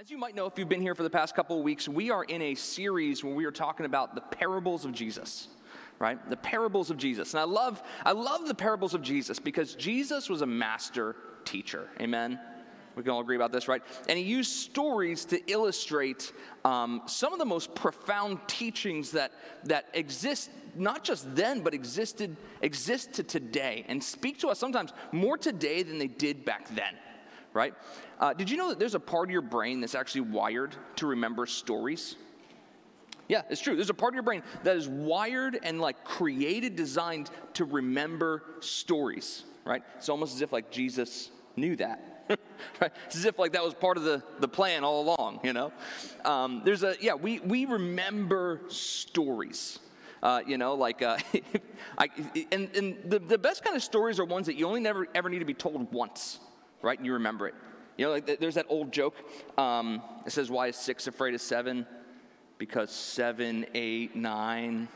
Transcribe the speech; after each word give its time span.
as 0.00 0.10
you 0.10 0.16
might 0.16 0.34
know, 0.34 0.46
if 0.46 0.58
you've 0.58 0.70
been 0.70 0.80
here 0.80 0.94
for 0.94 1.02
the 1.02 1.10
past 1.10 1.34
couple 1.34 1.58
of 1.58 1.62
weeks, 1.62 1.86
we 1.86 2.10
are 2.10 2.24
in 2.24 2.40
a 2.40 2.54
series 2.54 3.22
where 3.22 3.34
we 3.34 3.44
are 3.44 3.50
talking 3.50 3.84
about 3.84 4.14
the 4.14 4.22
parables 4.22 4.86
of 4.86 4.92
Jesus, 4.92 5.48
right? 5.98 6.18
The 6.30 6.36
parables 6.36 6.90
of 6.90 6.96
Jesus. 6.96 7.34
And 7.34 7.40
I 7.40 7.44
love, 7.44 7.82
I 8.02 8.12
love 8.12 8.48
the 8.48 8.54
parables 8.54 8.94
of 8.94 9.02
Jesus 9.02 9.38
because 9.38 9.74
Jesus 9.74 10.30
was 10.30 10.40
a 10.40 10.46
master 10.46 11.16
teacher. 11.44 11.90
Amen? 12.00 12.40
We 12.96 13.02
can 13.02 13.12
all 13.12 13.20
agree 13.20 13.36
about 13.36 13.52
this, 13.52 13.68
right? 13.68 13.82
And 14.08 14.18
he 14.18 14.24
used 14.24 14.50
stories 14.52 15.26
to 15.26 15.40
illustrate 15.50 16.32
um, 16.64 17.02
some 17.06 17.34
of 17.34 17.38
the 17.38 17.44
most 17.44 17.74
profound 17.74 18.38
teachings 18.46 19.10
that, 19.10 19.32
that 19.64 19.88
exist 19.92 20.50
not 20.74 21.04
just 21.04 21.34
then, 21.36 21.60
but 21.60 21.74
existed 21.74 22.34
exist 22.62 23.12
to 23.14 23.22
today 23.22 23.84
and 23.88 24.02
speak 24.02 24.38
to 24.38 24.48
us 24.48 24.58
sometimes 24.58 24.94
more 25.12 25.36
today 25.36 25.82
than 25.82 25.98
they 25.98 26.06
did 26.06 26.46
back 26.46 26.66
then 26.74 26.94
right? 27.54 27.74
Uh, 28.18 28.32
did 28.32 28.50
you 28.50 28.56
know 28.56 28.68
that 28.70 28.78
there's 28.78 28.94
a 28.94 29.00
part 29.00 29.28
of 29.28 29.32
your 29.32 29.42
brain 29.42 29.80
that's 29.80 29.94
actually 29.94 30.22
wired 30.22 30.74
to 30.96 31.06
remember 31.06 31.46
stories? 31.46 32.16
Yeah, 33.28 33.42
it's 33.48 33.60
true. 33.60 33.76
There's 33.76 33.90
a 33.90 33.94
part 33.94 34.12
of 34.12 34.14
your 34.14 34.22
brain 34.24 34.42
that 34.62 34.76
is 34.76 34.88
wired 34.88 35.58
and 35.62 35.80
like 35.80 36.04
created, 36.04 36.76
designed 36.76 37.30
to 37.54 37.64
remember 37.64 38.42
stories, 38.60 39.44
right? 39.64 39.82
It's 39.96 40.08
almost 40.08 40.34
as 40.34 40.42
if 40.42 40.52
like 40.52 40.70
Jesus 40.70 41.30
knew 41.56 41.76
that. 41.76 42.24
right? 42.80 42.92
It's 43.06 43.16
as 43.16 43.24
if 43.24 43.38
like 43.38 43.52
that 43.52 43.64
was 43.64 43.74
part 43.74 43.96
of 43.96 44.04
the, 44.04 44.22
the 44.40 44.48
plan 44.48 44.84
all 44.84 45.02
along, 45.02 45.40
you 45.42 45.52
know? 45.52 45.72
Um, 46.24 46.62
there's 46.64 46.82
a, 46.82 46.96
yeah, 47.00 47.14
we, 47.14 47.40
we 47.40 47.64
remember 47.64 48.60
stories. 48.68 49.78
Uh, 50.22 50.40
you 50.46 50.56
know, 50.56 50.74
like, 50.74 51.02
uh, 51.02 51.16
I, 51.98 52.08
and, 52.52 52.68
and 52.76 52.96
the, 53.04 53.18
the 53.18 53.38
best 53.38 53.64
kind 53.64 53.76
of 53.76 53.82
stories 53.82 54.20
are 54.20 54.24
ones 54.24 54.46
that 54.46 54.54
you 54.54 54.66
only 54.68 54.80
never 54.80 55.08
ever 55.14 55.28
need 55.28 55.40
to 55.40 55.44
be 55.44 55.54
told 55.54 55.92
once, 55.92 56.38
right? 56.82 56.98
And 56.98 57.06
you 57.06 57.14
remember 57.14 57.48
it. 57.48 57.54
You 57.96 58.06
know, 58.06 58.12
like 58.12 58.40
there's 58.40 58.54
that 58.54 58.66
old 58.68 58.92
joke. 58.92 59.16
Um, 59.58 60.02
it 60.26 60.32
says, 60.32 60.50
Why 60.50 60.68
is 60.68 60.76
six 60.76 61.06
afraid 61.06 61.34
of 61.34 61.40
seven? 61.40 61.86
Because 62.58 62.90
seven, 62.90 63.66
eight, 63.74 64.14
nine. 64.16 64.88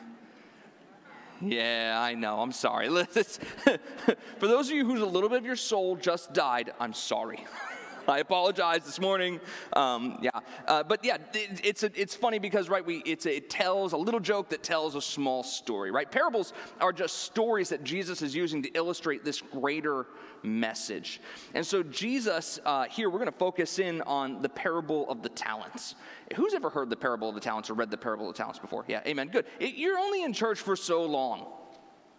Yeah, 1.40 1.98
I 2.00 2.14
know. 2.14 2.40
I'm 2.40 2.52
sorry. 2.52 2.88
For 4.38 4.46
those 4.46 4.68
of 4.68 4.74
you 4.74 4.86
whose 4.86 5.00
a 5.00 5.06
little 5.06 5.28
bit 5.28 5.38
of 5.38 5.44
your 5.44 5.56
soul 5.56 5.96
just 5.96 6.32
died, 6.32 6.72
I'm 6.80 6.94
sorry. 6.94 7.44
I 8.08 8.18
apologize 8.18 8.84
this 8.84 9.00
morning. 9.00 9.40
Um, 9.72 10.18
yeah, 10.22 10.30
uh, 10.66 10.82
but 10.82 11.04
yeah, 11.04 11.16
it, 11.34 11.60
it's 11.64 11.82
a, 11.82 11.90
it's 12.00 12.14
funny 12.14 12.38
because 12.38 12.68
right, 12.68 12.84
we 12.84 12.98
it's 12.98 13.26
a, 13.26 13.36
it 13.36 13.50
tells 13.50 13.92
a 13.92 13.96
little 13.96 14.20
joke 14.20 14.48
that 14.50 14.62
tells 14.62 14.94
a 14.94 15.02
small 15.02 15.42
story. 15.42 15.90
Right, 15.90 16.10
parables 16.10 16.52
are 16.80 16.92
just 16.92 17.18
stories 17.18 17.68
that 17.70 17.84
Jesus 17.84 18.22
is 18.22 18.34
using 18.34 18.62
to 18.62 18.70
illustrate 18.70 19.24
this 19.24 19.40
greater 19.40 20.06
message. 20.42 21.20
And 21.54 21.66
so 21.66 21.82
Jesus 21.82 22.60
uh, 22.64 22.84
here, 22.84 23.10
we're 23.10 23.18
going 23.18 23.32
to 23.32 23.38
focus 23.38 23.78
in 23.78 24.02
on 24.02 24.42
the 24.42 24.48
parable 24.48 25.08
of 25.10 25.22
the 25.22 25.28
talents. 25.30 25.96
Who's 26.36 26.54
ever 26.54 26.70
heard 26.70 26.90
the 26.90 26.96
parable 26.96 27.28
of 27.28 27.34
the 27.34 27.40
talents 27.40 27.70
or 27.70 27.74
read 27.74 27.90
the 27.90 27.96
parable 27.96 28.28
of 28.28 28.34
the 28.34 28.38
talents 28.38 28.58
before? 28.58 28.84
Yeah, 28.88 29.00
Amen. 29.06 29.28
Good. 29.28 29.46
It, 29.58 29.74
you're 29.74 29.98
only 29.98 30.22
in 30.22 30.32
church 30.32 30.60
for 30.60 30.76
so 30.76 31.04
long 31.04 31.46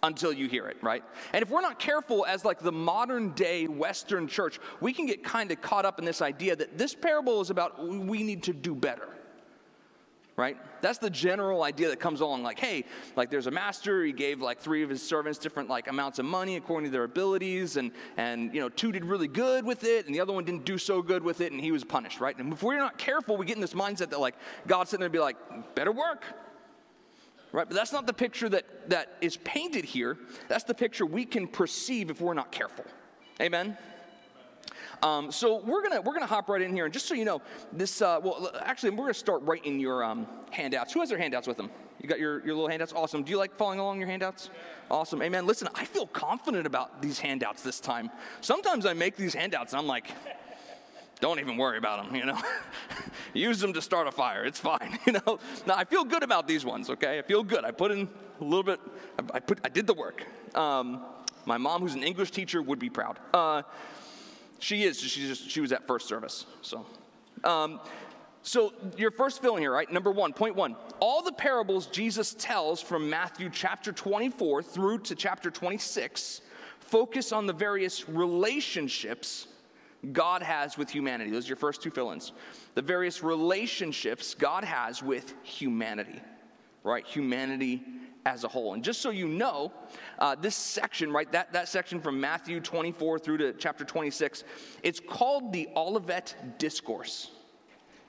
until 0.04 0.32
you 0.32 0.48
hear 0.48 0.68
it, 0.68 0.78
right? 0.82 1.04
And 1.34 1.42
if 1.42 1.50
we're 1.50 1.62
not 1.62 1.80
careful 1.80 2.26
as 2.26 2.46
like 2.46 2.60
the 2.60 2.72
modern 2.72 3.32
day 3.32 3.68
Western 3.68 4.28
church, 4.28 4.60
we 4.80 4.94
can 4.94 5.06
get 5.06 5.24
kind 5.24 5.52
of 5.52 5.62
caught 5.62 5.86
up 5.86 6.00
in 6.00 6.06
this 6.06 6.22
idea 6.22 6.56
that 6.56 6.78
this 6.78 6.94
parable 6.94 7.42
is 7.42 7.50
about 7.50 7.86
we 7.86 8.24
need 8.24 8.44
to 8.44 8.54
do 8.54 8.76
better. 8.76 9.10
Right? 10.36 10.56
That's 10.82 11.00
the 11.00 11.10
general 11.10 11.64
idea 11.64 11.90
that 11.90 12.00
comes 12.00 12.22
along 12.22 12.44
like, 12.44 12.60
hey, 12.60 12.86
like 13.16 13.32
there's 13.32 13.48
a 13.48 13.52
master, 13.52 14.06
he 14.06 14.12
gave 14.12 14.40
like 14.40 14.60
three 14.60 14.84
of 14.84 14.90
his 14.90 15.02
servants 15.02 15.40
different 15.40 15.68
like 15.68 15.88
amounts 15.88 16.20
of 16.20 16.26
money 16.26 16.58
according 16.58 16.92
to 16.92 16.92
their 16.92 17.06
abilities, 17.06 17.76
and 17.76 17.92
and 18.18 18.54
you 18.54 18.62
know, 18.62 18.70
two 18.70 18.92
did 18.92 19.04
really 19.04 19.28
good 19.28 19.66
with 19.66 19.84
it, 19.84 20.06
and 20.06 20.14
the 20.14 20.20
other 20.20 20.34
one 20.34 20.46
didn't 20.46 20.64
do 20.64 20.78
so 20.78 21.02
good 21.02 21.24
with 21.24 21.42
it, 21.42 21.54
and 21.54 21.60
he 21.60 21.72
was 21.72 21.84
punished, 21.84 22.20
right? 22.20 22.38
And 22.38 22.54
if 22.54 22.62
we're 22.62 22.78
not 22.78 23.00
careful, 23.00 23.36
we 23.36 23.48
get 23.48 23.56
in 23.56 23.62
this 23.62 23.74
mindset 23.74 24.12
that 24.12 24.20
like 24.20 24.36
God's 24.68 24.92
sitting 24.92 25.02
there 25.02 25.08
and 25.08 25.14
be 25.14 25.18
like, 25.18 25.38
better 25.74 25.92
work, 25.92 26.24
right? 27.58 27.68
But 27.68 27.76
that's 27.76 27.92
not 27.92 28.06
the 28.06 28.14
picture 28.14 28.48
that, 28.50 28.90
that 28.90 29.18
is 29.20 29.38
painted 29.38 29.84
here. 29.84 30.18
That's 30.48 30.64
the 30.64 30.76
picture 30.76 31.08
we 31.08 31.26
can 31.26 31.48
perceive 31.48 32.12
if 32.12 32.22
we're 32.22 32.36
not 32.36 32.52
careful. 32.52 32.86
Amen? 33.42 33.76
Um, 35.02 35.32
so 35.32 35.62
we're 35.66 35.82
gonna 35.82 36.02
we're 36.02 36.14
gonna 36.14 36.26
hop 36.26 36.50
right 36.50 36.62
in 36.62 36.74
here, 36.74 36.86
and 36.86 36.94
just 36.94 37.08
so 37.08 37.14
you 37.14 37.26
know, 37.26 37.42
this 37.72 38.02
uh, 38.02 38.20
well, 38.24 38.52
actually, 38.64 38.92
we're 38.92 39.06
gonna 39.06 39.14
start 39.14 39.42
right 39.44 39.64
in 39.64 39.80
your 39.80 40.04
um, 40.04 40.28
handouts. 40.50 40.94
Who 40.94 41.00
has 41.02 41.10
their 41.10 41.18
handouts 41.20 41.48
with 41.48 41.58
them? 41.58 41.70
You 42.02 42.08
got 42.08 42.20
your, 42.20 42.46
your 42.46 42.54
little 42.56 42.70
handouts? 42.70 42.94
Awesome. 42.94 43.24
Do 43.24 43.32
you 43.32 43.38
like 43.38 43.56
following 43.56 43.80
along 43.80 44.00
your 44.00 44.08
handouts? 44.08 44.52
Awesome. 44.92 45.22
Amen. 45.24 45.48
Listen, 45.48 45.68
I 45.74 45.86
feel 45.86 46.06
confident 46.06 46.68
about 46.68 47.02
these 47.02 47.20
handouts 47.20 47.64
this 47.64 47.80
time. 47.80 48.12
Sometimes 48.42 48.86
I 48.86 48.94
make 48.94 49.16
these 49.16 49.34
handouts 49.34 49.74
and 49.74 49.80
I'm 49.80 49.88
like, 49.88 50.12
don't 51.20 51.40
even 51.40 51.58
worry 51.58 51.78
about 51.78 52.06
them, 52.06 52.16
you 52.16 52.26
know. 52.26 52.40
Use 53.34 53.60
them 53.60 53.74
to 53.74 53.82
start 53.82 54.08
a 54.08 54.12
fire. 54.12 54.46
It's 54.46 54.60
fine, 54.60 55.00
you 55.06 55.14
know. 55.14 55.40
Now 55.66 55.76
I 55.76 55.84
feel 55.84 56.04
good 56.04 56.24
about 56.24 56.48
these 56.48 56.66
ones, 56.66 56.90
okay? 56.90 57.20
I 57.20 57.22
feel 57.22 57.44
good. 57.44 57.66
I 57.66 57.72
put 57.72 57.92
in 57.92 58.08
a 58.40 58.44
little 58.44 58.64
bit. 58.64 58.80
I, 59.34 59.40
put. 59.40 59.60
I 59.64 59.70
did 59.70 59.88
the 59.88 59.94
work. 59.94 60.26
Um, 60.56 61.04
my 61.46 61.58
mom, 61.58 61.82
who's 61.82 61.96
an 61.96 62.04
English 62.04 62.32
teacher, 62.32 62.62
would 62.62 62.80
be 62.80 62.90
proud. 62.90 63.20
Uh, 63.34 63.64
she 64.60 64.84
is. 64.84 65.00
She 65.00 65.28
just 65.28 65.50
she 65.50 65.62
was 65.62 65.72
at 65.72 65.88
first 65.88 66.08
service. 66.08 66.46
So, 66.62 66.86
um, 67.44 67.80
so 68.44 68.74
your 68.98 69.12
first 69.12 69.42
filling 69.42 69.62
here, 69.62 69.72
right? 69.72 69.92
Number 69.92 70.12
one, 70.12 70.34
point 70.34 70.56
one. 70.56 70.76
All 71.00 71.22
the 71.22 71.32
parables 71.32 71.88
Jesus 71.88 72.36
tells 72.36 72.82
from 72.82 73.10
Matthew 73.10 73.50
chapter 73.52 73.92
24 73.92 74.64
through 74.64 75.00
to 75.00 75.16
chapter 75.16 75.52
26 75.52 76.42
focus 76.80 77.34
on 77.34 77.46
the 77.46 77.54
various 77.54 78.08
relationships 78.08 79.48
God 80.12 80.44
has 80.44 80.78
with 80.78 80.90
humanity. 80.90 81.32
Those 81.32 81.46
are 81.46 81.50
your 81.50 81.58
first 81.58 81.82
two 81.82 81.90
fill 81.90 82.12
ins. 82.12 82.32
The 82.76 82.82
various 82.82 83.24
relationships 83.24 84.36
God 84.36 84.64
has 84.64 85.02
with 85.02 85.34
humanity, 85.44 86.22
right? 86.84 87.06
Humanity 87.06 87.84
as 88.26 88.44
a 88.44 88.48
whole. 88.48 88.74
And 88.74 88.84
just 88.84 89.02
so 89.02 89.10
you 89.10 89.28
know, 89.28 89.72
uh, 90.20 90.36
this 90.36 90.56
section, 90.56 91.12
right, 91.12 91.32
that, 91.32 91.54
that 91.54 91.70
section 91.70 92.02
from 92.02 92.20
Matthew 92.20 92.60
24 92.60 93.20
through 93.20 93.38
to 93.38 93.54
chapter 93.54 93.86
26, 93.86 94.44
it's 94.84 95.00
called 95.00 95.54
the 95.54 95.70
Olivet 95.76 96.36
Discourse. 96.58 97.32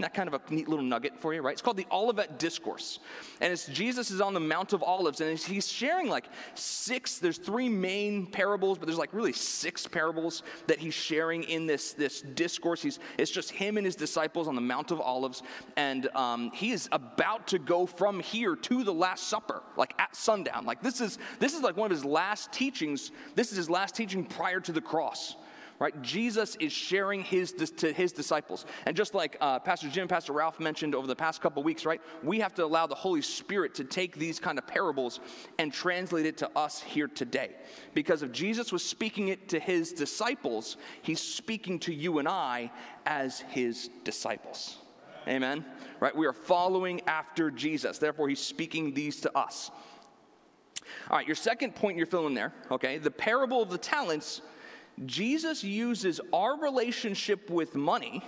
That 0.01 0.15
kind 0.15 0.33
of 0.33 0.35
a 0.35 0.55
neat 0.55 0.69
little 0.69 0.85
nugget 0.85 1.19
for 1.19 1.35
you, 1.35 1.43
right? 1.43 1.53
It's 1.53 1.63
called 1.63 1.77
the 1.77 1.87
Olivet 1.91 2.39
Discourse. 2.39 3.01
And 3.41 3.53
it's 3.53 3.67
Jesus 3.67 4.13
is 4.13 4.21
on 4.21 4.33
the 4.33 4.41
Mount 4.41 4.73
of 4.73 4.83
Olives, 4.83 5.21
and 5.21 5.37
he's 5.37 5.67
sharing 5.67 6.09
like 6.09 6.27
six, 6.55 7.19
there's 7.19 7.39
three 7.39 7.69
main 7.69 8.27
parables, 8.27 8.79
but 8.79 8.87
there's 8.87 8.99
like 8.99 9.13
really 9.13 9.33
six 9.33 9.89
parables 9.89 10.45
that 10.69 10.79
he's 10.79 10.95
sharing 10.95 11.43
in 11.45 11.67
this, 11.67 11.95
this 11.95 12.21
discourse. 12.21 12.81
He's, 12.81 13.01
it's 13.19 13.33
just 13.33 13.51
him 13.51 13.77
and 13.77 13.85
his 13.85 13.97
disciples 13.97 14.47
on 14.47 14.55
the 14.55 14.61
Mount 14.61 14.93
of 14.93 15.01
Olives, 15.01 15.43
and 15.77 16.07
um, 16.15 16.53
he 16.53 16.71
is 16.71 16.89
about 16.93 17.49
to 17.49 17.59
go 17.59 17.85
from 17.85 18.21
here 18.21 18.55
to 18.55 18.85
the 18.85 18.95
Last 18.95 19.27
Supper, 19.27 19.65
like 19.77 19.95
at 19.99 20.15
sundown. 20.15 20.65
Like 20.65 20.81
this 20.81 21.01
is, 21.01 21.19
this 21.41 21.55
is 21.55 21.63
like 21.63 21.77
one 21.77 21.91
of 21.91 21.97
his 21.97 22.05
last 22.05 22.53
teachings. 22.53 23.11
This 23.35 23.51
is 23.51 23.57
his 23.57 23.69
last 23.69 23.97
teaching 23.97 24.25
prior 24.25 24.61
to 24.61 24.71
the 24.71 24.81
cross 24.81 25.35
right? 25.79 26.01
Jesus 26.03 26.57
is 26.57 26.73
sharing 26.73 27.23
his 27.23 27.53
to 27.53 27.93
his 27.93 28.13
disciples. 28.13 28.67
And 28.87 28.97
just 28.97 29.15
like 29.15 29.37
uh, 29.41 29.59
Pastor 29.59 29.89
Jim, 29.89 30.09
Pastor 30.09 30.33
Ralph 30.33 30.59
mentioned 30.59 30.95
over 30.95 31.07
the 31.07 31.17
past 31.17 31.41
couple 31.41 31.63
weeks, 31.63 31.87
right? 31.87 32.01
We 32.23 32.41
have 32.41 32.55
to 32.55 32.65
allow 32.65 32.87
the 32.87 32.95
Holy 32.95 33.23
Spirit 33.23 33.75
to 33.77 33.85
take 33.85 34.17
these 34.17 34.41
kind 34.41 34.59
of 34.59 34.67
parables 34.67 35.21
and 35.59 35.73
translate 35.73 36.27
it 36.27 36.37
to 36.39 36.51
us 36.57 36.81
here 36.81 37.09
today. 37.09 37.51
Because 37.95 38.23
if 38.23 38.33
Jesus 38.33 38.73
was 38.73 38.85
speaking 38.85 39.29
it 39.29 39.49
to 39.51 39.61
his 39.61 39.93
disciples, 39.93 40.77
he's 41.03 41.21
speaking 41.21 41.79
to 41.81 41.95
you 41.95 42.19
and 42.19 42.29
I 42.29 42.71
as 43.07 43.41
his 43.41 43.91
disciples. 44.05 44.79
Amen. 45.27 45.65
Right? 46.01 46.17
We 46.17 46.27
are 46.27 46.33
following 46.33 47.03
after 47.07 47.51
Jesus. 47.51 47.99
Therefore, 47.99 48.29
he's 48.29 48.41
speaking 48.41 48.95
these 48.95 49.21
to 49.21 49.37
us. 49.37 49.71
All 51.11 51.19
right, 51.19 51.27
your 51.27 51.37
second 51.37 51.75
point 51.75 51.97
you're 51.97 52.07
filling 52.07 52.35
there, 52.35 52.55
okay? 52.71 52.99
The 52.99 53.11
parable 53.11 53.63
of 53.63 53.69
the 53.69 53.79
talents 53.79 54.41
Jesus 55.07 55.63
uses 55.63 56.21
our 56.33 56.59
relationship 56.59 57.51
with 57.51 57.75
money 57.75 58.23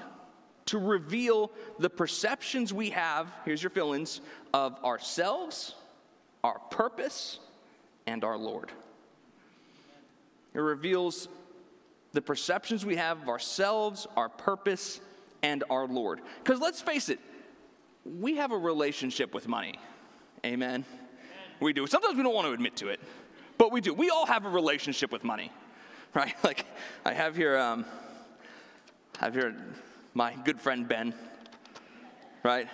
to 0.67 0.79
reveal 0.79 1.51
the 1.79 1.91
perceptions 1.91 2.73
we 2.73 2.91
have, 2.91 3.33
here's 3.45 3.63
your 3.63 3.71
fill 3.71 3.93
ins, 3.93 4.21
of 4.55 4.83
ourselves, 4.85 5.75
our 6.45 6.59
purpose, 6.71 7.41
and 8.07 8.23
our 8.23 8.37
Lord. 8.37 8.71
It 10.55 10.61
reveals 10.61 11.29
the 12.13 12.23
perceptions 12.23 12.85
we 12.85 12.97
have 12.97 13.23
of 13.23 13.29
ourselves, 13.29 14.07
our 14.17 14.29
purpose, 14.29 15.01
and 15.43 15.65
our 15.71 15.87
Lord. 15.87 16.21
Because 16.43 16.61
let's 16.61 16.81
face 16.81 17.09
it, 17.09 17.19
we 18.05 18.37
have 18.37 18.53
a 18.53 18.59
relationship 18.59 19.35
with 19.35 19.49
money. 19.49 19.75
Amen? 20.45 20.71
Amen? 20.71 20.85
We 21.61 21.73
do. 21.73 21.87
Sometimes 21.87 22.17
we 22.17 22.23
don't 22.23 22.35
want 22.35 22.47
to 22.47 22.53
admit 22.53 22.77
to 22.77 22.89
it, 22.89 23.01
but 23.59 23.73
we 23.73 23.81
do. 23.81 23.93
We 23.93 24.11
all 24.11 24.27
have 24.27 24.45
a 24.45 24.49
relationship 24.49 25.13
with 25.13 25.25
money. 25.25 25.53
right? 26.15 26.35
Like 26.43 26.67
I 27.05 27.13
have 27.13 27.37
here, 27.37 27.57
um, 27.57 27.85
I 29.21 29.27
have 29.27 29.35
here 29.35 29.55
my 30.13 30.35
good 30.45 30.61
friend 30.61 30.89
Ben, 30.89 31.15
right? 32.43 32.69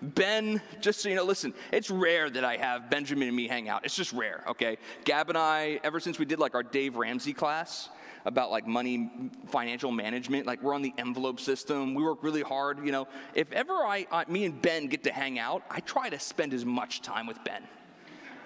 Ben, 0.00 0.62
just 0.80 1.00
so 1.00 1.08
you 1.08 1.16
know, 1.16 1.24
listen, 1.24 1.52
it's 1.72 1.90
rare 1.90 2.30
that 2.30 2.44
I 2.44 2.56
have 2.56 2.88
Benjamin 2.88 3.28
and 3.28 3.36
me 3.36 3.48
hang 3.48 3.68
out. 3.68 3.84
It's 3.84 3.96
just 3.96 4.12
rare, 4.12 4.44
okay? 4.48 4.78
Gab 5.04 5.28
and 5.28 5.36
I, 5.36 5.80
ever 5.82 6.00
since 6.00 6.18
we 6.18 6.24
did 6.24 6.38
like 6.38 6.54
our 6.54 6.62
Dave 6.62 6.96
Ramsey 6.96 7.32
class, 7.32 7.90
about 8.24 8.50
like 8.50 8.66
money 8.66 9.10
financial 9.46 9.92
management 9.92 10.44
like 10.44 10.60
we're 10.60 10.74
on 10.74 10.82
the 10.82 10.92
envelope 10.98 11.38
system 11.38 11.94
we 11.94 12.02
work 12.02 12.22
really 12.22 12.42
hard 12.42 12.84
you 12.84 12.90
know 12.90 13.06
if 13.34 13.50
ever 13.52 13.72
i, 13.72 14.06
I 14.10 14.24
me 14.28 14.44
and 14.44 14.60
ben 14.60 14.88
get 14.88 15.04
to 15.04 15.12
hang 15.12 15.38
out 15.38 15.62
i 15.70 15.78
try 15.80 16.10
to 16.10 16.18
spend 16.18 16.52
as 16.52 16.64
much 16.64 17.00
time 17.00 17.28
with 17.28 17.42
ben 17.44 17.62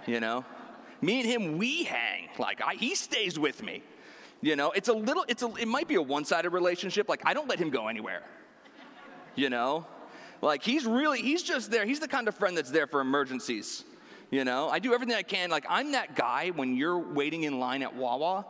you 0.06 0.20
know 0.20 0.44
me 1.00 1.20
and 1.20 1.28
him 1.28 1.58
we 1.58 1.84
hang 1.84 2.28
like 2.38 2.60
I, 2.62 2.74
he 2.74 2.94
stays 2.94 3.38
with 3.38 3.62
me 3.62 3.82
you 4.42 4.56
know 4.56 4.72
it's 4.72 4.88
a 4.88 4.92
little 4.92 5.24
it's 5.28 5.42
a 5.42 5.54
it 5.54 5.68
might 5.68 5.88
be 5.88 5.94
a 5.94 6.02
one-sided 6.02 6.50
relationship 6.50 7.08
like 7.08 7.22
i 7.24 7.32
don't 7.32 7.48
let 7.48 7.58
him 7.58 7.70
go 7.70 7.88
anywhere. 7.88 8.22
You 9.34 9.48
know? 9.48 9.86
Like 10.42 10.62
he's 10.62 10.84
really 10.84 11.22
he's 11.22 11.42
just 11.42 11.70
there 11.70 11.86
he's 11.86 12.00
the 12.00 12.08
kind 12.08 12.28
of 12.28 12.34
friend 12.34 12.56
that's 12.56 12.70
there 12.70 12.86
for 12.86 13.00
emergencies. 13.00 13.84
You 14.30 14.44
know? 14.44 14.68
I 14.68 14.78
do 14.78 14.92
everything 14.92 15.14
i 15.14 15.22
can 15.22 15.48
like 15.48 15.64
i'm 15.68 15.92
that 15.92 16.16
guy 16.16 16.50
when 16.50 16.76
you're 16.76 16.98
waiting 16.98 17.44
in 17.44 17.58
line 17.60 17.82
at 17.82 17.94
wawa 17.94 18.44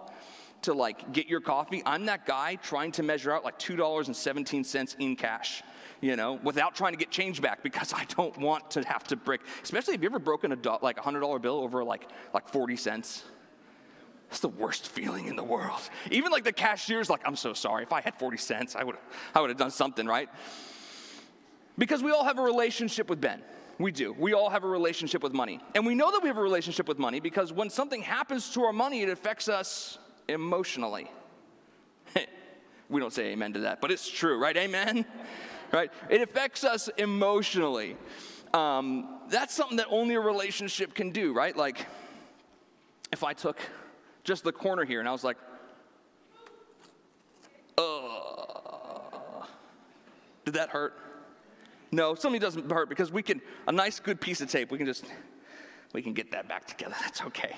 to 0.63 0.73
like 0.73 1.13
get 1.13 1.27
your 1.27 1.41
coffee 1.41 1.83
i'm 1.85 2.07
that 2.07 2.25
guy 2.25 2.55
trying 2.57 2.93
to 2.93 3.03
measure 3.03 3.33
out 3.33 3.45
like 3.45 3.59
$2.17 3.59 4.97
in 5.01 5.17
cash 5.17 5.63
you 6.01 6.15
know 6.17 6.35
without 6.45 6.75
trying 6.75 6.93
to 6.93 6.99
get 6.99 7.11
change 7.11 7.43
back 7.43 7.63
because 7.63 7.93
i 7.93 8.05
don't 8.17 8.37
want 8.39 8.71
to 8.71 8.83
have 8.83 9.05
to 9.05 9.17
break 9.17 9.41
especially 9.63 9.95
if 9.95 10.01
you 10.01 10.09
ever 10.09 10.21
broken 10.21 10.53
a 10.53 10.57
do- 10.57 10.79
like 10.83 10.99
a 10.99 11.03
$100 11.03 11.43
bill 11.43 11.59
over 11.59 11.83
like 11.83 12.09
like 12.33 12.49
40 12.49 12.77
cents 12.77 13.25
that's 14.33 14.41
the 14.41 14.49
worst 14.49 14.89
feeling 14.89 15.27
in 15.27 15.37
the 15.37 15.45
world 15.45 15.91
even 16.11 16.33
like 16.33 16.43
the 16.43 16.53
cashier's 16.53 17.11
like 17.11 17.21
i'm 17.27 17.37
so 17.37 17.53
sorry 17.53 17.83
if 17.83 17.93
i 17.93 18.01
had 18.01 18.15
40 18.19 18.39
cents 18.39 18.75
i 18.75 18.83
would 18.83 18.97
i 19.35 19.43
would 19.43 19.51
have 19.51 19.59
done 19.59 19.71
something 19.71 20.07
right 20.07 20.31
because 21.77 22.03
we 22.03 22.13
all 22.13 22.25
have 22.25 22.39
a 22.39 22.43
relationship 22.43 23.11
with 23.11 23.21
ben 23.21 23.43
we 23.79 23.91
do. 23.91 24.15
We 24.17 24.33
all 24.33 24.49
have 24.51 24.65
a 24.65 24.69
relationship 24.69 25.23
with 25.23 25.33
money. 25.33 25.59
And 25.75 25.85
we 25.85 25.95
know 25.95 26.11
that 26.13 26.23
we 26.23 26.29
have 26.29 26.37
a 26.37 26.43
relationship 26.43 26.87
with 26.87 26.99
money 26.99 27.21
because 27.21 27.53
when 27.53 27.69
something 27.69 28.01
happens 28.01 28.51
to 28.51 28.63
our 28.63 28.73
money, 28.73 29.03
it 29.03 29.09
affects 29.09 29.49
us 29.49 29.99
emotionally. 30.29 31.11
we 32.89 33.01
don't 33.01 33.13
say 33.13 33.33
amen 33.33 33.55
to 33.55 33.61
that, 33.61 33.81
but 33.81 33.91
it's 33.91 34.09
true, 34.09 34.39
right? 34.39 34.57
Amen? 34.57 35.05
right? 35.73 35.91
It 36.11 36.23
affects 36.23 36.65
us 36.65 36.89
emotionally. 36.97 37.97
Um, 38.55 39.21
that's 39.29 39.55
something 39.55 39.79
that 39.79 39.89
only 39.91 40.15
a 40.15 40.21
relationship 40.21 40.95
can 40.95 41.11
do, 41.11 41.33
right? 41.33 41.57
Like, 41.57 41.87
if 43.11 43.25
I 43.25 43.33
took 43.33 43.59
just 44.25 44.45
the 44.45 44.53
corner 44.53 44.85
here 44.85 45.01
and 45.01 45.09
I 45.09 45.13
was 45.13 45.25
like, 45.25 45.37
uh, 47.79 49.45
did 50.45 50.55
that 50.55 50.71
hurt? 50.71 50.95
No, 51.91 52.15
something 52.15 52.41
doesn't 52.41 52.71
hurt 52.71 52.89
because 52.89 53.13
we 53.13 53.23
can, 53.23 53.41
a 53.67 53.73
nice 53.73 54.01
good 54.01 54.21
piece 54.21 54.41
of 54.41 54.51
tape, 54.51 54.71
we 54.71 54.79
can 54.79 54.87
just, 54.87 55.05
we 55.93 56.03
can 56.03 56.15
get 56.15 56.33
that 56.33 56.49
back 56.49 56.67
together. 56.67 56.95
That's 57.01 57.23
okay. 57.23 57.55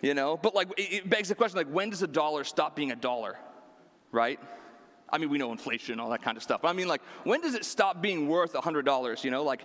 You 0.00 0.14
know, 0.14 0.36
but 0.36 0.54
like, 0.54 0.68
it 0.76 1.08
begs 1.08 1.28
the 1.28 1.34
question, 1.34 1.58
like, 1.58 1.68
when 1.68 1.90
does 1.90 2.02
a 2.02 2.08
dollar 2.08 2.44
stop 2.44 2.74
being 2.74 2.90
a 2.90 2.96
dollar, 2.96 3.38
right? 4.10 4.40
I 5.12 5.18
mean, 5.18 5.28
we 5.28 5.36
know 5.36 5.52
inflation, 5.52 6.00
all 6.00 6.08
that 6.10 6.22
kind 6.22 6.36
of 6.36 6.42
stuff. 6.42 6.62
But 6.62 6.68
I 6.68 6.72
mean, 6.72 6.88
like, 6.88 7.02
when 7.24 7.42
does 7.42 7.54
it 7.54 7.64
stop 7.64 8.00
being 8.00 8.28
worth 8.28 8.54
a 8.54 8.60
$100, 8.60 9.24
you 9.24 9.30
know? 9.30 9.44
Like, 9.44 9.60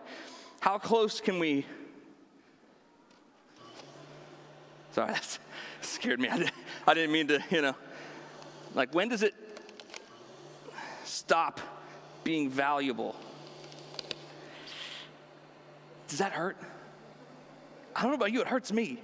how 0.59 0.77
close 0.77 1.21
can 1.21 1.39
we, 1.39 1.65
sorry, 4.91 5.13
that 5.13 5.39
scared 5.93 6.19
me. 6.19 6.29
I 6.29 6.37
didn't, 6.37 6.53
I 6.87 6.93
didn't 6.93 7.11
mean 7.11 7.27
to, 7.27 7.43
you 7.49 7.61
know, 7.61 7.75
like, 8.73 8.93
when 8.93 9.09
does 9.09 9.23
it 9.23 9.33
stop 11.03 11.59
being 12.23 12.49
valuable? 12.49 13.15
Does 16.07 16.19
that 16.19 16.31
hurt? 16.31 16.57
I 17.95 18.01
don't 18.01 18.11
know 18.11 18.15
about 18.15 18.31
you, 18.31 18.41
it 18.41 18.47
hurts 18.47 18.71
me. 18.71 18.99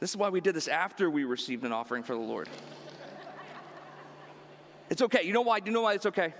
This 0.00 0.10
is 0.10 0.16
why 0.16 0.30
we 0.30 0.40
did 0.40 0.54
this 0.54 0.66
after 0.66 1.08
we 1.10 1.24
received 1.24 1.64
an 1.64 1.72
offering 1.72 2.02
for 2.02 2.14
the 2.14 2.20
Lord. 2.20 2.48
It's 4.90 5.00
okay. 5.00 5.22
You 5.22 5.32
know 5.32 5.42
why? 5.42 5.60
Do 5.60 5.70
you 5.70 5.74
know 5.74 5.82
why 5.82 5.94
it's 5.94 6.06
okay? 6.06 6.34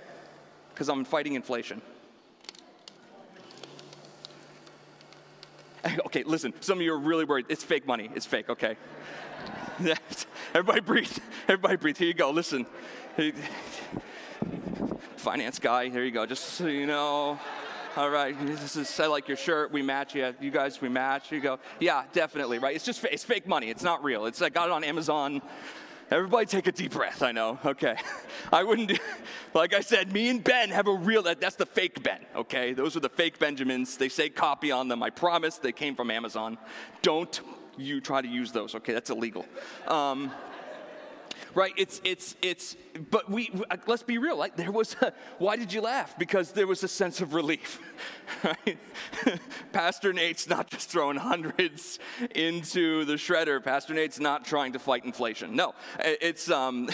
Because 0.73 0.89
I'm 0.89 1.05
fighting 1.05 1.35
inflation. 1.35 1.81
Okay, 6.05 6.23
listen, 6.23 6.53
some 6.61 6.77
of 6.77 6.81
you 6.83 6.93
are 6.93 6.99
really 6.99 7.25
worried. 7.25 7.47
It's 7.49 7.63
fake 7.63 7.85
money. 7.85 8.09
It's 8.15 8.25
fake, 8.25 8.49
okay? 8.49 8.77
Everybody 10.53 10.81
breathe. 10.81 11.17
Everybody 11.47 11.77
breathe. 11.77 11.97
Here 11.97 12.07
you 12.07 12.13
go. 12.13 12.29
Listen. 12.31 12.65
Finance 15.17 15.59
guy, 15.59 15.89
here 15.89 16.03
you 16.03 16.11
go. 16.11 16.25
Just 16.25 16.43
so 16.43 16.67
you 16.67 16.85
know. 16.85 17.39
All 17.95 18.09
right, 18.09 18.35
this 18.45 18.75
is, 18.75 18.99
I 18.99 19.05
like 19.05 19.27
your 19.27 19.37
shirt. 19.37 19.71
We 19.71 19.83
match. 19.83 20.15
Yeah, 20.15 20.31
you 20.41 20.49
guys, 20.49 20.81
we 20.81 20.89
match. 20.89 21.31
You 21.31 21.39
go, 21.39 21.59
yeah, 21.79 22.03
definitely, 22.11 22.57
right? 22.57 22.75
It's 22.75 22.83
just 22.83 23.05
it's 23.05 23.23
fake 23.23 23.47
money. 23.47 23.69
It's 23.69 23.83
not 23.83 24.03
real. 24.03 24.25
It's 24.25 24.41
I 24.41 24.49
got 24.49 24.67
it 24.67 24.71
on 24.71 24.83
Amazon. 24.83 25.41
Everybody 26.11 26.45
take 26.45 26.67
a 26.67 26.71
deep 26.71 26.91
breath. 26.91 27.23
I 27.23 27.31
know. 27.31 27.59
Okay. 27.65 27.95
I 28.51 28.63
wouldn't 28.63 28.89
do, 28.89 28.97
like 29.53 29.73
I 29.73 29.79
said, 29.79 30.11
me 30.11 30.29
and 30.29 30.43
Ben 30.43 30.69
have 30.69 30.87
a 30.87 30.93
real, 30.93 31.23
that, 31.23 31.39
that's 31.39 31.55
the 31.55 31.65
fake 31.65 32.03
Ben, 32.03 32.19
okay? 32.35 32.73
Those 32.73 32.95
are 32.95 32.99
the 32.99 33.09
fake 33.09 33.39
Benjamins. 33.39 33.97
They 33.97 34.09
say 34.09 34.29
copy 34.29 34.71
on 34.71 34.87
them. 34.89 35.01
I 35.01 35.09
promise 35.09 35.57
they 35.57 35.71
came 35.71 35.95
from 35.95 36.11
Amazon. 36.11 36.57
Don't 37.01 37.41
you 37.77 38.01
try 38.01 38.21
to 38.21 38.27
use 38.27 38.51
those, 38.51 38.75
okay? 38.75 38.93
That's 38.93 39.09
illegal. 39.09 39.45
Um, 39.87 40.31
right? 41.55 41.73
It's, 41.77 42.01
it's, 42.03 42.35
it's, 42.41 42.75
but 43.11 43.29
we, 43.29 43.51
uh, 43.69 43.77
let's 43.87 44.03
be 44.03 44.17
real. 44.17 44.37
Like 44.37 44.55
there 44.55 44.71
was, 44.71 44.95
a, 45.01 45.13
why 45.37 45.55
did 45.55 45.71
you 45.73 45.81
laugh? 45.81 46.17
Because 46.17 46.51
there 46.51 46.67
was 46.67 46.83
a 46.83 46.87
sense 46.87 47.21
of 47.21 47.33
relief, 47.33 47.79
right? 48.43 48.77
Pastor 49.71 50.13
Nate's 50.13 50.47
not 50.47 50.69
just 50.69 50.89
throwing 50.89 51.17
hundreds 51.17 51.99
into 52.35 53.05
the 53.05 53.13
shredder. 53.13 53.63
Pastor 53.63 53.93
Nate's 53.93 54.19
not 54.19 54.45
trying 54.45 54.73
to 54.73 54.79
fight 54.79 55.05
inflation. 55.05 55.55
No, 55.55 55.73
it's, 55.99 56.49
um, 56.49 56.89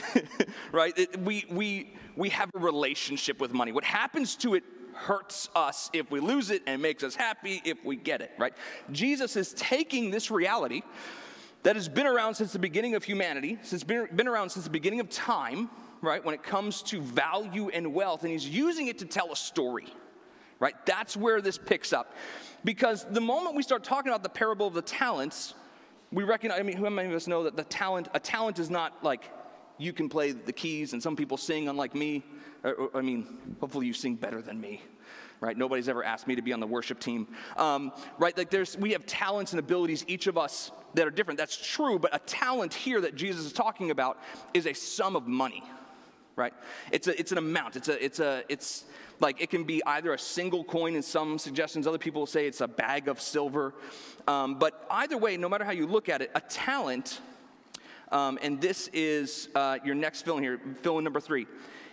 right? 0.71 0.97
It, 0.97 1.19
we, 1.19 1.45
we, 1.49 1.93
we 2.15 2.29
have 2.29 2.49
a 2.55 2.59
relationship 2.59 3.39
with 3.39 3.53
money. 3.53 3.71
What 3.71 3.83
happens 3.83 4.35
to 4.37 4.55
it 4.55 4.63
hurts 4.99 5.49
us 5.55 5.89
if 5.93 6.11
we 6.11 6.19
lose 6.19 6.51
it 6.51 6.61
and 6.67 6.81
makes 6.81 7.03
us 7.03 7.15
happy 7.15 7.61
if 7.63 7.83
we 7.85 7.95
get 7.95 8.21
it, 8.21 8.31
right? 8.37 8.53
Jesus 8.91 9.35
is 9.35 9.53
taking 9.53 10.11
this 10.11 10.29
reality 10.29 10.81
that 11.63 11.75
has 11.75 11.89
been 11.89 12.07
around 12.07 12.35
since 12.35 12.53
the 12.53 12.59
beginning 12.59 12.95
of 12.95 13.03
humanity, 13.03 13.57
since 13.61 13.83
been, 13.83 14.07
been 14.15 14.27
around 14.27 14.49
since 14.49 14.65
the 14.65 14.71
beginning 14.71 14.99
of 14.99 15.09
time, 15.09 15.69
right, 16.01 16.23
when 16.23 16.35
it 16.35 16.43
comes 16.43 16.81
to 16.83 17.01
value 17.01 17.69
and 17.69 17.93
wealth, 17.93 18.23
and 18.23 18.31
he's 18.31 18.47
using 18.47 18.87
it 18.87 18.99
to 18.99 19.05
tell 19.05 19.31
a 19.31 19.35
story, 19.35 19.87
right? 20.59 20.75
That's 20.85 21.17
where 21.17 21.41
this 21.41 21.57
picks 21.57 21.93
up. 21.93 22.13
Because 22.63 23.05
the 23.09 23.21
moment 23.21 23.55
we 23.55 23.63
start 23.63 23.83
talking 23.83 24.11
about 24.11 24.23
the 24.23 24.29
parable 24.29 24.67
of 24.67 24.73
the 24.73 24.81
talents, 24.81 25.53
we 26.11 26.23
recognize, 26.23 26.59
I 26.59 26.63
mean, 26.63 26.77
who 26.77 26.89
many 26.89 27.09
of 27.09 27.15
us 27.15 27.27
know 27.27 27.43
that 27.43 27.55
the 27.55 27.63
talent, 27.63 28.09
a 28.13 28.19
talent 28.19 28.59
is 28.59 28.69
not 28.69 29.03
like 29.03 29.31
you 29.77 29.93
can 29.93 30.09
play 30.09 30.31
the 30.31 30.53
keys 30.53 30.93
and 30.93 31.01
some 31.01 31.15
people 31.15 31.37
sing 31.37 31.69
unlike 31.69 31.95
me. 31.95 32.23
I 32.63 33.01
mean, 33.01 33.37
hopefully 33.59 33.87
you 33.87 33.93
sing 33.93 34.15
better 34.15 34.41
than 34.41 34.59
me, 34.59 34.81
right? 35.39 35.57
Nobody's 35.57 35.87
ever 35.87 36.03
asked 36.03 36.27
me 36.27 36.35
to 36.35 36.41
be 36.41 36.51
on 36.51 36.59
the 36.59 36.67
worship 36.67 36.99
team, 36.99 37.27
um, 37.55 37.91
right? 38.17 38.37
Like 38.37 38.49
there's, 38.49 38.77
we 38.77 38.91
have 38.91 39.05
talents 39.05 39.53
and 39.53 39.59
abilities, 39.59 40.03
each 40.07 40.27
of 40.27 40.37
us 40.37 40.71
that 40.95 41.07
are 41.07 41.11
different. 41.11 41.37
That's 41.37 41.55
true, 41.55 41.99
but 41.99 42.13
a 42.13 42.19
talent 42.19 42.73
here 42.73 42.99
that 43.01 43.15
Jesus 43.15 43.45
is 43.45 43.53
talking 43.53 43.91
about 43.91 44.19
is 44.53 44.65
a 44.65 44.73
sum 44.73 45.15
of 45.15 45.27
money, 45.27 45.63
right? 46.35 46.53
It's, 46.91 47.07
a, 47.07 47.17
it's 47.17 47.31
an 47.31 47.37
amount. 47.37 47.75
It's, 47.77 47.87
a, 47.87 48.03
it's, 48.03 48.19
a, 48.19 48.43
it's 48.49 48.85
like 49.21 49.41
it 49.41 49.49
can 49.49 49.63
be 49.63 49.81
either 49.85 50.13
a 50.13 50.19
single 50.19 50.63
coin 50.63 50.95
in 50.95 51.01
some 51.01 51.37
suggestions. 51.37 51.87
Other 51.87 51.97
people 51.97 52.25
say 52.25 52.45
it's 52.47 52.61
a 52.61 52.67
bag 52.67 53.07
of 53.07 53.21
silver. 53.21 53.73
Um, 54.27 54.55
but 54.55 54.85
either 54.91 55.17
way, 55.17 55.37
no 55.37 55.47
matter 55.47 55.63
how 55.63 55.71
you 55.71 55.87
look 55.87 56.09
at 56.09 56.21
it, 56.21 56.31
a 56.35 56.41
talent, 56.41 57.21
um, 58.11 58.39
and 58.41 58.59
this 58.59 58.89
is 58.91 59.49
uh, 59.55 59.77
your 59.85 59.95
next 59.95 60.23
fill 60.23 60.37
in 60.37 60.43
here, 60.43 60.59
fill 60.81 60.97
in 60.97 61.03
number 61.03 61.19
three. 61.19 61.47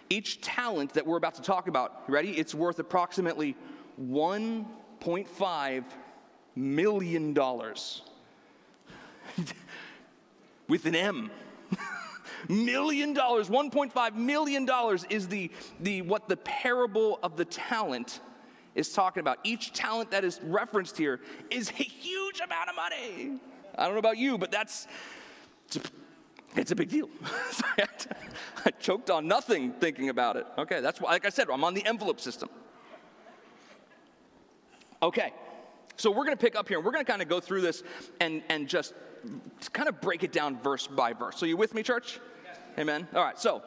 Each 0.09 0.41
talent 0.41 0.95
that 0.95 1.07
we're 1.07 1.17
about 1.17 1.35
to 1.35 1.43
talk 1.43 1.69
about, 1.69 2.09
ready? 2.09 2.39
It's 2.39 2.55
worth 2.55 2.79
approximately 2.79 3.57
$1.5 4.01 5.85
million. 6.55 7.35
with 10.69 10.87
an 10.87 10.95
M. 10.95 11.31
million 12.49 13.13
dollars, 13.13 13.49
$1.5 13.49 14.15
million 14.15 14.69
is 15.11 15.29
the, 15.29 15.51
the, 15.81 16.03
what 16.03 16.29
the 16.29 16.37
parable 16.39 17.19
of 17.23 17.37
the 17.37 17.45
talent 17.45 18.21
is 18.75 18.93
talking 18.93 19.21
about. 19.21 19.39
Each 19.43 19.73
talent 19.73 20.11
that 20.13 20.25
is 20.25 20.41
referenced 20.43 20.97
here 20.97 21.21
is 21.51 21.71
a 21.71 21.83
huge 21.83 22.41
amount 22.41 22.69
of 22.69 22.77
money. 22.77 23.41
I 23.77 23.85
don't 23.85 23.95
know 23.95 23.99
about 23.99 24.19
you, 24.19 24.39
but 24.39 24.51
that's, 24.51 24.87
it's 26.57 26.71
a, 26.71 26.77
big 26.77 26.89
deal. 26.89 27.09
I 28.65 28.71
choked 28.81 29.11
on 29.11 29.29
nothing 29.29 29.73
thinking 29.73 30.09
about 30.09 30.37
it. 30.37 30.47
Okay, 30.59 30.81
that's 30.81 31.01
why, 31.01 31.13
like 31.13 31.27
I 31.27 31.29
said, 31.29 31.49
I'm 31.51 31.65
on 31.65 31.75
the 31.75 31.85
envelope 31.87 32.21
system. 32.21 32.49
Okay, 35.03 35.33
so 35.97 36.11
we're 36.11 36.25
going 36.25 36.37
to 36.37 36.41
pick 36.43 36.57
up 36.57 36.69
here 36.69 36.79
and 36.79 36.87
we're 36.87 36.93
going 36.93 37.05
to 37.05 37.11
kind 37.11 37.23
of 37.23 37.29
go 37.29 37.41
through 37.41 37.61
this 37.61 37.83
and, 38.21 38.43
and 38.49 38.69
just 38.69 38.95
kind 39.73 39.89
of 39.89 40.01
break 40.01 40.23
it 40.25 40.33
down 40.33 40.59
verse 40.61 40.87
by 40.87 41.13
verse. 41.13 41.37
So, 41.37 41.47
you 41.47 41.57
with 41.57 41.75
me, 41.75 41.83
church? 41.83 42.19
Yes. 42.45 42.59
Amen. 42.79 43.07
All 43.15 43.23
right, 43.23 43.39
so 43.39 43.63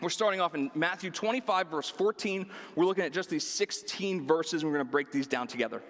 we're 0.00 0.10
starting 0.10 0.40
off 0.40 0.54
in 0.54 0.70
Matthew 0.74 1.10
25, 1.10 1.68
verse 1.68 1.88
14. 1.90 2.46
We're 2.74 2.84
looking 2.84 3.04
at 3.04 3.12
just 3.12 3.30
these 3.30 3.46
16 3.46 4.26
verses 4.26 4.62
and 4.62 4.70
we're 4.70 4.78
going 4.78 4.86
to 4.86 4.90
break 4.90 5.12
these 5.12 5.26
down 5.26 5.46
together. 5.46 5.82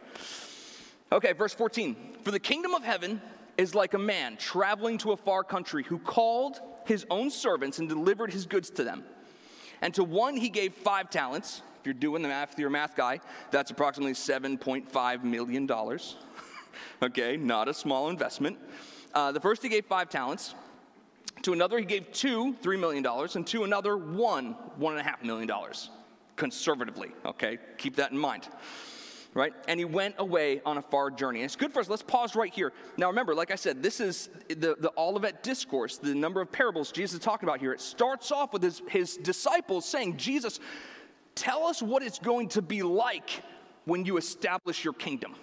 Okay, 1.12 1.32
verse 1.32 1.54
14. 1.54 1.96
For 2.22 2.30
the 2.30 2.40
kingdom 2.40 2.74
of 2.74 2.82
heaven 2.82 3.20
is 3.56 3.74
like 3.74 3.94
a 3.94 3.98
man 3.98 4.36
traveling 4.36 4.98
to 4.98 5.12
a 5.12 5.16
far 5.16 5.44
country 5.44 5.82
who 5.82 5.98
called 5.98 6.60
his 6.86 7.06
own 7.10 7.30
servants 7.30 7.78
and 7.78 7.88
delivered 7.88 8.32
his 8.32 8.46
goods 8.46 8.70
to 8.70 8.84
them. 8.84 9.04
And 9.80 9.94
to 9.94 10.04
one 10.04 10.36
he 10.36 10.48
gave 10.48 10.74
five 10.74 11.10
talents. 11.10 11.62
If 11.80 11.86
you're 11.86 11.94
doing 11.94 12.22
the 12.22 12.28
math, 12.28 12.58
you're 12.58 12.68
a 12.68 12.72
math 12.72 12.96
guy, 12.96 13.20
that's 13.50 13.70
approximately 13.70 14.14
$7.5 14.14 15.24
million. 15.24 15.70
okay, 17.02 17.36
not 17.36 17.68
a 17.68 17.74
small 17.74 18.08
investment. 18.08 18.58
Uh, 19.12 19.32
the 19.32 19.40
first 19.40 19.62
he 19.62 19.68
gave 19.68 19.84
five 19.84 20.08
talents. 20.08 20.54
To 21.42 21.52
another 21.52 21.78
he 21.78 21.84
gave 21.84 22.10
two, 22.12 22.54
$3 22.62 22.80
million. 22.80 23.04
And 23.34 23.46
to 23.48 23.64
another, 23.64 23.98
one, 23.98 24.56
$1.5 24.80 25.22
million. 25.22 25.50
Conservatively, 26.36 27.12
okay? 27.26 27.58
Keep 27.76 27.96
that 27.96 28.12
in 28.12 28.18
mind 28.18 28.48
right? 29.34 29.52
And 29.66 29.78
he 29.78 29.84
went 29.84 30.14
away 30.18 30.62
on 30.64 30.78
a 30.78 30.82
far 30.82 31.10
journey. 31.10 31.40
And 31.40 31.44
it's 31.44 31.56
good 31.56 31.72
for 31.72 31.80
us. 31.80 31.88
Let's 31.88 32.02
pause 32.02 32.36
right 32.36 32.52
here. 32.52 32.72
Now, 32.96 33.08
remember, 33.08 33.34
like 33.34 33.50
I 33.50 33.56
said, 33.56 33.82
this 33.82 34.00
is 34.00 34.30
the, 34.48 34.76
the 34.78 34.92
Olivet 34.96 35.42
Discourse, 35.42 35.98
the 35.98 36.14
number 36.14 36.40
of 36.40 36.50
parables 36.52 36.92
Jesus 36.92 37.14
is 37.14 37.20
talking 37.20 37.48
about 37.48 37.60
here. 37.60 37.72
It 37.72 37.80
starts 37.80 38.30
off 38.30 38.52
with 38.52 38.62
his, 38.62 38.80
his 38.88 39.16
disciples 39.16 39.84
saying, 39.84 40.16
Jesus, 40.16 40.60
tell 41.34 41.64
us 41.64 41.82
what 41.82 42.02
it's 42.02 42.20
going 42.20 42.48
to 42.50 42.62
be 42.62 42.82
like 42.82 43.42
when 43.84 44.04
you 44.04 44.16
establish 44.16 44.84
your 44.84 44.94
kingdom. 44.94 45.34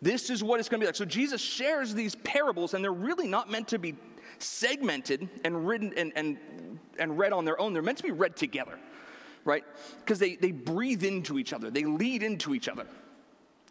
This 0.00 0.30
is 0.30 0.42
what 0.42 0.58
it's 0.58 0.68
going 0.68 0.80
to 0.80 0.84
be 0.84 0.88
like. 0.88 0.96
So 0.96 1.04
Jesus 1.04 1.40
shares 1.40 1.94
these 1.94 2.16
parables, 2.16 2.74
and 2.74 2.82
they're 2.82 2.92
really 2.92 3.28
not 3.28 3.50
meant 3.50 3.68
to 3.68 3.78
be 3.78 3.94
segmented 4.38 5.28
and 5.44 5.68
written 5.68 5.92
and, 5.96 6.12
and, 6.16 6.38
and 6.98 7.16
read 7.16 7.32
on 7.32 7.44
their 7.44 7.60
own. 7.60 7.72
They're 7.72 7.82
meant 7.82 7.98
to 7.98 8.04
be 8.04 8.10
read 8.10 8.36
together 8.36 8.78
right? 9.44 9.64
Because 9.98 10.18
they, 10.18 10.36
they 10.36 10.52
breathe 10.52 11.04
into 11.04 11.38
each 11.38 11.52
other, 11.52 11.70
they 11.70 11.84
lead 11.84 12.22
into 12.22 12.54
each 12.54 12.68
other, 12.68 12.86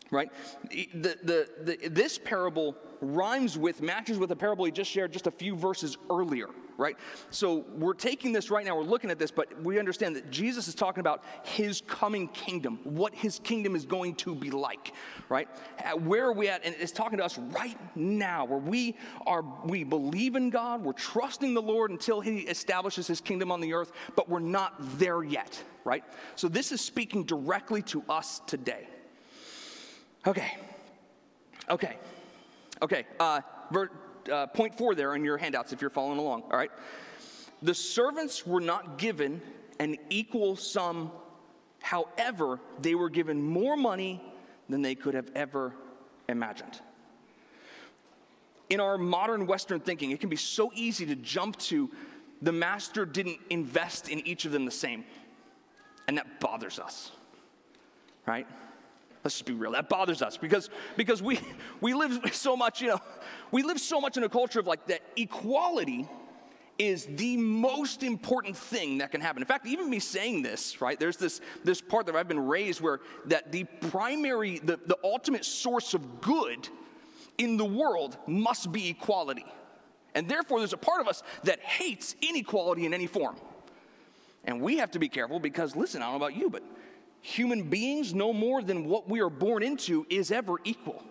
right? 0.10 0.32
The, 0.70 1.18
the, 1.24 1.50
the, 1.64 1.90
this 1.90 2.18
parable 2.18 2.76
rhymes 3.02 3.58
with, 3.58 3.82
matches 3.82 4.18
with 4.18 4.32
a 4.32 4.36
parable 4.36 4.66
he 4.66 4.72
just 4.72 4.92
shared 4.92 5.12
just 5.12 5.28
a 5.28 5.32
few 5.32 5.56
verses 5.56 5.98
earlier, 6.10 6.50
right? 6.82 6.98
So 7.30 7.64
we're 7.76 7.94
taking 7.94 8.34
this 8.34 8.50
right 8.50 8.66
now, 8.66 8.76
we're 8.76 8.82
looking 8.84 9.12
at 9.12 9.20
this, 9.20 9.30
but 9.30 9.62
we 9.62 9.78
understand 9.78 10.16
that 10.16 10.32
Jesus 10.32 10.68
is 10.68 10.74
talking 10.74 11.00
about 11.00 11.24
his 11.44 11.82
coming 11.82 12.28
kingdom, 12.30 12.80
what 12.84 13.14
his 13.14 13.40
kingdom 13.40 13.76
is 13.76 13.86
going 13.86 14.16
to 14.16 14.34
be 14.34 14.50
like, 14.50 14.94
right? 15.30 15.48
Where 16.00 16.26
are 16.26 16.34
we 16.34 16.50
at? 16.50 16.66
And 16.66 16.76
it's 16.80 16.92
talking 16.92 17.20
to 17.20 17.24
us 17.24 17.38
right 17.38 17.78
now, 17.96 18.46
where 18.46 18.60
we 18.60 18.98
are, 19.28 19.46
we 19.64 19.84
believe 19.84 20.36
in 20.36 20.50
God, 20.50 20.84
we're 20.84 20.94
trusting 20.94 21.54
the 21.54 21.62
Lord 21.62 21.92
until 21.92 22.20
he 22.20 22.40
establishes 22.40 23.06
his 23.06 23.22
kingdom 23.22 23.52
on 23.52 23.62
the 23.62 23.74
earth, 23.74 23.92
but 24.16 24.28
we're 24.28 24.40
not 24.40 24.74
there 24.98 25.24
yet, 25.24 25.64
right? 25.86 26.04
So 26.36 26.48
this 26.48 26.72
is 26.72 26.82
speaking 26.82 27.24
directly 27.24 27.84
to 27.84 28.04
us 28.10 28.42
today. 28.48 28.88
Okay. 30.26 30.58
Okay. 31.70 31.98
Okay. 32.82 33.06
Uh, 33.20 33.42
uh, 34.30 34.48
point 34.48 34.78
four 34.78 34.96
there 34.96 35.16
in 35.16 35.24
your 35.24 35.38
handouts 35.38 35.74
if 35.74 35.82
you're 35.82 35.90
following 35.90 36.20
along, 36.20 36.44
all 36.44 36.58
right? 36.58 36.72
The 37.62 37.74
servants 37.74 38.46
were 38.46 38.62
not 38.62 38.98
given 38.98 39.42
an 39.80 39.98
equal 40.10 40.56
sum, 40.56 41.12
however, 41.82 42.60
they 42.82 42.96
were 42.96 43.10
given 43.10 43.42
more 43.42 43.78
money 43.78 44.22
than 44.70 44.82
they 44.82 44.96
could 44.96 45.14
have 45.14 45.30
ever 45.36 45.74
imagined. 46.28 46.80
In 48.70 48.80
our 48.80 48.98
modern 48.98 49.48
Western 49.48 49.80
thinking, 49.80 50.12
it 50.12 50.20
can 50.20 50.30
be 50.30 50.38
so 50.38 50.72
easy 50.74 51.06
to 51.08 51.16
jump 51.16 51.58
to 51.60 51.90
the 52.42 52.52
master 52.52 53.06
didn't 53.06 53.40
invest 53.50 54.10
in 54.10 54.26
each 54.26 54.46
of 54.46 54.52
them 54.52 54.66
the 54.66 54.72
same. 54.72 55.04
And 56.08 56.18
that 56.18 56.40
bothers 56.40 56.80
us, 56.80 57.12
right? 58.26 58.48
Let's 59.24 59.36
just 59.36 59.46
be 59.46 59.54
real. 59.54 59.72
That 59.72 59.90
bothers 59.90 60.22
us 60.22 60.38
because, 60.38 60.70
because 60.98 61.22
we, 61.22 61.40
we 61.82 61.94
live 61.94 62.20
so 62.34 62.56
much, 62.56 62.82
you 62.82 62.90
know, 62.90 63.02
we 63.52 63.64
live 63.64 63.80
so 63.80 64.02
much 64.02 64.18
in 64.18 64.24
a 64.24 64.30
culture 64.30 64.60
of 64.60 64.68
like 64.68 64.88
that 64.88 65.02
equality 65.16 66.08
is 66.80 67.06
the 67.06 67.38
most 67.38 68.02
important 68.02 68.58
thing 68.58 68.98
that 68.98 69.12
can 69.12 69.22
happen. 69.22 69.42
In 69.42 69.48
fact, 69.48 69.68
even 69.68 69.90
me 69.90 70.00
saying 70.00 70.42
this, 70.42 70.82
right, 70.82 71.00
there's 71.00 71.18
this, 71.18 71.40
this 71.64 71.80
part 71.80 72.08
that 72.08 72.16
I've 72.16 72.28
been 72.28 72.48
raised 72.48 72.82
where 72.82 73.02
that 73.26 73.52
the 73.52 73.66
primary, 73.92 74.58
the, 74.60 74.80
the 74.88 74.98
ultimate 75.04 75.46
source 75.46 75.94
of 75.94 76.22
good 76.22 76.68
in 77.38 77.58
the 77.58 77.66
world 77.66 78.18
must 78.26 78.72
be 78.72 78.90
equality. 78.90 79.46
And 80.16 80.28
therefore, 80.28 80.60
there's 80.60 80.74
a 80.74 80.78
part 80.78 81.02
of 81.02 81.08
us 81.08 81.22
that 81.44 81.60
hates 81.60 82.16
inequality 82.22 82.86
in 82.86 82.94
any 82.94 83.08
form. 83.08 83.36
And 84.44 84.60
we 84.60 84.78
have 84.78 84.92
to 84.92 85.00
be 85.00 85.08
careful 85.08 85.40
because, 85.40 85.76
listen, 85.76 86.02
I 86.02 86.06
don't 86.06 86.20
know 86.20 86.26
about 86.26 86.36
you, 86.36 86.50
but 86.50 86.64
human 87.22 87.70
beings, 87.70 88.14
no 88.14 88.34
more 88.34 88.62
than 88.62 88.86
what 88.86 89.10
we 89.10 89.22
are 89.22 89.30
born 89.30 89.64
into, 89.64 90.06
is 90.10 90.32
ever 90.32 90.56
equal. 90.64 91.04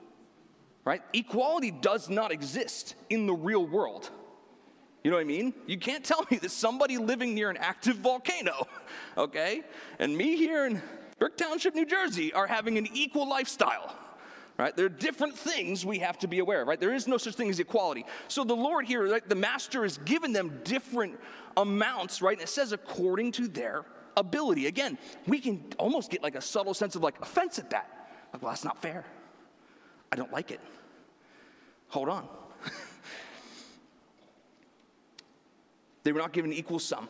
Right? 0.84 1.02
Equality 1.12 1.70
does 1.70 2.08
not 2.08 2.32
exist 2.32 2.94
in 3.08 3.26
the 3.26 3.34
real 3.34 3.64
world. 3.64 4.10
You 5.04 5.10
know 5.10 5.16
what 5.16 5.22
I 5.22 5.24
mean? 5.24 5.54
You 5.66 5.78
can't 5.78 6.04
tell 6.04 6.26
me 6.30 6.38
that 6.38 6.50
somebody 6.50 6.98
living 6.98 7.34
near 7.34 7.48
an 7.48 7.56
active 7.56 7.96
volcano, 7.96 8.66
okay, 9.16 9.62
and 9.98 10.16
me 10.16 10.36
here 10.36 10.66
in 10.66 10.82
Burke 11.18 11.36
Township, 11.36 11.74
New 11.74 11.86
Jersey, 11.86 12.32
are 12.32 12.46
having 12.46 12.76
an 12.76 12.88
equal 12.92 13.28
lifestyle. 13.28 13.96
Right? 14.58 14.76
There 14.76 14.84
are 14.84 14.90
different 14.90 15.38
things 15.38 15.86
we 15.86 16.00
have 16.00 16.18
to 16.18 16.28
be 16.28 16.38
aware 16.38 16.60
of, 16.60 16.68
right? 16.68 16.78
There 16.78 16.92
is 16.92 17.08
no 17.08 17.16
such 17.16 17.34
thing 17.34 17.48
as 17.48 17.60
equality. 17.60 18.04
So 18.28 18.44
the 18.44 18.54
Lord 18.54 18.84
here, 18.84 19.10
right, 19.10 19.26
the 19.26 19.34
master 19.34 19.84
has 19.84 19.96
given 19.96 20.34
them 20.34 20.60
different 20.64 21.18
amounts, 21.56 22.20
right? 22.20 22.36
And 22.36 22.42
it 22.42 22.50
says 22.50 22.72
according 22.72 23.32
to 23.32 23.48
their 23.48 23.86
ability. 24.16 24.66
Again, 24.66 24.98
we 25.26 25.38
can 25.38 25.64
almost 25.78 26.10
get 26.10 26.22
like 26.22 26.34
a 26.34 26.40
subtle 26.40 26.74
sense 26.74 26.94
of 26.96 27.02
like 27.02 27.20
offense 27.20 27.58
at 27.58 27.70
that. 27.70 28.08
Like, 28.32 28.42
well, 28.42 28.50
that's 28.50 28.64
not 28.64 28.80
fair. 28.80 29.04
I 30.12 30.16
don't 30.16 30.32
like 30.32 30.50
it. 30.50 30.60
Hold 31.88 32.08
on. 32.08 32.28
they 36.04 36.12
were 36.12 36.20
not 36.20 36.32
given 36.32 36.52
an 36.52 36.56
equal 36.56 36.78
sum, 36.78 37.08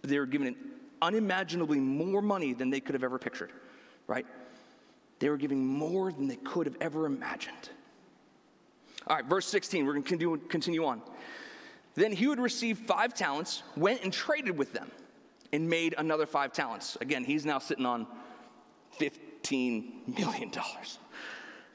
but 0.00 0.10
they 0.10 0.18
were 0.18 0.26
given 0.26 0.56
unimaginably 1.02 1.78
more 1.78 2.22
money 2.22 2.52
than 2.52 2.70
they 2.70 2.80
could 2.80 2.94
have 2.94 3.04
ever 3.04 3.18
pictured, 3.18 3.52
right? 4.06 4.26
They 5.18 5.30
were 5.30 5.36
giving 5.36 5.64
more 5.64 6.12
than 6.12 6.26
they 6.26 6.36
could 6.36 6.66
have 6.66 6.76
ever 6.80 7.06
imagined. 7.06 7.70
All 9.06 9.16
right, 9.16 9.24
verse 9.24 9.46
16, 9.46 9.86
we're 9.86 9.92
going 9.92 10.02
to 10.02 10.08
continue, 10.08 10.36
continue 10.48 10.84
on. 10.84 11.00
Then 11.94 12.12
he 12.12 12.26
would 12.26 12.40
receive 12.40 12.78
five 12.78 13.14
talents, 13.14 13.62
went 13.76 14.02
and 14.02 14.12
traded 14.12 14.58
with 14.58 14.72
them 14.72 14.90
and 15.52 15.68
made 15.68 15.94
another 15.98 16.26
five 16.26 16.52
talents. 16.52 16.96
Again, 17.00 17.24
he's 17.24 17.44
now 17.44 17.58
sitting 17.58 17.86
on 17.86 18.06
$15 18.98 20.18
million. 20.18 20.50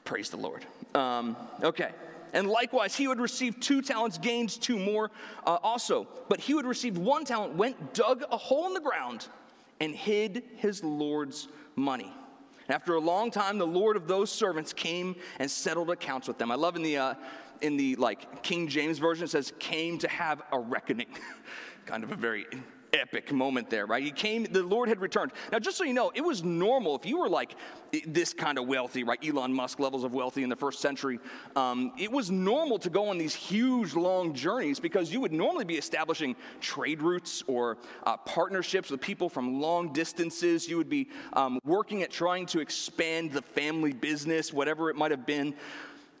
Praise 0.04 0.30
the 0.30 0.36
Lord. 0.36 0.64
Um, 0.94 1.36
okay. 1.62 1.90
And 2.32 2.48
likewise, 2.48 2.94
he 2.94 3.08
would 3.08 3.20
receive 3.20 3.60
two 3.60 3.82
talents, 3.82 4.18
gains 4.18 4.56
two 4.56 4.78
more 4.78 5.10
uh, 5.46 5.58
also. 5.62 6.08
But 6.28 6.40
he 6.40 6.54
would 6.54 6.66
receive 6.66 6.96
one 6.96 7.24
talent, 7.24 7.54
went, 7.54 7.94
dug 7.94 8.24
a 8.30 8.36
hole 8.36 8.66
in 8.66 8.74
the 8.74 8.80
ground, 8.80 9.28
and 9.80 9.94
hid 9.94 10.44
his 10.56 10.82
Lord's 10.82 11.48
money. 11.76 12.12
And 12.66 12.74
after 12.74 12.94
a 12.94 13.00
long 13.00 13.30
time, 13.30 13.58
the 13.58 13.66
Lord 13.66 13.96
of 13.96 14.08
those 14.08 14.30
servants 14.30 14.72
came 14.72 15.16
and 15.38 15.50
settled 15.50 15.90
accounts 15.90 16.28
with 16.28 16.38
them. 16.38 16.50
I 16.50 16.54
love 16.54 16.76
in 16.76 16.82
the, 16.82 16.96
uh, 16.96 17.14
in 17.60 17.76
the 17.76 17.96
like 17.96 18.42
King 18.42 18.66
James 18.68 18.98
version, 18.98 19.24
it 19.24 19.30
says, 19.30 19.52
came 19.58 19.98
to 19.98 20.08
have 20.08 20.42
a 20.52 20.58
reckoning. 20.58 21.08
kind 21.86 22.04
of 22.04 22.12
a 22.12 22.16
very 22.16 22.46
epic 22.92 23.32
moment 23.32 23.70
there, 23.70 23.86
right? 23.86 24.02
He 24.02 24.10
came, 24.10 24.44
the 24.44 24.62
Lord 24.62 24.88
had 24.88 25.00
returned. 25.00 25.32
Now, 25.50 25.58
just 25.58 25.78
so 25.78 25.84
you 25.84 25.94
know, 25.94 26.12
it 26.14 26.20
was 26.20 26.42
normal 26.44 26.94
if 26.96 27.06
you 27.06 27.18
were 27.18 27.28
like 27.28 27.54
this 28.06 28.34
kind 28.34 28.58
of 28.58 28.66
wealthy, 28.66 29.02
right? 29.02 29.18
Elon 29.26 29.52
Musk 29.52 29.80
levels 29.80 30.04
of 30.04 30.12
wealthy 30.12 30.42
in 30.42 30.48
the 30.48 30.56
first 30.56 30.80
century. 30.80 31.18
Um, 31.56 31.92
it 31.98 32.10
was 32.10 32.30
normal 32.30 32.78
to 32.78 32.90
go 32.90 33.08
on 33.08 33.18
these 33.18 33.34
huge, 33.34 33.94
long 33.94 34.34
journeys 34.34 34.78
because 34.78 35.12
you 35.12 35.20
would 35.20 35.32
normally 35.32 35.64
be 35.64 35.76
establishing 35.76 36.36
trade 36.60 37.02
routes 37.02 37.42
or 37.46 37.78
uh, 38.04 38.16
partnerships 38.18 38.90
with 38.90 39.00
people 39.00 39.28
from 39.28 39.60
long 39.60 39.92
distances. 39.92 40.68
You 40.68 40.76
would 40.76 40.90
be 40.90 41.08
um, 41.32 41.58
working 41.64 42.02
at 42.02 42.10
trying 42.10 42.46
to 42.46 42.60
expand 42.60 43.32
the 43.32 43.42
family 43.42 43.92
business, 43.92 44.52
whatever 44.52 44.90
it 44.90 44.96
might 44.96 45.10
have 45.10 45.26
been. 45.26 45.54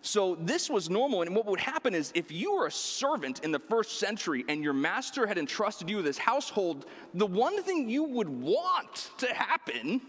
So 0.02 0.34
this 0.34 0.68
was 0.68 0.90
normal. 0.90 1.22
And 1.22 1.34
what 1.34 1.46
would 1.46 1.60
happen 1.60 1.94
is 1.94 2.10
if 2.14 2.32
you 2.32 2.56
were 2.56 2.66
a 2.66 2.72
servant 2.72 3.38
in 3.44 3.52
the 3.52 3.60
first 3.60 4.00
century 4.00 4.44
and 4.48 4.62
your 4.62 4.72
master 4.72 5.26
had 5.28 5.38
entrusted 5.38 5.88
you 5.88 5.96
with 5.96 6.06
his 6.06 6.18
household, 6.18 6.86
the 7.14 7.26
one 7.26 7.62
thing 7.62 7.88
you 7.88 8.02
would 8.02 8.28
want 8.28 9.10
to 9.18 9.32
happen, 9.32 10.00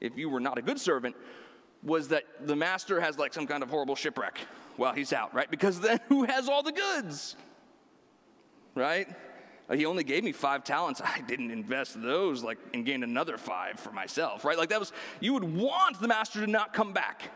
if 0.00 0.16
you 0.16 0.30
were 0.30 0.40
not 0.40 0.56
a 0.56 0.62
good 0.62 0.80
servant, 0.80 1.14
was 1.82 2.08
that 2.08 2.24
the 2.46 2.56
master 2.56 3.00
has 3.02 3.18
like 3.18 3.34
some 3.34 3.46
kind 3.46 3.62
of 3.62 3.68
horrible 3.68 3.94
shipwreck 3.94 4.38
while 4.78 4.94
he's 4.94 5.12
out, 5.12 5.34
right? 5.34 5.50
Because 5.50 5.78
then 5.78 6.00
who 6.08 6.24
has 6.24 6.48
all 6.48 6.62
the 6.62 6.72
goods? 6.72 7.36
Right? 8.74 9.08
He 9.70 9.84
only 9.84 10.04
gave 10.04 10.24
me 10.24 10.32
five 10.32 10.64
talents. 10.64 11.02
I 11.04 11.20
didn't 11.20 11.50
invest 11.50 12.00
those 12.00 12.42
like 12.42 12.56
and 12.72 12.86
gain 12.86 13.02
another 13.02 13.36
five 13.36 13.78
for 13.78 13.92
myself, 13.92 14.46
right? 14.46 14.56
Like 14.56 14.70
that 14.70 14.80
was 14.80 14.92
you 15.20 15.34
would 15.34 15.44
want 15.44 16.00
the 16.00 16.08
master 16.08 16.40
to 16.40 16.50
not 16.50 16.72
come 16.72 16.94
back 16.94 17.30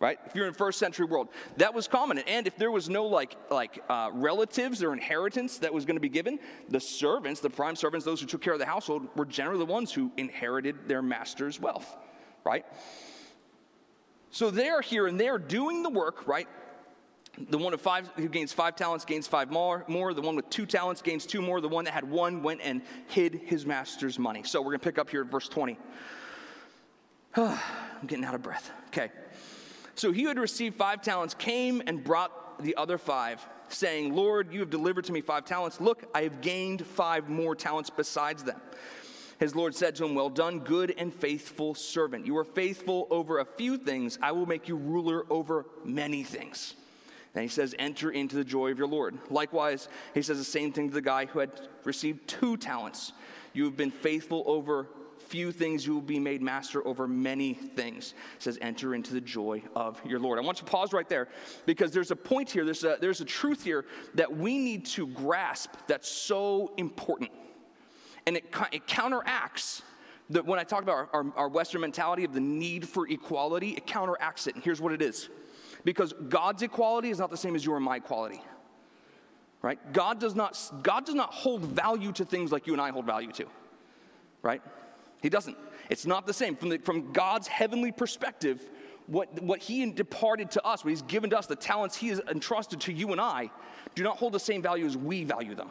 right? 0.00 0.18
If 0.26 0.34
you're 0.34 0.46
in 0.46 0.54
first 0.54 0.78
century 0.78 1.06
world, 1.06 1.28
that 1.56 1.74
was 1.74 1.88
common. 1.88 2.18
And 2.18 2.46
if 2.46 2.56
there 2.56 2.70
was 2.70 2.88
no 2.88 3.06
like 3.06 3.36
like 3.50 3.82
uh, 3.88 4.10
relatives 4.12 4.82
or 4.82 4.92
inheritance 4.92 5.58
that 5.58 5.72
was 5.72 5.84
going 5.84 5.96
to 5.96 6.00
be 6.00 6.08
given, 6.08 6.38
the 6.68 6.80
servants, 6.80 7.40
the 7.40 7.50
prime 7.50 7.76
servants, 7.76 8.04
those 8.04 8.20
who 8.20 8.26
took 8.26 8.40
care 8.40 8.52
of 8.52 8.58
the 8.58 8.66
household, 8.66 9.08
were 9.16 9.26
generally 9.26 9.58
the 9.58 9.72
ones 9.72 9.92
who 9.92 10.12
inherited 10.16 10.88
their 10.88 11.02
master's 11.02 11.60
wealth, 11.60 11.96
right? 12.44 12.64
So 14.30 14.50
they're 14.50 14.80
here 14.80 15.06
and 15.06 15.18
they're 15.18 15.38
doing 15.38 15.82
the 15.82 15.90
work, 15.90 16.26
right? 16.26 16.48
The 17.50 17.58
one 17.58 17.72
of 17.72 17.80
five 17.80 18.10
who 18.16 18.28
gains 18.28 18.52
five 18.52 18.74
talents 18.74 19.04
gains 19.04 19.26
five 19.26 19.50
more, 19.50 19.84
more. 19.86 20.12
The 20.12 20.20
one 20.20 20.34
with 20.34 20.50
two 20.50 20.66
talents 20.66 21.02
gains 21.02 21.24
two 21.24 21.40
more. 21.40 21.60
The 21.60 21.68
one 21.68 21.84
that 21.84 21.94
had 21.94 22.08
one 22.08 22.42
went 22.42 22.60
and 22.62 22.82
hid 23.06 23.34
his 23.34 23.64
master's 23.64 24.18
money. 24.18 24.42
So 24.42 24.60
we're 24.60 24.70
going 24.70 24.80
to 24.80 24.84
pick 24.84 24.98
up 24.98 25.08
here 25.08 25.22
at 25.22 25.28
verse 25.28 25.48
20. 25.48 25.78
I'm 27.36 28.06
getting 28.06 28.24
out 28.24 28.34
of 28.34 28.42
breath. 28.42 28.70
Okay. 28.88 29.10
So 29.98 30.12
he 30.12 30.22
who 30.22 30.28
had 30.28 30.38
received 30.38 30.76
five 30.76 31.02
talents 31.02 31.34
came 31.34 31.82
and 31.88 32.04
brought 32.04 32.62
the 32.62 32.76
other 32.76 32.98
five, 32.98 33.44
saying, 33.68 34.14
Lord, 34.14 34.52
you 34.52 34.60
have 34.60 34.70
delivered 34.70 35.04
to 35.06 35.12
me 35.12 35.20
five 35.20 35.44
talents. 35.44 35.80
Look, 35.80 36.04
I 36.14 36.22
have 36.22 36.40
gained 36.40 36.86
five 36.86 37.28
more 37.28 37.56
talents 37.56 37.90
besides 37.90 38.44
them. 38.44 38.60
His 39.40 39.56
Lord 39.56 39.74
said 39.74 39.96
to 39.96 40.04
him, 40.04 40.14
Well 40.14 40.30
done, 40.30 40.60
good 40.60 40.94
and 40.98 41.12
faithful 41.12 41.74
servant. 41.74 42.26
You 42.26 42.36
are 42.38 42.44
faithful 42.44 43.08
over 43.10 43.40
a 43.40 43.44
few 43.44 43.76
things. 43.76 44.20
I 44.22 44.30
will 44.30 44.46
make 44.46 44.68
you 44.68 44.76
ruler 44.76 45.24
over 45.30 45.66
many 45.84 46.22
things. 46.22 46.74
And 47.34 47.42
he 47.42 47.48
says, 47.48 47.74
Enter 47.76 48.12
into 48.12 48.36
the 48.36 48.44
joy 48.44 48.70
of 48.70 48.78
your 48.78 48.86
Lord. 48.86 49.18
Likewise, 49.30 49.88
he 50.14 50.22
says 50.22 50.38
the 50.38 50.44
same 50.44 50.72
thing 50.72 50.90
to 50.90 50.94
the 50.94 51.02
guy 51.02 51.26
who 51.26 51.40
had 51.40 51.50
received 51.82 52.28
two 52.28 52.56
talents. 52.56 53.12
You 53.52 53.64
have 53.64 53.76
been 53.76 53.90
faithful 53.90 54.44
over 54.46 54.86
few 55.28 55.52
things, 55.52 55.86
you 55.86 55.94
will 55.94 56.00
be 56.00 56.18
made 56.18 56.42
master 56.42 56.86
over 56.86 57.06
many 57.06 57.54
things. 57.54 58.14
It 58.36 58.42
says, 58.42 58.58
Enter 58.60 58.94
into 58.94 59.12
the 59.12 59.20
joy 59.20 59.62
of 59.74 60.00
your 60.04 60.18
Lord. 60.18 60.38
I 60.38 60.42
want 60.42 60.58
you 60.58 60.66
to 60.66 60.70
pause 60.70 60.92
right 60.92 61.08
there 61.08 61.28
because 61.66 61.92
there's 61.92 62.10
a 62.10 62.16
point 62.16 62.50
here, 62.50 62.64
there's 62.64 62.84
a, 62.84 62.96
there's 63.00 63.20
a 63.20 63.24
truth 63.24 63.62
here 63.62 63.84
that 64.14 64.34
we 64.34 64.58
need 64.58 64.86
to 64.86 65.06
grasp 65.06 65.70
that's 65.86 66.08
so 66.08 66.72
important. 66.76 67.30
And 68.26 68.36
it, 68.36 68.54
it 68.72 68.86
counteracts 68.86 69.82
that 70.30 70.44
when 70.44 70.58
I 70.58 70.64
talk 70.64 70.82
about 70.82 70.94
our, 70.94 71.08
our, 71.12 71.32
our 71.36 71.48
Western 71.48 71.80
mentality 71.80 72.24
of 72.24 72.34
the 72.34 72.40
need 72.40 72.86
for 72.86 73.08
equality, 73.08 73.70
it 73.70 73.86
counteracts 73.86 74.46
it. 74.46 74.54
And 74.54 74.64
here's 74.64 74.80
what 74.80 74.92
it 74.92 75.02
is 75.02 75.28
because 75.84 76.12
God's 76.28 76.62
equality 76.62 77.10
is 77.10 77.18
not 77.18 77.30
the 77.30 77.36
same 77.36 77.54
as 77.54 77.64
your 77.64 77.76
and 77.76 77.84
my 77.84 77.96
equality. 77.96 78.42
Right? 79.62 79.92
God 79.92 80.20
does 80.20 80.34
not 80.34 80.58
God 80.82 81.04
does 81.04 81.14
not 81.14 81.32
hold 81.32 81.62
value 81.62 82.12
to 82.12 82.24
things 82.24 82.52
like 82.52 82.66
you 82.66 82.74
and 82.74 82.82
I 82.82 82.90
hold 82.90 83.06
value 83.06 83.32
to. 83.32 83.46
Right? 84.42 84.62
He 85.20 85.28
doesn't. 85.28 85.56
It's 85.90 86.06
not 86.06 86.26
the 86.26 86.32
same. 86.32 86.56
From, 86.56 86.68
the, 86.68 86.78
from 86.78 87.12
God's 87.12 87.48
heavenly 87.48 87.92
perspective, 87.92 88.68
what, 89.06 89.42
what 89.42 89.60
He 89.60 89.90
departed 89.90 90.50
to 90.52 90.64
us, 90.64 90.84
what 90.84 90.90
He's 90.90 91.02
given 91.02 91.30
to 91.30 91.38
us, 91.38 91.46
the 91.46 91.56
talents 91.56 91.96
He 91.96 92.08
has 92.08 92.20
entrusted 92.30 92.80
to 92.82 92.92
you 92.92 93.12
and 93.12 93.20
I, 93.20 93.50
do 93.94 94.02
not 94.02 94.16
hold 94.16 94.32
the 94.32 94.40
same 94.40 94.62
value 94.62 94.86
as 94.86 94.96
we 94.96 95.24
value 95.24 95.54
them. 95.54 95.70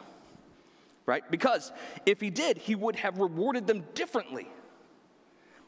Right? 1.06 1.22
Because 1.30 1.72
if 2.04 2.20
He 2.20 2.30
did, 2.30 2.58
He 2.58 2.74
would 2.74 2.96
have 2.96 3.18
rewarded 3.18 3.66
them 3.66 3.84
differently. 3.94 4.48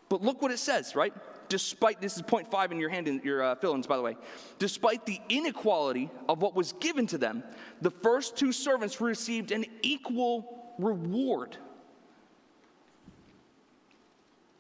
But 0.08 0.22
look 0.22 0.42
what 0.42 0.50
it 0.50 0.58
says, 0.58 0.96
right? 0.96 1.14
Despite, 1.49 2.00
this 2.00 2.16
is 2.16 2.22
point 2.22 2.50
five 2.50 2.72
in 2.72 2.80
your 2.80 2.90
hand, 2.90 3.08
in 3.08 3.20
your 3.25 3.42
uh, 3.42 3.54
fill-ins, 3.54 3.87
by 3.87 3.96
the 3.96 4.02
way. 4.02 4.16
Despite 4.58 5.06
the 5.06 5.20
inequality 5.28 6.10
of 6.28 6.42
what 6.42 6.54
was 6.54 6.72
given 6.75 7.06
to 7.08 7.18
them, 7.18 7.44
the 7.80 7.90
first 7.90 8.37
two 8.37 8.52
servants 8.52 9.00
received 9.00 9.52
an 9.52 9.64
equal 9.82 10.75
reward. 10.78 11.56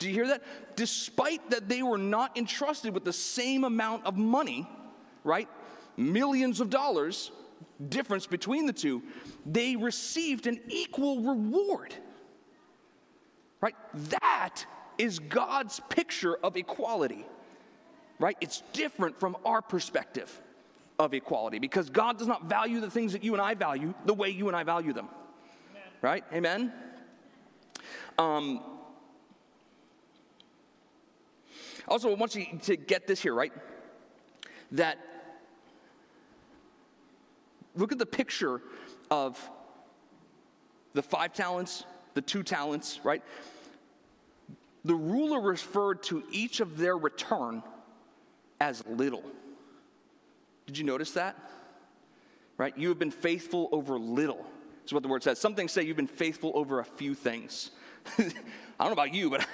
Do 0.00 0.08
you 0.08 0.14
hear 0.14 0.28
that? 0.28 0.42
Despite 0.76 1.50
that 1.50 1.68
they 1.68 1.82
were 1.82 1.98
not 1.98 2.36
entrusted 2.36 2.92
with 2.92 3.04
the 3.04 3.12
same 3.12 3.64
amount 3.64 4.06
of 4.06 4.16
money, 4.16 4.66
right? 5.24 5.46
Millions 5.96 6.60
of 6.60 6.70
dollars, 6.70 7.30
difference 7.90 8.26
between 8.26 8.64
the 8.64 8.72
two, 8.72 9.02
they 9.44 9.76
received 9.76 10.46
an 10.46 10.58
equal 10.68 11.20
reward. 11.20 11.94
Right? 13.60 13.76
That 14.08 14.64
is 14.96 15.18
God's 15.18 15.80
picture 15.90 16.34
of 16.42 16.56
equality. 16.56 17.26
Right? 18.18 18.38
It's 18.40 18.62
different 18.72 19.20
from 19.20 19.36
our 19.44 19.60
perspective 19.60 20.40
of 20.98 21.12
equality 21.12 21.58
because 21.58 21.90
God 21.90 22.18
does 22.18 22.26
not 22.26 22.44
value 22.44 22.80
the 22.80 22.90
things 22.90 23.12
that 23.12 23.22
you 23.22 23.34
and 23.34 23.42
I 23.42 23.52
value 23.52 23.92
the 24.06 24.14
way 24.14 24.30
you 24.30 24.48
and 24.48 24.56
I 24.56 24.64
value 24.64 24.94
them. 24.94 25.08
Amen. 25.70 25.82
Right? 26.00 26.24
Amen? 26.32 26.72
Um, 28.18 28.62
Also, 31.88 32.10
I 32.10 32.14
want 32.14 32.34
you 32.34 32.46
to 32.62 32.76
get 32.76 33.06
this 33.06 33.20
here, 33.20 33.34
right? 33.34 33.52
That 34.72 34.98
look 37.74 37.92
at 37.92 37.98
the 37.98 38.06
picture 38.06 38.60
of 39.10 39.38
the 40.92 41.02
five 41.02 41.32
talents, 41.32 41.84
the 42.14 42.20
two 42.20 42.42
talents, 42.42 43.00
right? 43.04 43.22
The 44.84 44.94
ruler 44.94 45.40
referred 45.40 46.02
to 46.04 46.22
each 46.30 46.60
of 46.60 46.78
their 46.78 46.96
return 46.96 47.62
as 48.60 48.84
little. 48.86 49.24
Did 50.66 50.78
you 50.78 50.84
notice 50.84 51.12
that? 51.12 51.36
Right? 52.56 52.76
You 52.76 52.88
have 52.88 52.98
been 52.98 53.10
faithful 53.10 53.68
over 53.72 53.98
little, 53.98 54.44
is 54.84 54.92
what 54.92 55.02
the 55.02 55.08
word 55.08 55.22
says. 55.22 55.40
Some 55.40 55.54
things 55.54 55.72
say 55.72 55.82
you've 55.82 55.96
been 55.96 56.06
faithful 56.06 56.52
over 56.54 56.80
a 56.80 56.84
few 56.84 57.14
things. 57.14 57.70
I 58.18 58.22
don't 58.78 58.88
know 58.88 58.92
about 58.92 59.14
you, 59.14 59.30
but 59.30 59.46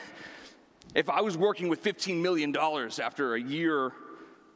if 0.96 1.10
I 1.10 1.20
was 1.20 1.36
working 1.36 1.68
with 1.68 1.84
$15 1.84 2.22
million 2.22 2.56
after 2.56 3.34
a 3.34 3.40
year 3.40 3.92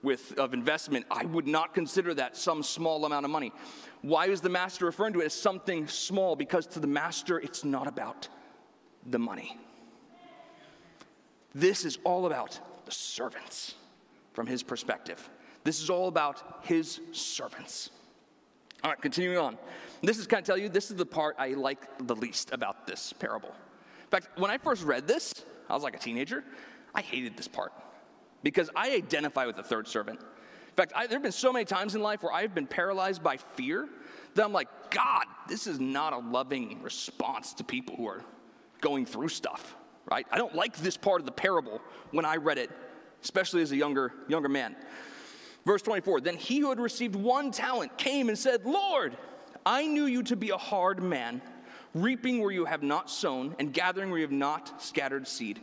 with, 0.02 0.38
of 0.38 0.54
investment, 0.54 1.04
I 1.10 1.26
would 1.26 1.46
not 1.46 1.74
consider 1.74 2.14
that 2.14 2.34
some 2.34 2.62
small 2.62 3.04
amount 3.04 3.26
of 3.26 3.30
money. 3.30 3.52
Why 4.00 4.26
is 4.28 4.40
the 4.40 4.48
master 4.48 4.86
referring 4.86 5.12
to 5.12 5.20
it 5.20 5.26
as 5.26 5.34
something 5.34 5.86
small? 5.86 6.34
Because 6.34 6.66
to 6.68 6.80
the 6.80 6.86
master, 6.86 7.38
it's 7.38 7.62
not 7.62 7.86
about 7.86 8.26
the 9.06 9.18
money. 9.18 9.58
This 11.54 11.84
is 11.84 11.98
all 12.04 12.24
about 12.24 12.58
the 12.86 12.92
servants 12.92 13.74
from 14.32 14.46
his 14.46 14.62
perspective. 14.62 15.28
This 15.62 15.82
is 15.82 15.90
all 15.90 16.08
about 16.08 16.60
his 16.62 17.00
servants. 17.12 17.90
All 18.82 18.90
right, 18.90 19.00
continuing 19.02 19.36
on. 19.36 19.58
This 20.02 20.16
is, 20.16 20.26
can 20.26 20.38
I 20.38 20.40
tell 20.40 20.56
you, 20.56 20.70
this 20.70 20.90
is 20.90 20.96
the 20.96 21.04
part 21.04 21.36
I 21.38 21.48
like 21.48 22.06
the 22.06 22.16
least 22.16 22.50
about 22.50 22.86
this 22.86 23.12
parable. 23.12 23.54
In 24.10 24.20
fact, 24.20 24.40
when 24.40 24.50
I 24.50 24.58
first 24.58 24.82
read 24.82 25.06
this, 25.06 25.44
I 25.68 25.74
was 25.74 25.84
like 25.84 25.94
a 25.94 25.98
teenager. 25.98 26.42
I 26.92 27.00
hated 27.00 27.36
this 27.36 27.46
part 27.46 27.72
because 28.42 28.68
I 28.74 28.90
identify 28.90 29.46
with 29.46 29.54
the 29.54 29.62
third 29.62 29.86
servant. 29.86 30.18
In 30.18 30.74
fact, 30.74 30.92
I, 30.96 31.06
there 31.06 31.14
have 31.14 31.22
been 31.22 31.30
so 31.30 31.52
many 31.52 31.64
times 31.64 31.94
in 31.94 32.02
life 32.02 32.24
where 32.24 32.32
I've 32.32 32.52
been 32.52 32.66
paralyzed 32.66 33.22
by 33.22 33.36
fear 33.36 33.88
that 34.34 34.44
I'm 34.44 34.52
like, 34.52 34.68
God, 34.90 35.26
this 35.48 35.68
is 35.68 35.78
not 35.78 36.12
a 36.12 36.18
loving 36.18 36.82
response 36.82 37.54
to 37.54 37.64
people 37.64 37.94
who 37.94 38.06
are 38.06 38.24
going 38.80 39.06
through 39.06 39.28
stuff, 39.28 39.76
right? 40.10 40.26
I 40.32 40.38
don't 40.38 40.56
like 40.56 40.76
this 40.78 40.96
part 40.96 41.20
of 41.20 41.26
the 41.26 41.32
parable 41.32 41.80
when 42.10 42.24
I 42.24 42.36
read 42.36 42.58
it, 42.58 42.70
especially 43.22 43.62
as 43.62 43.70
a 43.70 43.76
younger, 43.76 44.12
younger 44.26 44.48
man. 44.48 44.74
Verse 45.64 45.82
24 45.82 46.20
Then 46.22 46.36
he 46.36 46.58
who 46.58 46.70
had 46.70 46.80
received 46.80 47.14
one 47.14 47.52
talent 47.52 47.96
came 47.96 48.28
and 48.28 48.36
said, 48.36 48.64
Lord, 48.64 49.16
I 49.64 49.86
knew 49.86 50.06
you 50.06 50.24
to 50.24 50.34
be 50.34 50.50
a 50.50 50.56
hard 50.56 51.00
man 51.00 51.42
reaping 51.94 52.40
where 52.40 52.50
you 52.50 52.64
have 52.64 52.82
not 52.82 53.10
sown, 53.10 53.54
and 53.58 53.72
gathering 53.72 54.10
where 54.10 54.18
you 54.18 54.24
have 54.24 54.32
not 54.32 54.82
scattered 54.82 55.26
seed. 55.26 55.60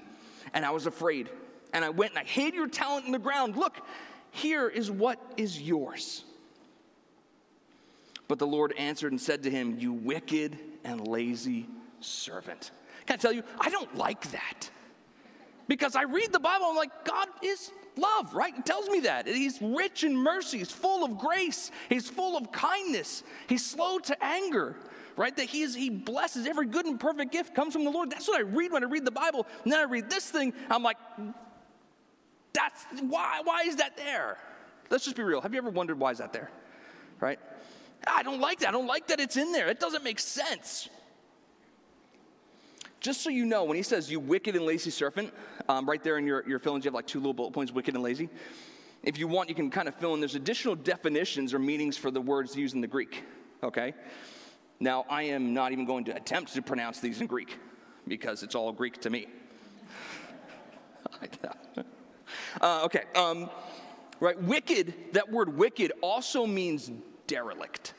And 0.53 0.65
I 0.65 0.71
was 0.71 0.85
afraid. 0.85 1.29
And 1.73 1.83
I 1.83 1.89
went 1.89 2.11
and 2.11 2.19
I 2.19 2.23
hid 2.23 2.53
your 2.53 2.67
talent 2.67 3.05
in 3.05 3.11
the 3.11 3.19
ground. 3.19 3.55
Look, 3.57 3.77
here 4.31 4.67
is 4.67 4.89
what 4.89 5.19
is 5.37 5.61
yours. 5.61 6.23
But 8.27 8.39
the 8.39 8.47
Lord 8.47 8.73
answered 8.77 9.11
and 9.11 9.21
said 9.21 9.43
to 9.43 9.49
him, 9.49 9.77
You 9.79 9.93
wicked 9.93 10.57
and 10.83 11.07
lazy 11.07 11.67
servant. 11.99 12.71
Can 13.05 13.13
I 13.13 13.17
tell 13.17 13.31
you, 13.31 13.43
I 13.59 13.69
don't 13.69 13.95
like 13.95 14.31
that. 14.31 14.69
Because 15.67 15.95
I 15.95 16.03
read 16.03 16.31
the 16.31 16.39
Bible, 16.39 16.65
I'm 16.67 16.75
like, 16.75 17.05
God 17.05 17.27
is 17.41 17.71
love, 17.97 18.33
right? 18.33 18.57
It 18.57 18.65
tells 18.65 18.87
me 18.87 19.01
that. 19.01 19.27
He's 19.27 19.61
rich 19.61 20.03
in 20.03 20.15
mercy, 20.15 20.59
he's 20.59 20.71
full 20.71 21.03
of 21.03 21.17
grace, 21.17 21.71
he's 21.89 22.09
full 22.09 22.37
of 22.37 22.51
kindness, 22.51 23.23
he's 23.47 23.65
slow 23.65 23.99
to 23.99 24.23
anger 24.23 24.77
right? 25.17 25.35
That 25.35 25.47
he, 25.47 25.61
is, 25.61 25.75
he 25.75 25.89
blesses 25.89 26.47
every 26.47 26.67
good 26.67 26.85
and 26.85 26.99
perfect 26.99 27.31
gift 27.31 27.53
comes 27.53 27.73
from 27.73 27.83
the 27.83 27.91
Lord. 27.91 28.11
That's 28.11 28.27
what 28.27 28.37
I 28.37 28.43
read 28.43 28.71
when 28.71 28.83
I 28.83 28.87
read 28.87 29.03
the 29.03 29.11
Bible. 29.11 29.45
And 29.63 29.73
then 29.73 29.79
I 29.79 29.83
read 29.83 30.09
this 30.09 30.29
thing, 30.29 30.53
I'm 30.69 30.83
like, 30.83 30.97
that's 32.53 32.85
why, 33.01 33.41
why 33.43 33.63
is 33.63 33.75
that 33.77 33.97
there? 33.97 34.37
Let's 34.89 35.03
just 35.03 35.17
be 35.17 35.23
real. 35.23 35.41
Have 35.41 35.53
you 35.53 35.57
ever 35.57 35.69
wondered 35.69 35.99
why 35.99 36.11
is 36.11 36.19
that 36.19 36.31
there? 36.31 36.49
Right? 37.19 37.39
I 38.05 38.23
don't 38.23 38.39
like 38.39 38.59
that. 38.59 38.69
I 38.69 38.71
don't 38.71 38.87
like 38.87 39.07
that 39.07 39.19
it's 39.19 39.37
in 39.37 39.51
there. 39.51 39.67
It 39.67 39.79
doesn't 39.79 40.03
make 40.03 40.19
sense. 40.19 40.87
Just 42.99 43.21
so 43.21 43.29
you 43.29 43.45
know, 43.45 43.63
when 43.63 43.77
he 43.77 43.83
says, 43.83 44.09
you 44.09 44.19
wicked 44.19 44.55
and 44.55 44.65
lazy 44.65 44.89
serpent, 44.89 45.33
um, 45.69 45.87
right 45.87 46.03
there 46.03 46.17
in 46.17 46.25
your, 46.25 46.47
your 46.47 46.59
fillings, 46.59 46.85
you 46.85 46.89
have 46.89 46.95
like 46.95 47.07
two 47.07 47.19
little 47.19 47.33
bullet 47.33 47.53
points, 47.53 47.71
wicked 47.71 47.95
and 47.95 48.03
lazy. 48.03 48.29
If 49.03 49.17
you 49.17 49.27
want, 49.27 49.49
you 49.49 49.55
can 49.55 49.69
kind 49.69 49.87
of 49.87 49.95
fill 49.95 50.13
in, 50.13 50.19
there's 50.19 50.35
additional 50.35 50.75
definitions 50.75 51.53
or 51.53 51.59
meanings 51.59 51.97
for 51.97 52.11
the 52.11 52.21
words 52.21 52.55
used 52.55 52.75
in 52.75 52.81
the 52.81 52.87
Greek, 52.87 53.23
okay? 53.63 53.93
Now, 54.79 55.05
I 55.09 55.23
am 55.23 55.53
not 55.53 55.71
even 55.71 55.85
going 55.85 56.05
to 56.05 56.15
attempt 56.15 56.53
to 56.53 56.61
pronounce 56.61 56.99
these 56.99 57.19
in 57.19 57.27
Greek 57.27 57.57
because 58.07 58.43
it's 58.43 58.55
all 58.55 58.71
Greek 58.71 59.01
to 59.01 59.09
me. 59.09 59.27
uh, 62.61 62.83
okay, 62.85 63.03
um, 63.15 63.49
right, 64.19 64.39
wicked, 64.41 64.93
that 65.13 65.31
word 65.31 65.57
wicked 65.57 65.91
also 66.01 66.45
means 66.45 66.91
derelict. 67.25 67.93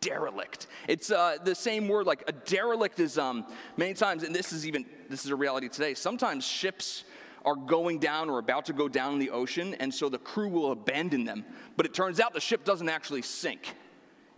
Derelict. 0.00 0.66
It's 0.88 1.10
uh, 1.10 1.36
the 1.44 1.54
same 1.54 1.86
word, 1.86 2.06
like 2.06 2.24
a 2.26 2.32
derelict 2.32 3.00
is 3.00 3.18
um, 3.18 3.46
many 3.76 3.92
times, 3.92 4.22
and 4.22 4.34
this 4.34 4.52
is 4.52 4.66
even, 4.66 4.86
this 5.10 5.24
is 5.24 5.30
a 5.30 5.36
reality 5.36 5.68
today, 5.68 5.92
sometimes 5.94 6.46
ships 6.46 7.04
are 7.44 7.56
going 7.56 7.98
down 7.98 8.28
or 8.30 8.38
about 8.38 8.66
to 8.66 8.72
go 8.72 8.88
down 8.88 9.14
in 9.14 9.18
the 9.18 9.30
ocean, 9.30 9.74
and 9.74 9.92
so 9.92 10.08
the 10.08 10.18
crew 10.18 10.48
will 10.48 10.72
abandon 10.72 11.24
them. 11.24 11.44
But 11.76 11.86
it 11.86 11.94
turns 11.94 12.20
out 12.20 12.32
the 12.32 12.40
ship 12.40 12.64
doesn't 12.64 12.88
actually 12.88 13.22
sink, 13.22 13.74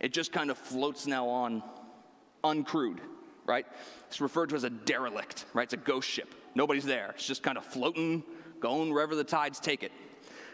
it 0.03 0.11
just 0.11 0.33
kind 0.33 0.51
of 0.51 0.57
floats 0.57 1.07
now 1.07 1.29
on 1.29 1.63
uncrewed, 2.43 2.99
right? 3.45 3.65
It's 4.07 4.19
referred 4.19 4.49
to 4.49 4.55
as 4.55 4.65
a 4.65 4.69
derelict, 4.69 5.45
right? 5.53 5.63
It's 5.63 5.73
a 5.73 5.77
ghost 5.77 6.09
ship. 6.09 6.35
Nobody's 6.55 6.83
there. 6.83 7.11
It's 7.15 7.25
just 7.25 7.41
kind 7.41 7.57
of 7.57 7.63
floating, 7.63 8.21
going 8.59 8.93
wherever 8.93 9.15
the 9.15 9.23
tides 9.23 9.61
take 9.61 9.81
it, 9.81 9.93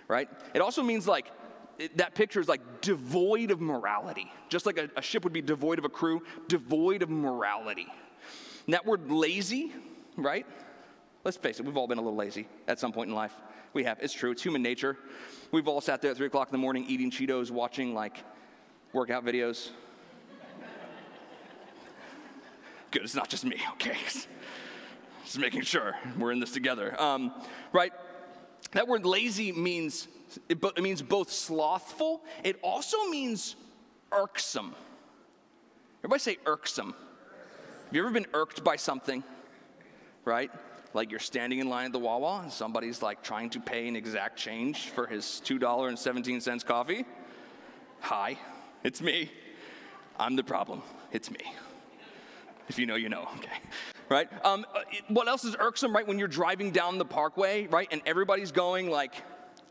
right? 0.08 0.30
It 0.54 0.62
also 0.62 0.84
means 0.84 1.08
like, 1.08 1.32
it, 1.80 1.98
that 1.98 2.14
picture 2.14 2.40
is 2.40 2.48
like 2.48 2.62
devoid 2.82 3.50
of 3.50 3.60
morality. 3.60 4.32
Just 4.50 4.68
like 4.68 4.78
a, 4.78 4.88
a 4.96 5.02
ship 5.02 5.24
would 5.24 5.34
be 5.34 5.42
devoid 5.42 5.80
of 5.80 5.86
a 5.86 5.90
crew, 5.90 6.22
devoid 6.48 7.02
of 7.02 7.10
morality. 7.10 7.88
And 8.68 8.76
that 8.76 8.86
word 8.86 9.10
lazy, 9.10 9.74
right? 10.16 10.46
Let's 11.24 11.38
face 11.38 11.60
it, 11.60 11.66
we've 11.66 11.76
all 11.76 11.88
been 11.88 11.98
a 11.98 12.02
little 12.02 12.16
lazy 12.16 12.48
at 12.68 12.80
some 12.80 12.94
point 12.94 13.10
in 13.10 13.16
life. 13.16 13.34
We 13.74 13.84
have. 13.84 13.98
It's 14.00 14.14
true. 14.14 14.32
It's 14.32 14.44
human 14.44 14.62
nature. 14.62 14.98
We've 15.52 15.68
all 15.68 15.82
sat 15.82 16.02
there 16.02 16.12
at 16.12 16.18
3 16.18 16.28
o'clock 16.28 16.50
in 16.50 16.52
the 16.52 16.60
morning 16.60 16.86
eating 16.88 17.10
Cheetos, 17.10 17.50
watching 17.50 17.96
like 17.96 18.24
workout 18.94 19.26
videos. 19.26 19.70
Good, 22.92 23.04
it's 23.04 23.16
not 23.16 23.30
just 23.30 23.46
me, 23.46 23.58
okay? 23.74 23.98
Just 25.24 25.38
making 25.38 25.62
sure 25.62 25.96
we're 26.18 26.32
in 26.32 26.40
this 26.40 26.52
together. 26.52 27.00
Um, 27.00 27.32
right? 27.72 27.94
That 28.72 28.88
word 28.88 29.06
lazy 29.06 29.52
means 29.52 30.08
it, 30.48 30.64
it 30.64 30.82
means 30.82 31.02
both 31.02 31.32
slothful, 31.32 32.24
it 32.44 32.60
also 32.62 32.98
means 33.06 33.56
irksome. 34.12 34.76
Everybody 36.00 36.20
say 36.20 36.38
irksome. 36.46 36.96
Have 37.86 37.96
you 37.96 38.02
ever 38.02 38.12
been 38.12 38.28
irked 38.34 38.64
by 38.64 38.76
something? 38.76 39.24
Right? 40.26 40.52
Like 40.94 41.12
you're 41.12 41.20
standing 41.20 41.60
in 41.60 41.70
line 41.70 41.88
at 41.88 41.92
the 41.92 42.00
Wawa 42.00 42.42
and 42.44 42.52
somebody's 42.52 43.02
like 43.02 43.22
trying 43.22 43.50
to 43.52 43.60
pay 43.60 43.88
an 43.88 43.96
exact 43.96 44.38
change 44.38 44.90
for 44.90 45.06
his 45.06 45.42
$2.17 45.46 46.66
coffee. 46.66 47.06
Hi, 48.02 48.38
it's 48.84 49.02
me. 49.02 49.32
I'm 50.20 50.36
the 50.36 50.44
problem. 50.44 50.82
It's 51.12 51.32
me. 51.32 51.40
If 52.68 52.78
you 52.78 52.86
know, 52.86 52.96
you 52.96 53.10
know, 53.10 53.28
okay. 53.38 53.58
Right? 54.10 54.30
Um, 54.46 54.66
uh, 54.76 54.82
what 55.08 55.28
else 55.28 55.44
is 55.44 55.56
irksome, 55.60 55.94
right? 55.94 56.08
When 56.08 56.20
you're 56.20 56.28
driving 56.28 56.72
down 56.72 56.98
the 56.98 57.06
parkway, 57.06 57.68
right, 57.68 57.88
and 57.92 58.02
everybody's 58.06 58.52
going 58.52 58.90
like 58.90 59.16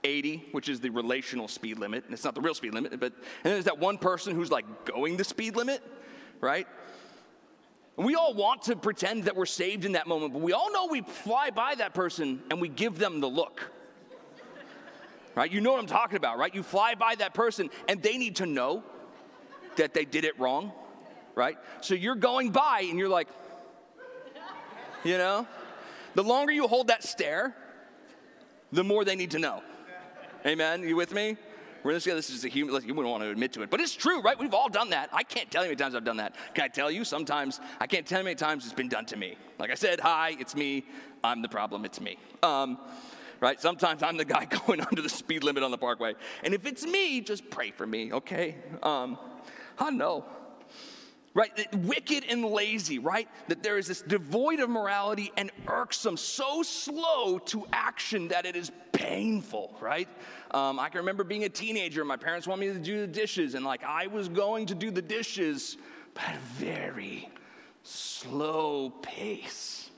80, 0.05 0.49
which 0.53 0.69
is 0.69 0.81
the 0.81 0.91
relational 0.91 1.49
speed 1.49 1.79
limit. 1.79 2.05
And 2.05 2.13
it's 2.13 2.25
not 2.25 2.35
the 2.35 2.41
real 2.41 2.55
speed 2.55 2.75
limit, 2.75 2.99
but 2.99 3.13
and 3.45 3.53
there's 3.55 3.65
that 3.65 3.79
one 3.79 3.99
person 3.99 4.35
who's 4.35 4.51
like 4.51 4.65
going 4.85 5.17
the 5.17 5.25
speed 5.25 5.57
limit, 5.57 5.83
right? 6.41 6.67
We 7.97 8.15
all 8.15 8.35
want 8.35 8.63
to 8.63 8.77
pretend 8.77 9.25
that 9.25 9.35
we're 9.35 9.47
saved 9.47 9.85
in 9.85 9.93
that 9.93 10.07
moment, 10.07 10.33
but 10.33 10.43
we 10.43 10.53
all 10.53 10.73
know 10.73 10.87
we 10.87 11.01
fly 11.03 11.51
by 11.51 11.75
that 11.77 11.95
person 11.95 12.43
and 12.51 12.61
we 12.61 12.69
give 12.69 12.99
them 12.99 13.21
the 13.21 13.29
look. 13.29 13.73
Right? 15.35 15.51
You 15.51 15.61
know 15.61 15.73
what 15.73 15.81
I'm 15.81 15.87
talking 15.87 16.17
about, 16.17 16.39
right? 16.39 16.55
You 16.55 16.63
fly 16.63 16.95
by 16.95 17.15
that 17.17 17.35
person 17.35 17.71
and 17.89 18.03
they 18.03 18.19
need 18.19 18.37
to 18.37 18.47
know 18.47 18.83
that 19.79 19.95
they 19.95 20.05
did 20.05 20.25
it 20.25 20.39
wrong, 20.39 20.73
right? 21.35 21.59
So 21.81 21.95
you're 21.95 22.15
going 22.15 22.51
by 22.51 22.87
and 22.89 22.99
you're 22.99 23.09
like, 23.09 23.29
you 25.05 25.19
know? 25.19 25.47
The 26.15 26.23
longer 26.23 26.53
you 26.53 26.67
hold 26.67 26.89
that 26.89 27.03
stare, 27.03 27.55
the 28.73 28.85
more 28.85 29.05
they 29.05 29.17
need 29.17 29.33
to 29.33 29.39
know. 29.39 29.63
Amen? 30.47 30.83
You 30.83 30.97
with 30.97 31.13
me? 31.13 31.37
We're 31.83 31.93
in 31.93 31.97
this, 31.97 32.05
this 32.05 32.31
is 32.31 32.45
a 32.45 32.49
human, 32.49 32.75
you 32.85 32.93
wouldn't 32.93 33.11
want 33.11 33.23
to 33.23 33.31
admit 33.31 33.53
to 33.53 33.63
it, 33.63 33.71
but 33.71 33.81
it's 33.81 33.95
true, 33.95 34.21
right? 34.21 34.39
We've 34.39 34.53
all 34.53 34.69
done 34.69 34.91
that. 34.91 35.11
I 35.13 35.23
can't 35.23 35.51
tell 35.51 35.63
you 35.63 35.69
how 35.69 35.71
many 35.71 35.77
times 35.77 35.95
I've 35.95 36.05
done 36.05 36.17
that. 36.17 36.35
Can 36.55 36.65
I 36.65 36.69
tell 36.69 36.91
you? 36.91 37.05
Sometimes, 37.05 37.61
I 37.81 37.87
can't 37.87 38.05
tell 38.05 38.19
you 38.19 38.23
how 38.23 38.25
many 38.25 38.35
times 38.35 38.65
it's 38.65 38.75
been 38.75 38.89
done 38.89 39.07
to 39.07 39.17
me. 39.17 39.37
Like 39.59 39.71
I 39.71 39.75
said, 39.75 40.01
hi, 40.01 40.37
it's 40.39 40.57
me. 40.57 40.85
I'm 41.23 41.41
the 41.41 41.49
problem, 41.49 41.85
it's 41.85 42.01
me. 42.01 42.19
Um, 42.43 42.79
right? 43.41 43.61
Sometimes 43.61 44.03
I'm 44.03 44.17
the 44.17 44.25
guy 44.25 44.45
going 44.67 44.81
under 44.81 45.03
the 45.03 45.09
speed 45.09 45.45
limit 45.45 45.63
on 45.63 45.71
the 45.71 45.79
parkway. 45.79 46.15
And 46.43 46.53
if 46.53 46.67
it's 46.67 46.85
me, 46.85 47.21
just 47.21 47.49
pray 47.49 47.71
for 47.71 47.87
me, 47.87 48.13
okay? 48.13 48.57
Um, 48.83 49.19
I 49.79 49.91
know 49.91 50.25
right? 51.39 51.73
Wicked 51.85 52.25
and 52.29 52.45
lazy, 52.45 52.99
right? 52.99 53.29
That 53.47 53.63
there 53.63 53.79
is 53.79 53.87
this 53.87 54.03
devoid 54.03 54.59
of 54.59 54.69
morality 54.69 55.33
and 55.37 55.53
irksome, 55.69 56.17
so 56.17 56.65
slow 56.65 57.39
to 57.39 57.65
action 57.73 58.27
that 58.29 58.45
it 58.45 58.57
is 58.57 58.73
painful, 58.93 59.77
right? 59.81 60.09
Um, 60.51 60.81
I 60.81 60.89
can 60.89 60.99
remember 60.99 61.23
being 61.23 61.45
a 61.45 61.49
teenager, 61.49 62.05
my 62.05 62.17
parents 62.17 62.49
wanted 62.49 62.67
me 62.67 62.73
to 62.73 62.81
do 62.81 63.01
the 63.03 63.07
dishes, 63.07 63.55
and 63.55 63.65
like 63.65 63.85
I 63.85 64.09
was 64.09 64.29
going 64.29 64.67
to 64.67 64.75
do 64.75 64.91
the 64.91 65.01
dishes, 65.01 65.77
but 66.13 66.25
at 66.25 66.35
a 66.35 66.61
very 66.61 67.29
slow 67.85 68.91
pace, 69.03 69.91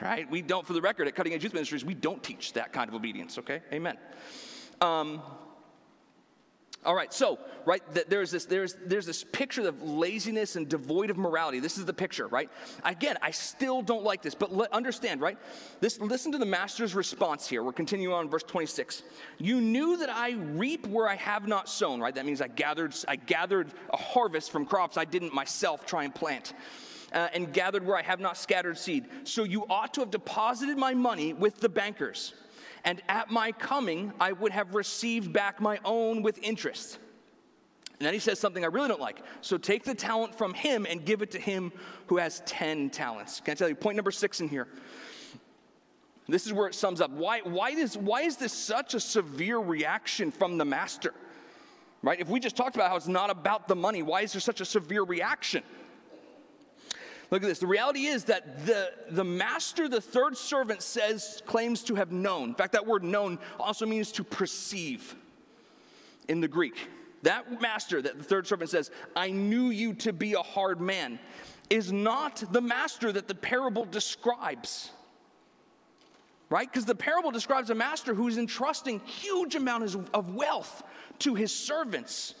right? 0.00 0.28
We 0.28 0.42
don't, 0.42 0.66
for 0.66 0.72
the 0.72 0.82
record, 0.82 1.06
at 1.06 1.14
Cutting 1.14 1.32
Edge 1.32 1.44
Youth 1.44 1.54
Ministries, 1.54 1.84
we 1.84 1.94
don't 1.94 2.22
teach 2.24 2.54
that 2.54 2.72
kind 2.72 2.88
of 2.88 2.96
obedience, 2.96 3.38
okay? 3.38 3.60
Amen. 3.72 3.98
Um, 4.80 5.22
all 6.84 6.96
right, 6.96 7.12
so 7.12 7.38
right, 7.64 7.80
there's 8.08 8.32
this 8.32 8.44
there's 8.44 8.76
there's 8.86 9.06
this 9.06 9.22
picture 9.22 9.68
of 9.68 9.80
laziness 9.82 10.56
and 10.56 10.68
devoid 10.68 11.10
of 11.10 11.16
morality. 11.16 11.60
This 11.60 11.78
is 11.78 11.84
the 11.84 11.92
picture, 11.92 12.26
right? 12.26 12.50
Again, 12.84 13.16
I 13.22 13.30
still 13.30 13.82
don't 13.82 14.02
like 14.02 14.20
this, 14.20 14.34
but 14.34 14.50
understand, 14.72 15.20
right? 15.20 15.38
This 15.80 16.00
listen 16.00 16.32
to 16.32 16.38
the 16.38 16.46
master's 16.46 16.96
response 16.96 17.46
here. 17.46 17.62
We're 17.62 17.72
continuing 17.72 18.12
on 18.12 18.28
verse 18.28 18.42
26. 18.42 19.04
You 19.38 19.60
knew 19.60 19.96
that 19.98 20.10
I 20.10 20.32
reap 20.32 20.88
where 20.88 21.08
I 21.08 21.14
have 21.14 21.46
not 21.46 21.68
sown, 21.68 22.00
right? 22.00 22.14
That 22.14 22.26
means 22.26 22.42
I 22.42 22.48
gathered 22.48 22.96
I 23.06 23.14
gathered 23.14 23.72
a 23.92 23.96
harvest 23.96 24.50
from 24.50 24.66
crops 24.66 24.96
I 24.96 25.04
didn't 25.04 25.32
myself 25.32 25.86
try 25.86 26.02
and 26.02 26.12
plant. 26.14 26.52
Uh, 27.12 27.28
and 27.34 27.52
gathered 27.52 27.86
where 27.86 27.98
I 27.98 28.00
have 28.00 28.20
not 28.20 28.38
scattered 28.38 28.78
seed. 28.78 29.04
So 29.24 29.44
you 29.44 29.66
ought 29.68 29.92
to 29.94 30.00
have 30.00 30.10
deposited 30.10 30.78
my 30.78 30.94
money 30.94 31.34
with 31.34 31.60
the 31.60 31.68
bankers 31.68 32.32
and 32.84 33.02
at 33.08 33.30
my 33.30 33.52
coming 33.52 34.12
I 34.20 34.32
would 34.32 34.52
have 34.52 34.74
received 34.74 35.32
back 35.32 35.60
my 35.60 35.78
own 35.84 36.22
with 36.22 36.38
interest. 36.42 36.98
And 38.02 38.06
then 38.06 38.14
he 38.14 38.20
says 38.20 38.40
something 38.40 38.64
I 38.64 38.66
really 38.66 38.88
don't 38.88 39.00
like. 39.00 39.22
So 39.42 39.56
take 39.56 39.84
the 39.84 39.94
talent 39.94 40.34
from 40.34 40.54
him 40.54 40.86
and 40.90 41.04
give 41.04 41.22
it 41.22 41.30
to 41.32 41.38
him 41.38 41.70
who 42.06 42.16
has 42.16 42.42
10 42.46 42.90
talents. 42.90 43.40
Can 43.40 43.52
I 43.52 43.54
tell 43.54 43.68
you, 43.68 43.76
point 43.76 43.94
number 43.94 44.10
six 44.10 44.40
in 44.40 44.48
here? 44.48 44.66
This 46.28 46.46
is 46.46 46.52
where 46.52 46.66
it 46.66 46.74
sums 46.74 47.00
up. 47.00 47.12
Why, 47.12 47.40
why, 47.40 47.70
is, 47.70 47.96
why 47.96 48.22
is 48.22 48.36
this 48.36 48.52
such 48.52 48.94
a 48.94 49.00
severe 49.00 49.58
reaction 49.58 50.32
from 50.32 50.58
the 50.58 50.64
master? 50.64 51.14
Right? 52.02 52.18
If 52.18 52.28
we 52.28 52.40
just 52.40 52.56
talked 52.56 52.74
about 52.74 52.90
how 52.90 52.96
it's 52.96 53.06
not 53.06 53.30
about 53.30 53.68
the 53.68 53.76
money, 53.76 54.02
why 54.02 54.22
is 54.22 54.32
there 54.32 54.40
such 54.40 54.60
a 54.60 54.64
severe 54.64 55.04
reaction? 55.04 55.62
Look 57.32 57.42
at 57.42 57.46
this. 57.46 57.60
The 57.60 57.66
reality 57.66 58.04
is 58.04 58.24
that 58.24 58.66
the, 58.66 58.92
the 59.08 59.24
master, 59.24 59.88
the 59.88 60.02
third 60.02 60.36
servant, 60.36 60.82
says, 60.82 61.42
claims 61.46 61.82
to 61.84 61.94
have 61.94 62.12
known. 62.12 62.50
In 62.50 62.54
fact, 62.54 62.72
that 62.72 62.86
word 62.86 63.02
known 63.02 63.38
also 63.58 63.86
means 63.86 64.12
to 64.12 64.22
perceive 64.22 65.16
in 66.28 66.42
the 66.42 66.46
Greek. 66.46 66.74
That 67.22 67.62
master, 67.62 68.02
that 68.02 68.18
the 68.18 68.22
third 68.22 68.46
servant 68.46 68.68
says, 68.68 68.90
I 69.16 69.30
knew 69.30 69.70
you 69.70 69.94
to 69.94 70.12
be 70.12 70.34
a 70.34 70.42
hard 70.42 70.78
man, 70.78 71.18
is 71.70 71.90
not 71.90 72.44
the 72.52 72.60
master 72.60 73.10
that 73.10 73.28
the 73.28 73.34
parable 73.34 73.86
describes. 73.86 74.90
Right? 76.50 76.70
Because 76.70 76.84
the 76.84 76.94
parable 76.94 77.30
describes 77.30 77.70
a 77.70 77.74
master 77.74 78.12
who's 78.12 78.36
entrusting 78.36 79.00
huge 79.06 79.54
amounts 79.54 79.96
of 80.12 80.34
wealth 80.34 80.82
to 81.20 81.34
his 81.34 81.50
servants, 81.50 82.34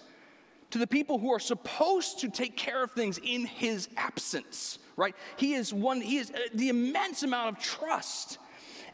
to 0.68 0.76
the 0.76 0.86
people 0.86 1.18
who 1.18 1.32
are 1.32 1.40
supposed 1.40 2.18
to 2.20 2.28
take 2.28 2.58
care 2.58 2.84
of 2.84 2.90
things 2.90 3.18
in 3.24 3.46
his 3.46 3.88
absence 3.96 4.80
right? 4.96 5.14
He 5.36 5.54
is 5.54 5.72
one, 5.72 6.00
he 6.00 6.18
is 6.18 6.30
uh, 6.30 6.38
the 6.54 6.68
immense 6.68 7.22
amount 7.22 7.56
of 7.56 7.62
trust. 7.62 8.38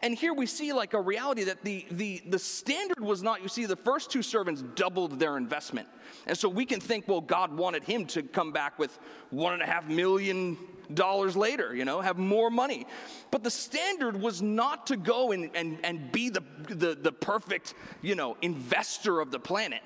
And 0.01 0.15
here 0.15 0.33
we 0.33 0.47
see 0.47 0.73
like 0.73 0.95
a 0.95 1.01
reality 1.01 1.45
that 1.45 1.65
the, 1.65 1.85
the, 1.91 2.23
the 2.29 2.39
standard 2.39 3.01
was 3.01 3.23
not, 3.23 3.43
you 3.43 3.49
see, 3.49 3.67
the 3.67 3.77
first 3.77 4.11
two 4.11 4.23
servants 4.23 4.63
doubled 4.75 5.19
their 5.19 5.37
investment. 5.37 5.89
And 6.27 6.39
so 6.39 6.49
we 6.49 6.65
can 6.65 6.81
think, 6.81 7.09
well, 7.09 7.21
God 7.21 7.57
wanted 7.57 7.83
him 7.83 8.07
to 8.07 8.23
come 8.23 8.53
back 8.53 8.79
with 8.79 8.97
one 9.31 9.55
and 9.55 9.63
a 9.63 9.67
half 9.67 9.89
million 9.89 10.57
dollars 10.95 11.37
later, 11.37 11.75
you 11.75 11.85
know, 11.85 12.01
have 12.01 12.17
more 12.17 12.51
money. 12.51 12.87
But 13.31 13.43
the 13.43 13.51
standard 13.51 14.21
was 14.21 14.41
not 14.41 14.87
to 14.87 14.97
go 14.97 15.33
and, 15.33 15.51
and, 15.55 15.79
and 15.83 16.11
be 16.13 16.31
the, 16.31 16.43
the, 16.69 16.95
the 16.95 17.13
perfect, 17.13 17.75
you 18.01 18.15
know, 18.15 18.37
investor 18.41 19.21
of 19.21 19.31
the 19.31 19.41
planet, 19.41 19.83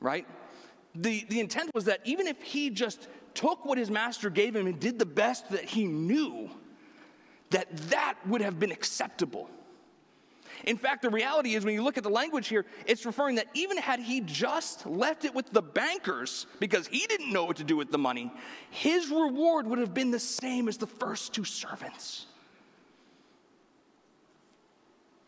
right? 0.00 0.26
The, 0.94 1.26
the 1.28 1.40
intent 1.40 1.74
was 1.74 1.84
that 1.86 2.00
even 2.04 2.26
if 2.26 2.40
he 2.42 2.70
just 2.70 3.08
took 3.36 3.64
what 3.64 3.78
his 3.78 3.90
master 3.90 4.30
gave 4.30 4.56
him 4.56 4.66
and 4.66 4.80
did 4.80 4.98
the 4.98 5.06
best 5.06 5.48
that 5.50 5.64
he 5.64 5.84
knew, 5.84 6.50
that 7.50 7.74
that 7.90 8.14
would 8.26 8.40
have 8.40 8.58
been 8.58 8.72
acceptable. 8.72 9.48
In 10.64 10.76
fact, 10.76 11.02
the 11.02 11.10
reality 11.10 11.54
is 11.54 11.64
when 11.64 11.74
you 11.74 11.84
look 11.84 11.98
at 11.98 12.02
the 12.02 12.10
language 12.10 12.48
here, 12.48 12.64
it's 12.86 13.04
referring 13.04 13.36
that 13.36 13.46
even 13.54 13.76
had 13.76 14.00
he 14.00 14.22
just 14.22 14.86
left 14.86 15.24
it 15.24 15.34
with 15.34 15.50
the 15.52 15.62
bankers 15.62 16.46
because 16.58 16.88
he 16.88 17.06
didn't 17.06 17.32
know 17.32 17.44
what 17.44 17.56
to 17.56 17.64
do 17.64 17.76
with 17.76 17.92
the 17.92 17.98
money, 17.98 18.32
his 18.70 19.08
reward 19.10 19.66
would 19.66 19.78
have 19.78 19.92
been 19.92 20.10
the 20.10 20.18
same 20.18 20.66
as 20.66 20.78
the 20.78 20.86
first 20.86 21.34
two 21.34 21.44
servants. 21.44 22.26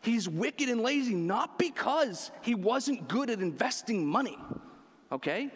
He's 0.01 0.27
wicked 0.27 0.69
and 0.69 0.81
lazy 0.81 1.13
not 1.13 1.59
because 1.59 2.31
he 2.41 2.55
wasn't 2.55 3.07
good 3.07 3.29
at 3.29 3.39
investing 3.39 4.07
money, 4.07 4.37
okay? 5.11 5.51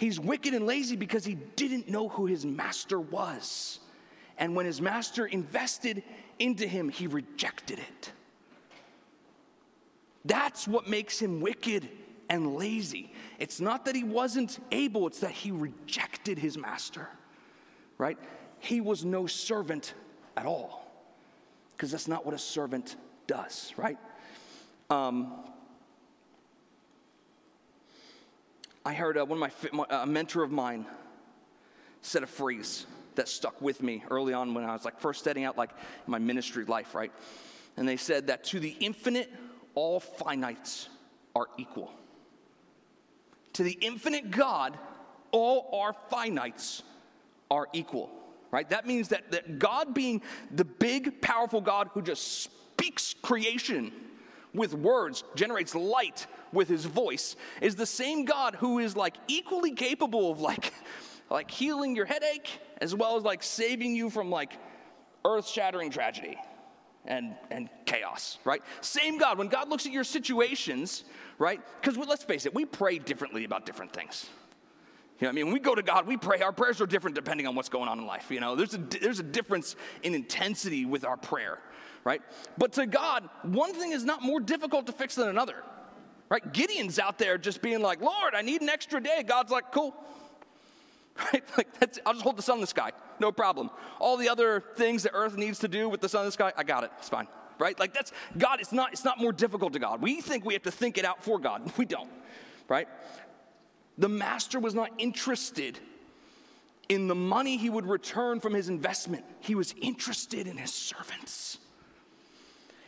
He's 0.00 0.18
wicked 0.18 0.54
and 0.54 0.64
lazy 0.64 0.96
because 0.96 1.26
he 1.26 1.34
didn't 1.56 1.86
know 1.86 2.08
who 2.08 2.24
his 2.24 2.46
master 2.46 2.98
was. 2.98 3.80
And 4.38 4.56
when 4.56 4.64
his 4.64 4.80
master 4.80 5.26
invested 5.26 6.02
into 6.38 6.66
him, 6.66 6.88
he 6.88 7.06
rejected 7.06 7.78
it. 7.80 8.12
That's 10.24 10.66
what 10.66 10.88
makes 10.88 11.18
him 11.18 11.42
wicked 11.42 11.86
and 12.30 12.56
lazy. 12.56 13.12
It's 13.38 13.60
not 13.60 13.84
that 13.84 13.94
he 13.94 14.02
wasn't 14.02 14.58
able, 14.72 15.06
it's 15.06 15.20
that 15.20 15.32
he 15.32 15.50
rejected 15.50 16.38
his 16.38 16.56
master, 16.56 17.06
right? 17.98 18.16
He 18.58 18.80
was 18.80 19.04
no 19.04 19.26
servant 19.26 19.92
at 20.34 20.46
all, 20.46 20.90
because 21.76 21.90
that's 21.90 22.08
not 22.08 22.24
what 22.24 22.34
a 22.34 22.38
servant 22.38 22.96
does, 23.26 23.74
right? 23.76 23.98
Um, 24.88 25.44
I 28.90 28.92
heard 28.92 29.16
uh, 29.16 29.24
one 29.24 29.40
of 29.40 29.72
my, 29.72 29.86
a 29.88 30.04
mentor 30.04 30.42
of 30.42 30.50
mine 30.50 30.84
said 32.02 32.24
a 32.24 32.26
phrase 32.26 32.86
that 33.14 33.28
stuck 33.28 33.62
with 33.62 33.84
me 33.84 34.02
early 34.10 34.32
on 34.32 34.52
when 34.52 34.64
I 34.64 34.72
was 34.72 34.84
like 34.84 34.98
first 34.98 35.22
setting 35.22 35.44
out 35.44 35.56
like 35.56 35.70
my 36.08 36.18
ministry 36.18 36.64
life, 36.64 36.92
right? 36.92 37.12
And 37.76 37.86
they 37.86 37.96
said 37.96 38.26
that 38.26 38.42
to 38.46 38.58
the 38.58 38.74
infinite, 38.80 39.32
all 39.76 40.00
finites 40.00 40.88
are 41.36 41.46
equal. 41.56 41.92
To 43.52 43.62
the 43.62 43.78
infinite 43.80 44.32
God, 44.32 44.76
all 45.30 45.70
our 45.72 45.94
finites 46.10 46.82
are 47.48 47.68
equal, 47.72 48.10
right? 48.50 48.68
That 48.70 48.88
means 48.88 49.10
that, 49.10 49.30
that 49.30 49.60
God 49.60 49.94
being 49.94 50.20
the 50.50 50.64
big, 50.64 51.22
powerful 51.22 51.60
God 51.60 51.90
who 51.94 52.02
just 52.02 52.42
speaks 52.42 53.14
creation 53.22 53.92
with 54.52 54.74
words, 54.74 55.22
generates 55.36 55.76
light 55.76 56.26
with 56.52 56.68
his 56.68 56.84
voice, 56.84 57.36
is 57.60 57.76
the 57.76 57.86
same 57.86 58.24
God 58.24 58.54
who 58.56 58.78
is 58.78 58.96
like 58.96 59.16
equally 59.28 59.72
capable 59.72 60.30
of 60.30 60.40
like, 60.40 60.72
like 61.30 61.50
healing 61.50 61.96
your 61.96 62.06
headache 62.06 62.60
as 62.80 62.94
well 62.94 63.16
as 63.16 63.22
like 63.22 63.42
saving 63.42 63.94
you 63.94 64.10
from 64.10 64.30
like 64.30 64.52
earth 65.24 65.46
shattering 65.46 65.90
tragedy 65.90 66.38
and, 67.04 67.34
and 67.50 67.68
chaos, 67.86 68.38
right? 68.44 68.62
Same 68.80 69.18
God. 69.18 69.38
When 69.38 69.48
God 69.48 69.68
looks 69.68 69.86
at 69.86 69.92
your 69.92 70.04
situations, 70.04 71.04
right? 71.38 71.60
Because 71.80 71.96
let's 71.96 72.24
face 72.24 72.46
it, 72.46 72.54
we 72.54 72.64
pray 72.64 72.98
differently 72.98 73.44
about 73.44 73.66
different 73.66 73.92
things. 73.92 74.28
You 75.20 75.26
know, 75.26 75.30
I 75.30 75.32
mean, 75.32 75.46
when 75.46 75.54
we 75.54 75.60
go 75.60 75.74
to 75.74 75.82
God, 75.82 76.06
we 76.06 76.16
pray. 76.16 76.40
Our 76.40 76.52
prayers 76.52 76.80
are 76.80 76.86
different 76.86 77.14
depending 77.14 77.46
on 77.46 77.54
what's 77.54 77.68
going 77.68 77.88
on 77.88 77.98
in 77.98 78.06
life. 78.06 78.30
You 78.30 78.40
know, 78.40 78.56
there's 78.56 78.74
a, 78.74 78.78
there's 78.78 79.20
a 79.20 79.24
difference 79.24 79.76
in 80.02 80.14
intensity 80.14 80.86
with 80.86 81.04
our 81.04 81.18
prayer, 81.18 81.58
right? 82.04 82.22
But 82.56 82.72
to 82.74 82.86
God, 82.86 83.28
one 83.42 83.74
thing 83.74 83.92
is 83.92 84.02
not 84.02 84.22
more 84.22 84.40
difficult 84.40 84.86
to 84.86 84.92
fix 84.92 85.16
than 85.16 85.28
another, 85.28 85.56
right? 86.30 86.52
Gideon's 86.52 86.98
out 86.98 87.18
there 87.18 87.36
just 87.36 87.60
being 87.60 87.82
like, 87.82 88.00
Lord, 88.00 88.34
I 88.34 88.40
need 88.40 88.62
an 88.62 88.70
extra 88.70 89.02
day. 89.02 89.22
God's 89.26 89.50
like, 89.50 89.72
cool. 89.72 89.94
Right? 91.32 91.44
Like, 91.58 91.68
I'll 92.06 92.14
just 92.14 92.22
hold 92.22 92.38
the 92.38 92.42
sun 92.42 92.54
in 92.54 92.60
the 92.62 92.66
sky, 92.66 92.92
no 93.18 93.30
problem. 93.30 93.68
All 93.98 94.16
the 94.16 94.30
other 94.30 94.64
things 94.76 95.02
that 95.02 95.10
earth 95.12 95.36
needs 95.36 95.58
to 95.58 95.68
do 95.68 95.86
with 95.86 96.00
the 96.00 96.08
sun 96.08 96.22
in 96.22 96.26
the 96.26 96.32
sky, 96.32 96.50
I 96.56 96.62
got 96.62 96.82
it. 96.82 96.90
It's 96.98 97.10
fine. 97.10 97.26
Right? 97.58 97.78
Like, 97.78 97.92
that's 97.92 98.12
God, 98.38 98.58
it's 98.60 98.72
not, 98.72 98.92
it's 98.92 99.04
not 99.04 99.18
more 99.18 99.32
difficult 99.32 99.74
to 99.74 99.78
God. 99.78 100.00
We 100.00 100.22
think 100.22 100.46
we 100.46 100.54
have 100.54 100.62
to 100.62 100.70
think 100.70 100.96
it 100.96 101.04
out 101.04 101.22
for 101.22 101.38
God. 101.38 101.70
We 101.76 101.84
don't. 101.84 102.08
Right? 102.68 102.88
The 103.98 104.08
master 104.08 104.58
was 104.58 104.74
not 104.74 104.92
interested 104.96 105.78
in 106.88 107.06
the 107.06 107.14
money 107.14 107.58
he 107.58 107.68
would 107.68 107.86
return 107.86 108.40
from 108.40 108.54
his 108.54 108.68
investment, 108.70 109.24
he 109.40 109.54
was 109.54 109.74
interested 109.82 110.46
in 110.46 110.56
his 110.56 110.72
servants. 110.72 111.58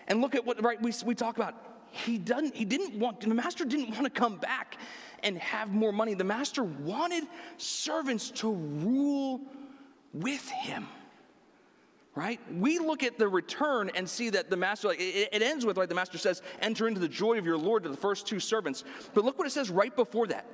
And 0.08 0.20
look 0.22 0.34
at 0.34 0.46
what 0.46 0.62
right 0.62 0.80
we, 0.80 0.92
we 1.04 1.14
talk 1.14 1.36
about. 1.36 1.54
He 1.92 2.18
doesn't, 2.18 2.56
he 2.56 2.64
didn't 2.64 2.98
want, 2.98 3.20
the 3.20 3.34
master 3.34 3.64
didn't 3.64 3.90
want 3.90 4.04
to 4.04 4.10
come 4.10 4.36
back 4.36 4.78
and 5.22 5.38
have 5.38 5.70
more 5.70 5.92
money. 5.92 6.14
The 6.14 6.24
master 6.24 6.64
wanted 6.64 7.24
servants 7.58 8.30
to 8.32 8.50
rule 8.50 9.40
with 10.12 10.48
him. 10.48 10.88
Right? 12.14 12.40
We 12.52 12.78
look 12.78 13.02
at 13.02 13.18
the 13.18 13.28
return 13.28 13.90
and 13.94 14.08
see 14.08 14.30
that 14.30 14.50
the 14.50 14.56
master, 14.56 14.88
like, 14.88 15.00
it, 15.00 15.30
it 15.32 15.42
ends 15.42 15.64
with, 15.64 15.78
like 15.78 15.88
the 15.88 15.94
master 15.94 16.18
says, 16.18 16.42
enter 16.60 16.86
into 16.86 17.00
the 17.00 17.08
joy 17.08 17.38
of 17.38 17.46
your 17.46 17.56
Lord 17.56 17.84
to 17.84 17.88
the 17.88 17.96
first 17.96 18.26
two 18.26 18.40
servants. 18.40 18.84
But 19.14 19.24
look 19.24 19.38
what 19.38 19.46
it 19.46 19.50
says 19.50 19.70
right 19.70 19.94
before 19.94 20.26
that. 20.26 20.46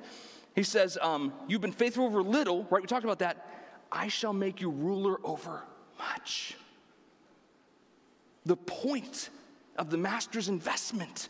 He 0.55 0.63
says, 0.63 0.97
um, 1.01 1.33
You've 1.47 1.61
been 1.61 1.73
faithful 1.73 2.05
over 2.05 2.21
little, 2.21 2.65
right? 2.69 2.81
We 2.81 2.87
talked 2.87 3.03
about 3.03 3.19
that. 3.19 3.45
I 3.91 4.07
shall 4.07 4.33
make 4.33 4.61
you 4.61 4.69
ruler 4.69 5.17
over 5.23 5.63
much. 5.97 6.55
The 8.45 8.55
point 8.55 9.29
of 9.79 9.89
the 9.89 9.97
master's 9.97 10.49
investment 10.49 11.29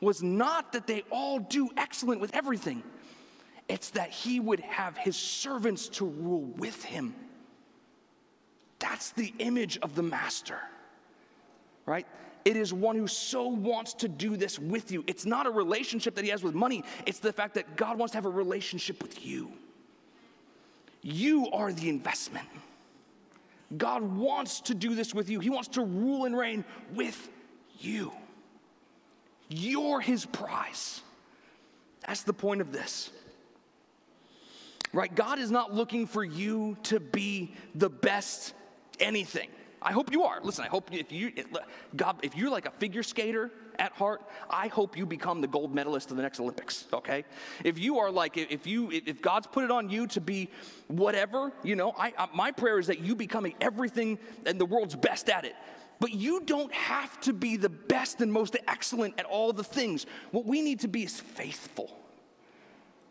was 0.00 0.22
not 0.22 0.72
that 0.72 0.86
they 0.86 1.02
all 1.10 1.38
do 1.38 1.68
excellent 1.76 2.20
with 2.20 2.34
everything, 2.34 2.82
it's 3.68 3.90
that 3.90 4.10
he 4.10 4.40
would 4.40 4.60
have 4.60 4.96
his 4.96 5.16
servants 5.16 5.88
to 5.88 6.06
rule 6.06 6.52
with 6.56 6.82
him. 6.82 7.14
That's 8.78 9.10
the 9.12 9.34
image 9.38 9.78
of 9.82 9.94
the 9.94 10.02
master, 10.02 10.58
right? 11.84 12.06
It 12.46 12.56
is 12.56 12.72
one 12.72 12.96
who 12.96 13.06
so 13.06 13.46
wants 13.46 13.92
to 13.94 14.08
do 14.08 14.36
this 14.36 14.58
with 14.58 14.90
you. 14.90 15.04
It's 15.06 15.26
not 15.26 15.46
a 15.46 15.50
relationship 15.50 16.14
that 16.14 16.24
he 16.24 16.30
has 16.30 16.42
with 16.42 16.54
money, 16.54 16.82
it's 17.04 17.18
the 17.18 17.32
fact 17.32 17.54
that 17.54 17.76
God 17.76 17.98
wants 17.98 18.12
to 18.12 18.16
have 18.16 18.24
a 18.24 18.30
relationship 18.30 19.02
with 19.02 19.24
you. 19.24 19.52
You 21.02 21.50
are 21.50 21.72
the 21.72 21.88
investment. 21.88 22.48
God 23.76 24.02
wants 24.02 24.60
to 24.62 24.74
do 24.74 24.94
this 24.94 25.14
with 25.14 25.30
you. 25.30 25.40
He 25.40 25.50
wants 25.50 25.68
to 25.68 25.84
rule 25.84 26.24
and 26.24 26.36
reign 26.36 26.64
with 26.94 27.28
you. 27.84 28.12
You're 29.48 30.00
his 30.00 30.26
prize. 30.26 31.02
That's 32.06 32.22
the 32.22 32.32
point 32.32 32.60
of 32.60 32.72
this. 32.72 33.10
Right? 34.92 35.14
God 35.14 35.38
is 35.38 35.50
not 35.50 35.72
looking 35.72 36.06
for 36.06 36.24
you 36.24 36.76
to 36.84 36.98
be 36.98 37.54
the 37.74 37.90
best 37.90 38.54
anything. 38.98 39.48
I 39.82 39.92
hope 39.92 40.12
you 40.12 40.24
are. 40.24 40.40
Listen, 40.42 40.64
I 40.64 40.68
hope 40.68 40.92
if 40.92 41.10
you 41.10 41.32
God 41.96 42.18
if 42.22 42.36
you're 42.36 42.50
like 42.50 42.66
a 42.66 42.70
figure 42.70 43.02
skater 43.02 43.50
at 43.78 43.92
heart, 43.92 44.22
I 44.50 44.68
hope 44.68 44.96
you 44.96 45.06
become 45.06 45.40
the 45.40 45.46
gold 45.46 45.74
medalist 45.74 46.10
of 46.10 46.18
the 46.18 46.22
next 46.22 46.38
Olympics, 46.38 46.86
okay? 46.92 47.24
If 47.64 47.78
you 47.78 47.98
are 47.98 48.10
like 48.10 48.36
if 48.36 48.66
you 48.66 48.90
if 48.90 49.22
God's 49.22 49.46
put 49.46 49.64
it 49.64 49.70
on 49.70 49.88
you 49.88 50.06
to 50.08 50.20
be 50.20 50.50
whatever, 50.88 51.52
you 51.62 51.76
know, 51.76 51.94
I, 51.96 52.12
I 52.18 52.28
my 52.34 52.50
prayer 52.50 52.78
is 52.78 52.88
that 52.88 53.00
you 53.00 53.16
becoming 53.16 53.54
everything 53.60 54.18
and 54.44 54.60
the 54.60 54.66
world's 54.66 54.96
best 54.96 55.30
at 55.30 55.44
it. 55.46 55.54
But 56.00 56.14
you 56.14 56.40
don't 56.40 56.72
have 56.72 57.20
to 57.20 57.34
be 57.34 57.58
the 57.58 57.68
best 57.68 58.22
and 58.22 58.32
most 58.32 58.56
excellent 58.66 59.18
at 59.18 59.26
all 59.26 59.52
the 59.52 59.62
things. 59.62 60.06
What 60.30 60.46
we 60.46 60.62
need 60.62 60.80
to 60.80 60.88
be 60.88 61.04
is 61.04 61.20
faithful, 61.20 61.94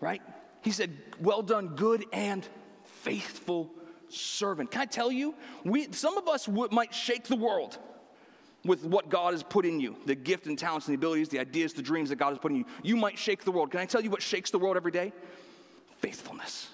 right? 0.02 0.24
He 0.64 0.72
said, 0.72 0.98
Well 1.22 1.44
done, 1.44 1.76
good 1.76 2.06
and 2.12 2.46
faithful 2.84 3.70
servant. 4.10 4.72
Can 4.72 4.82
I 4.82 4.86
tell 4.86 5.12
you, 5.12 5.36
we, 5.64 5.92
some 5.92 6.18
of 6.18 6.28
us 6.28 6.48
w- 6.48 6.68
might 6.72 6.94
shake 6.94 7.26
the 7.26 7.36
world 7.36 7.78
with 8.66 8.84
what 8.84 9.10
God 9.10 9.34
has 9.34 9.44
put 9.44 9.66
in 9.66 9.80
you 9.80 9.96
the 10.08 10.16
gift 10.16 10.48
and 10.48 10.58
talents 10.58 10.88
and 10.88 10.94
the 10.94 10.98
abilities, 10.98 11.30
the 11.30 11.40
ideas, 11.40 11.74
the 11.74 11.84
dreams 11.84 12.10
that 12.10 12.16
God 12.16 12.30
has 12.30 12.40
put 12.40 12.52
in 12.52 12.58
you. 12.58 12.66
You 12.82 12.98
might 12.98 13.20
shake 13.20 13.44
the 13.46 13.52
world. 13.52 13.70
Can 13.70 13.82
I 13.82 13.86
tell 13.86 14.02
you 14.02 14.10
what 14.10 14.24
shakes 14.24 14.50
the 14.50 14.60
world 14.60 14.78
every 14.78 14.92
day? 14.92 15.14
Faithfulness. 16.00 16.70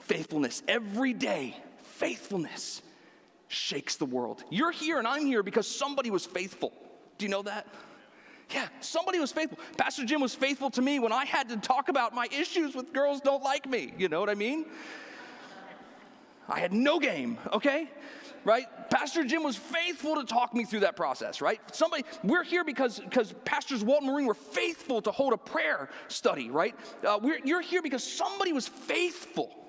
Faithfulness. 0.00 0.64
Every 0.66 1.12
day, 1.12 1.56
faithfulness 1.84 2.82
shakes 3.48 3.96
the 3.96 4.04
world. 4.04 4.44
You're 4.50 4.70
here 4.70 4.98
and 4.98 5.08
I'm 5.08 5.26
here 5.26 5.42
because 5.42 5.66
somebody 5.66 6.10
was 6.10 6.24
faithful. 6.24 6.72
Do 7.16 7.24
you 7.24 7.30
know 7.30 7.42
that? 7.42 7.66
Yeah, 8.54 8.68
somebody 8.80 9.18
was 9.18 9.32
faithful. 9.32 9.58
Pastor 9.76 10.04
Jim 10.04 10.20
was 10.20 10.34
faithful 10.34 10.70
to 10.70 10.82
me 10.82 10.98
when 10.98 11.12
I 11.12 11.24
had 11.24 11.48
to 11.50 11.56
talk 11.56 11.88
about 11.88 12.14
my 12.14 12.28
issues 12.30 12.74
with 12.74 12.92
girls 12.92 13.20
don't 13.20 13.42
like 13.42 13.68
me. 13.68 13.92
You 13.98 14.08
know 14.08 14.20
what 14.20 14.30
I 14.30 14.34
mean? 14.34 14.66
I 16.48 16.60
had 16.60 16.72
no 16.72 16.98
game, 16.98 17.36
okay? 17.52 17.90
Right? 18.44 18.64
Pastor 18.88 19.24
Jim 19.24 19.42
was 19.42 19.56
faithful 19.56 20.14
to 20.14 20.24
talk 20.24 20.54
me 20.54 20.64
through 20.64 20.80
that 20.80 20.96
process, 20.96 21.42
right? 21.42 21.60
Somebody, 21.74 22.04
we're 22.24 22.44
here 22.44 22.64
because, 22.64 23.00
because 23.00 23.34
Pastors 23.44 23.84
Walt 23.84 24.00
and 24.00 24.10
Maureen 24.10 24.26
were 24.26 24.32
faithful 24.32 25.02
to 25.02 25.10
hold 25.10 25.34
a 25.34 25.36
prayer 25.36 25.90
study, 26.06 26.48
right? 26.48 26.74
Uh, 27.06 27.20
you're 27.44 27.60
here 27.60 27.82
because 27.82 28.02
somebody 28.02 28.54
was 28.54 28.66
faithful 28.66 29.67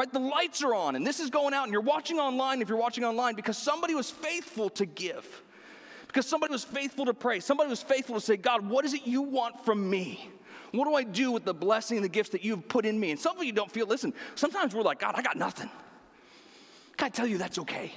right? 0.00 0.10
The 0.10 0.18
lights 0.18 0.62
are 0.62 0.74
on 0.74 0.96
and 0.96 1.06
this 1.06 1.20
is 1.20 1.28
going 1.28 1.52
out 1.52 1.64
and 1.64 1.72
you're 1.74 1.82
watching 1.82 2.18
online 2.18 2.62
if 2.62 2.70
you're 2.70 2.78
watching 2.78 3.04
online 3.04 3.34
because 3.34 3.58
somebody 3.58 3.94
was 3.94 4.10
faithful 4.10 4.70
to 4.70 4.86
give. 4.86 5.42
Because 6.06 6.26
somebody 6.26 6.52
was 6.52 6.64
faithful 6.64 7.04
to 7.04 7.12
pray. 7.12 7.38
Somebody 7.38 7.68
was 7.68 7.82
faithful 7.82 8.14
to 8.14 8.20
say, 8.20 8.38
God, 8.38 8.66
what 8.66 8.86
is 8.86 8.94
it 8.94 9.06
you 9.06 9.20
want 9.20 9.62
from 9.62 9.90
me? 9.90 10.30
What 10.72 10.86
do 10.86 10.94
I 10.94 11.02
do 11.02 11.30
with 11.30 11.44
the 11.44 11.52
blessing 11.52 11.98
and 11.98 12.04
the 12.04 12.08
gifts 12.08 12.30
that 12.30 12.42
you've 12.42 12.66
put 12.66 12.86
in 12.86 12.98
me? 12.98 13.10
And 13.10 13.20
some 13.20 13.36
of 13.36 13.44
you 13.44 13.52
don't 13.52 13.70
feel, 13.70 13.86
listen, 13.86 14.14
sometimes 14.36 14.74
we're 14.74 14.82
like, 14.82 15.00
God, 15.00 15.16
I 15.16 15.22
got 15.22 15.36
nothing. 15.36 15.68
Can 16.96 17.06
I 17.06 17.10
tell 17.10 17.26
you 17.26 17.36
that's 17.36 17.58
okay? 17.58 17.92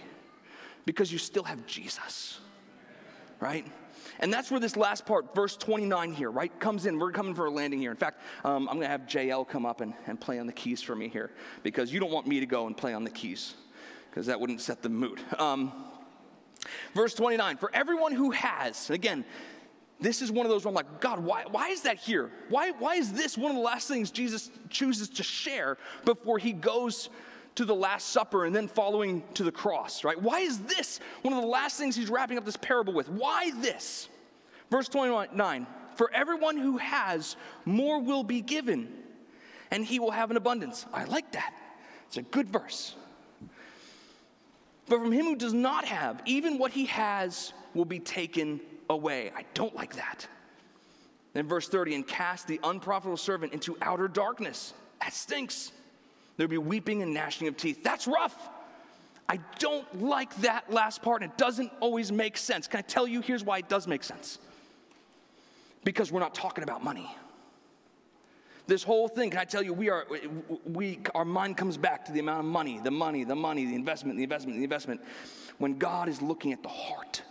Because 0.86 1.10
you 1.10 1.18
still 1.18 1.44
have 1.44 1.66
Jesus, 1.66 2.42
right? 3.40 3.66
And 4.20 4.32
that's 4.32 4.52
where 4.52 4.60
this 4.60 4.76
last 4.76 5.06
part, 5.06 5.34
verse 5.36 5.58
29 5.58 6.14
here, 6.14 6.32
right, 6.32 6.58
comes 6.60 6.86
in. 6.86 7.00
We're 7.00 7.12
coming 7.12 7.34
for 7.34 7.46
a 7.48 7.52
landing 7.52 7.80
here. 7.80 7.92
In 7.92 7.98
fact, 7.98 8.22
um, 8.44 8.68
I'm 8.70 8.76
going 8.76 8.82
to 8.82 8.88
have 8.88 9.02
JL 9.02 9.48
come 9.48 9.66
up 9.66 9.82
and, 9.82 9.94
and 10.08 10.20
play 10.20 10.40
on 10.40 10.48
the 10.48 10.54
keys 10.54 10.82
for 10.82 10.96
me 10.96 11.10
here 11.10 11.32
because 11.64 11.92
you 11.92 12.00
don't 12.00 12.12
want 12.12 12.28
me 12.28 12.40
to 12.40 12.46
go 12.46 12.68
and 12.68 12.76
play 12.76 12.94
on 12.94 13.04
the 13.04 13.10
keys 13.10 13.56
because 14.10 14.28
that 14.28 14.40
wouldn't 14.40 14.62
set 14.62 14.82
the 14.82 14.90
mood. 14.90 15.20
Um, 15.40 15.72
verse 16.94 17.14
29 17.14 17.58
For 17.58 17.72
everyone 17.74 18.14
who 18.14 18.32
has, 18.32 18.90
again, 18.90 19.26
this 20.00 20.22
is 20.22 20.32
one 20.32 20.46
of 20.46 20.52
those 20.52 20.66
where 20.66 20.70
I'm 20.70 20.76
like, 20.76 21.00
God, 21.00 21.20
why, 21.20 21.46
why 21.50 21.70
is 21.70 21.82
that 21.84 21.98
here? 21.98 22.30
Why, 22.50 22.72
why 22.72 22.96
is 22.96 23.14
this 23.14 23.38
one 23.38 23.52
of 23.52 23.58
the 23.58 23.64
last 23.64 23.88
things 23.88 24.12
Jesus 24.12 24.52
chooses 24.70 25.10
to 25.10 25.24
share 25.24 25.78
before 26.04 26.38
he 26.38 26.52
goes 26.52 27.10
to 27.56 27.66
the 27.66 27.76
Last 27.76 28.10
Supper 28.10 28.46
and 28.46 28.56
then 28.56 28.68
following 28.68 29.24
to 29.36 29.44
the 29.44 29.52
cross, 29.52 30.04
right? 30.04 30.20
Why 30.20 30.40
is 30.40 30.60
this 30.60 31.00
one 31.22 31.34
of 31.34 31.42
the 31.42 31.48
last 31.48 31.78
things 31.78 31.96
he's 31.96 32.10
wrapping 32.10 32.38
up 32.38 32.46
this 32.46 32.58
parable 32.58 32.94
with? 32.94 33.10
Why 33.10 33.52
this? 33.62 34.10
Verse 34.72 34.88
29 34.90 35.68
For 35.96 36.12
everyone 36.14 36.58
who 36.58 36.78
has, 36.78 37.36
more 37.66 38.00
will 38.02 38.24
be 38.24 38.42
given, 38.42 38.92
and 39.72 39.86
he 39.86 40.00
will 40.00 40.12
have 40.12 40.32
an 40.32 40.38
abundance. 40.38 40.86
I 40.94 41.06
like 41.06 41.32
that. 41.34 41.54
It's 42.08 42.18
a 42.18 42.24
good 42.24 42.50
verse. 42.50 42.96
But 44.88 45.00
from 45.00 45.12
him 45.12 45.26
who 45.26 45.36
does 45.36 45.54
not 45.54 45.86
have, 45.86 46.22
even 46.26 46.58
what 46.58 46.72
he 46.72 46.86
has 46.86 47.54
will 47.74 47.86
be 47.86 48.00
taken 48.00 48.60
away. 48.90 49.32
I 49.36 49.46
don't 49.54 49.76
like 49.76 49.96
that. 49.96 50.28
Then 51.34 51.48
verse 51.48 51.68
30, 51.68 51.96
and 51.96 52.08
cast 52.08 52.48
the 52.48 52.60
unprofitable 52.64 53.18
servant 53.18 53.54
into 53.54 53.78
outer 53.82 54.08
darkness. 54.08 54.74
That 55.02 55.14
stinks. 55.14 55.72
There'll 56.38 56.50
be 56.50 56.58
weeping 56.58 57.02
and 57.02 57.14
gnashing 57.14 57.48
of 57.48 57.58
teeth. 57.58 57.84
That's 57.84 58.08
rough. 58.08 58.50
I 59.30 59.40
don't 59.60 60.02
like 60.02 60.36
that 60.38 60.72
last 60.72 61.02
part, 61.02 61.22
and 61.22 61.32
it 61.32 61.38
doesn't 61.38 61.72
always 61.80 62.12
make 62.12 62.38
sense. 62.38 62.68
Can 62.68 62.80
I 62.80 62.82
tell 62.82 63.08
you? 63.08 63.22
Here's 63.22 63.44
why 63.44 63.60
it 63.60 63.70
does 63.70 63.88
make 63.88 64.04
sense. 64.04 64.40
Because 65.84 66.12
we're 66.12 66.20
not 66.20 66.36
talking 66.36 66.64
about 66.64 66.84
money. 66.84 67.10
This 68.66 68.84
whole 68.84 69.08
thing, 69.08 69.30
can 69.30 69.40
I 69.40 69.46
tell 69.46 69.62
you, 69.62 69.74
we 69.74 69.90
are, 69.90 70.08
we, 70.66 71.00
our 71.14 71.26
mind 71.26 71.58
comes 71.58 71.78
back 71.78 72.06
to 72.06 72.14
the 72.14 72.20
amount 72.20 72.40
of 72.40 72.46
money, 72.46 72.80
the 72.82 72.92
money, 72.92 73.26
the 73.26 73.36
money, 73.36 73.66
the 73.66 73.76
investment, 73.76 74.18
the 74.18 74.24
investment, 74.24 74.58
the 74.58 74.64
investment, 74.64 75.02
when 75.58 75.78
God 75.78 76.08
is 76.08 76.22
looking 76.22 76.54
at 76.54 76.64
the 76.64 76.70
heart. 76.70 77.22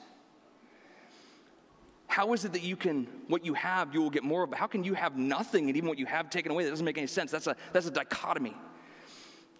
How 2.06 2.34
is 2.34 2.44
it 2.44 2.52
that 2.52 2.62
you 2.62 2.76
can, 2.76 3.06
what 3.28 3.46
you 3.46 3.54
have, 3.54 3.94
you 3.94 4.02
will 4.02 4.10
get 4.10 4.22
more 4.22 4.42
of? 4.42 4.52
How 4.52 4.66
can 4.66 4.84
you 4.84 4.92
have 4.92 5.16
nothing 5.16 5.68
and 5.68 5.76
even 5.76 5.88
what 5.88 5.98
you 5.98 6.04
have 6.04 6.28
taken 6.28 6.52
away? 6.52 6.64
That 6.64 6.70
doesn't 6.70 6.84
make 6.84 6.98
any 6.98 7.06
sense. 7.06 7.30
That's 7.30 7.46
a, 7.46 7.56
that's 7.72 7.86
a 7.86 7.90
dichotomy. 7.90 8.54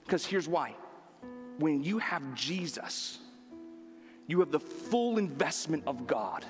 Because 0.04 0.26
here's 0.26 0.48
why 0.48 0.74
when 1.58 1.82
you 1.82 1.98
have 1.98 2.34
Jesus, 2.34 3.18
you 4.26 4.40
have 4.40 4.50
the 4.50 4.60
full 4.60 5.18
investment 5.18 5.84
of 5.86 6.06
God 6.06 6.44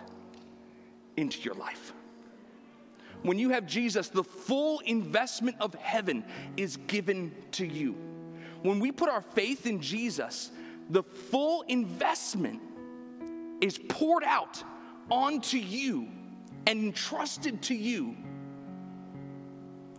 into 1.16 1.40
your 1.40 1.54
life. 1.54 1.92
When 3.22 3.38
you 3.38 3.50
have 3.50 3.66
Jesus, 3.66 4.08
the 4.08 4.24
full 4.24 4.80
investment 4.80 5.56
of 5.60 5.74
heaven 5.74 6.24
is 6.56 6.76
given 6.88 7.32
to 7.52 7.66
you. 7.66 7.96
When 8.62 8.80
we 8.80 8.92
put 8.92 9.08
our 9.08 9.22
faith 9.22 9.66
in 9.66 9.80
Jesus, 9.80 10.50
the 10.90 11.02
full 11.02 11.62
investment 11.62 12.60
is 13.60 13.78
poured 13.78 14.24
out 14.24 14.62
onto 15.10 15.56
you 15.58 16.08
and 16.66 16.80
entrusted 16.80 17.62
to 17.62 17.74
you. 17.74 18.16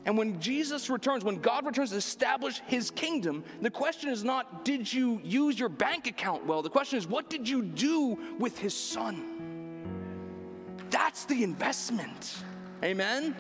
And 0.05 0.17
when 0.17 0.39
Jesus 0.41 0.89
returns, 0.89 1.23
when 1.23 1.37
God 1.37 1.65
returns 1.65 1.91
to 1.91 1.95
establish 1.95 2.61
his 2.67 2.91
kingdom, 2.91 3.43
the 3.61 3.69
question 3.69 4.09
is 4.09 4.23
not, 4.23 4.65
did 4.65 4.91
you 4.91 5.21
use 5.23 5.57
your 5.57 5.69
bank 5.69 6.07
account 6.07 6.45
well? 6.45 6.61
The 6.61 6.69
question 6.69 6.97
is, 6.97 7.07
what 7.07 7.29
did 7.29 7.47
you 7.47 7.61
do 7.61 8.17
with 8.37 8.57
his 8.57 8.75
son? 8.75 9.29
That's 10.89 11.25
the 11.25 11.43
investment. 11.43 12.43
Amen? 12.83 13.33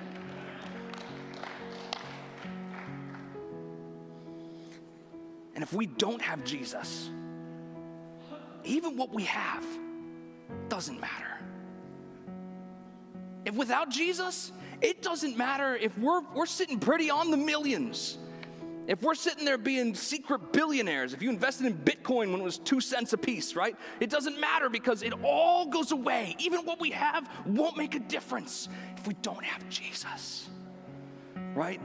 And 5.53 5.63
if 5.63 5.73
we 5.73 5.85
don't 5.85 6.21
have 6.21 6.43
Jesus, 6.45 7.09
even 8.63 8.95
what 8.95 9.13
we 9.13 9.23
have 9.25 9.65
doesn't 10.69 10.99
matter. 10.99 11.37
If 13.45 13.55
without 13.55 13.89
Jesus, 13.89 14.53
it 14.83 15.01
doesn't 15.01 15.37
matter 15.37 15.75
if 15.75 15.97
we're, 15.97 16.21
we're 16.35 16.45
sitting 16.45 16.77
pretty 16.77 17.09
on 17.09 17.31
the 17.31 17.37
millions. 17.37 18.17
If 18.85 19.01
we're 19.01 19.15
sitting 19.15 19.45
there 19.45 19.57
being 19.57 19.95
secret 19.95 20.51
billionaires, 20.51 21.13
if 21.13 21.21
you 21.21 21.29
invested 21.29 21.67
in 21.67 21.73
Bitcoin 21.73 22.31
when 22.31 22.41
it 22.41 22.43
was 22.43 22.57
two 22.57 22.81
cents 22.81 23.13
a 23.13 23.17
piece, 23.17 23.55
right? 23.55 23.77
It 24.01 24.09
doesn't 24.09 24.37
matter 24.41 24.69
because 24.69 25.01
it 25.01 25.13
all 25.23 25.65
goes 25.67 25.93
away. 25.93 26.35
Even 26.37 26.65
what 26.65 26.81
we 26.81 26.91
have 26.91 27.29
won't 27.45 27.77
make 27.77 27.95
a 27.95 27.99
difference 27.99 28.67
if 28.97 29.07
we 29.07 29.13
don't 29.21 29.43
have 29.45 29.67
Jesus, 29.69 30.49
right? 31.55 31.79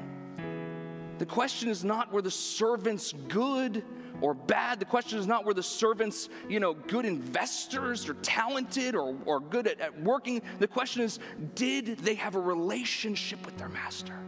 The 1.18 1.26
question 1.26 1.68
is 1.68 1.84
not 1.84 2.12
were 2.12 2.22
the 2.22 2.32
servants 2.32 3.14
good 3.28 3.84
or 4.20 4.34
bad. 4.34 4.80
The 4.80 4.84
question 4.84 5.18
is 5.18 5.26
not 5.26 5.44
were 5.44 5.54
the 5.54 5.62
servants, 5.62 6.28
you 6.48 6.60
know, 6.60 6.74
good 6.74 7.04
investors 7.04 8.08
or 8.08 8.14
talented 8.14 8.94
or, 8.94 9.16
or 9.26 9.40
good 9.40 9.66
at, 9.66 9.80
at 9.80 10.00
working. 10.00 10.42
The 10.58 10.68
question 10.68 11.02
is, 11.02 11.18
did 11.54 11.98
they 11.98 12.14
have 12.14 12.34
a 12.34 12.40
relationship 12.40 13.44
with 13.44 13.56
their 13.58 13.68
master? 13.68 14.18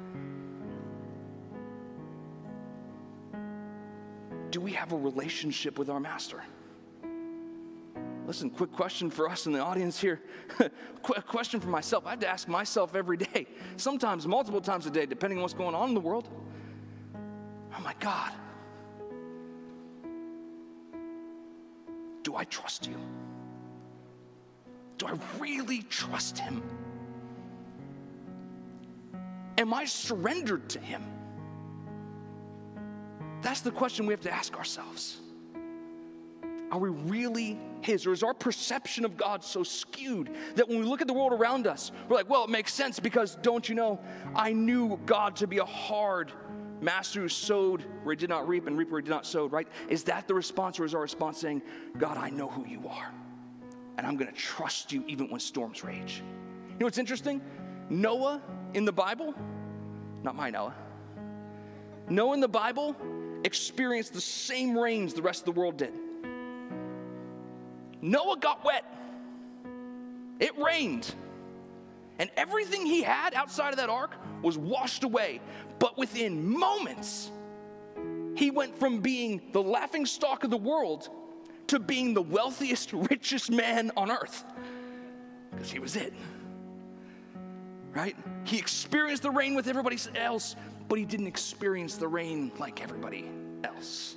Do 4.51 4.61
we 4.61 4.73
have 4.73 4.93
a 4.93 4.97
relationship 4.97 5.79
with 5.79 5.91
our 5.91 6.01
master? 6.01 6.43
Listen, 8.27 8.51
quick 8.51 8.73
question 8.73 9.11
for 9.11 9.29
us 9.29 9.47
in 9.47 9.53
the 9.53 9.61
audience 9.61 9.99
here. 9.99 10.21
quick 11.03 11.27
question 11.27 11.59
for 11.59 11.69
myself. 11.69 12.07
I 12.07 12.11
have 12.11 12.21
to 12.21 12.29
ask 12.29 12.47
myself 12.49 12.95
every 12.95 13.17
day, 13.17 13.47
sometimes 13.77 14.27
multiple 14.27 14.61
times 14.61 14.87
a 14.87 14.91
day, 14.91 15.07
depending 15.07 15.39
on 15.39 15.43
what's 15.43 15.55
going 15.55 15.75
on 15.75 15.89
in 15.89 15.95
the 15.95 16.01
world. 16.01 16.29
Oh 17.77 17.81
my 17.83 17.95
God. 17.99 18.33
Do 22.31 22.37
I 22.37 22.45
trust 22.45 22.87
you? 22.87 22.95
Do 24.99 25.09
I 25.09 25.19
really 25.41 25.83
trust 25.83 26.39
him? 26.39 26.63
Am 29.59 29.75
I 29.75 29.85
surrendered 29.85 30.69
to 30.71 30.79
him? 30.79 31.03
That's 33.43 33.63
the 33.63 33.73
question 33.73 34.07
we 34.07 34.13
have 34.13 34.21
to 34.21 34.31
ask 34.31 34.57
ourselves. 34.57 35.19
Are 36.71 36.79
we 36.79 36.91
really 36.91 37.59
His? 37.81 38.07
Or 38.07 38.13
is 38.13 38.23
our 38.23 38.35
perception 38.35 39.05
of 39.05 39.17
God 39.17 39.43
so 39.43 39.65
skewed 39.65 40.31
that 40.55 40.69
when 40.69 40.79
we 40.79 40.85
look 40.85 41.01
at 41.01 41.09
the 41.09 41.13
world 41.13 41.33
around 41.33 41.67
us, 41.67 41.91
we're 42.09 42.15
like, 42.15 42.31
well, 42.31 42.45
it 42.45 42.51
makes 42.51 42.73
sense 42.73 43.01
because 43.01 43.35
don't 43.43 43.69
you 43.69 43.75
know, 43.75 43.99
I 44.37 44.53
knew 44.53 45.01
God 45.05 45.35
to 45.37 45.49
be 45.49 45.59
a 45.59 45.65
hard 45.65 46.31
master 46.81 47.21
who 47.21 47.29
sowed 47.29 47.85
where 48.03 48.15
he 48.15 48.17
did 48.19 48.31
not 48.31 48.49
reap 48.49 48.67
and 48.67 48.77
reap 48.77 48.91
where 48.91 49.01
he 49.01 49.05
did 49.05 49.11
not 49.11 49.27
sow, 49.27 49.47
right? 49.47 49.69
Is 49.89 50.05
that 50.05 50.27
the 50.27 50.35
response, 50.35 50.81
or 50.81 50.85
is 50.85 50.95
our 50.95 51.03
response 51.03 51.39
saying, 51.39 51.63
God, 51.99 52.17
I 52.17 52.31
know 52.31 52.49
who 52.49 52.67
you 52.67 52.87
are, 52.89 53.13
and 53.99 54.07
I'm 54.07 54.17
gonna 54.17 54.33
trust 54.33 54.93
you 54.93 55.05
even 55.07 55.29
when 55.31 55.41
storms 55.41 55.85
rage? 55.85 56.23
You 56.69 56.77
know 56.79 56.87
what's 56.87 56.99
interesting? 56.99 57.41
Noah 57.89 58.41
in 58.75 58.85
the 58.85 58.93
Bible, 58.93 59.35
not 60.23 60.35
my 60.37 60.51
Noah, 60.51 60.75
Noah 62.09 62.35
in 62.35 62.41
the 62.41 62.49
Bible 62.49 62.97
experienced 63.45 64.13
the 64.13 64.21
same 64.21 64.77
rains 64.77 65.15
the 65.15 65.23
rest 65.23 65.47
of 65.47 65.55
the 65.55 65.61
world 65.61 65.77
did. 65.77 65.93
Noah 68.03 68.37
got 68.39 68.65
wet. 68.65 68.85
It 70.41 70.57
rained. 70.59 71.15
And 72.21 72.31
everything 72.37 72.85
he 72.85 73.03
had 73.03 73.33
outside 73.33 73.71
of 73.71 73.79
that 73.79 73.89
ark 73.89 74.15
was 74.43 74.59
washed 74.59 75.05
away. 75.05 75.41
But 75.79 75.97
within 75.97 76.47
moments, 76.47 77.31
he 78.37 78.51
went 78.51 78.79
from 78.79 79.01
being 79.01 79.41
the 79.53 79.63
laughing 79.63 80.05
stock 80.05 80.45
of 80.45 80.51
the 80.51 80.59
world 80.59 81.09
to 81.69 81.79
being 81.79 82.13
the 82.13 82.21
wealthiest, 82.21 82.93
richest 83.11 83.51
man 83.51 83.91
on 83.97 84.11
earth. 84.11 84.45
Because 85.51 85.71
he 85.71 85.79
was 85.79 85.97
it. 85.97 86.13
Right? 87.95 88.15
He 88.45 88.59
experienced 88.59 89.23
the 89.23 89.31
rain 89.31 89.55
with 89.55 89.67
everybody 89.67 89.97
else, 90.15 90.57
but 90.91 90.99
he 90.99 91.07
didn't 91.07 91.27
experience 91.27 91.97
the 91.97 92.07
rain 92.07 92.53
like 92.59 92.83
everybody 92.83 93.31
else. 93.65 94.17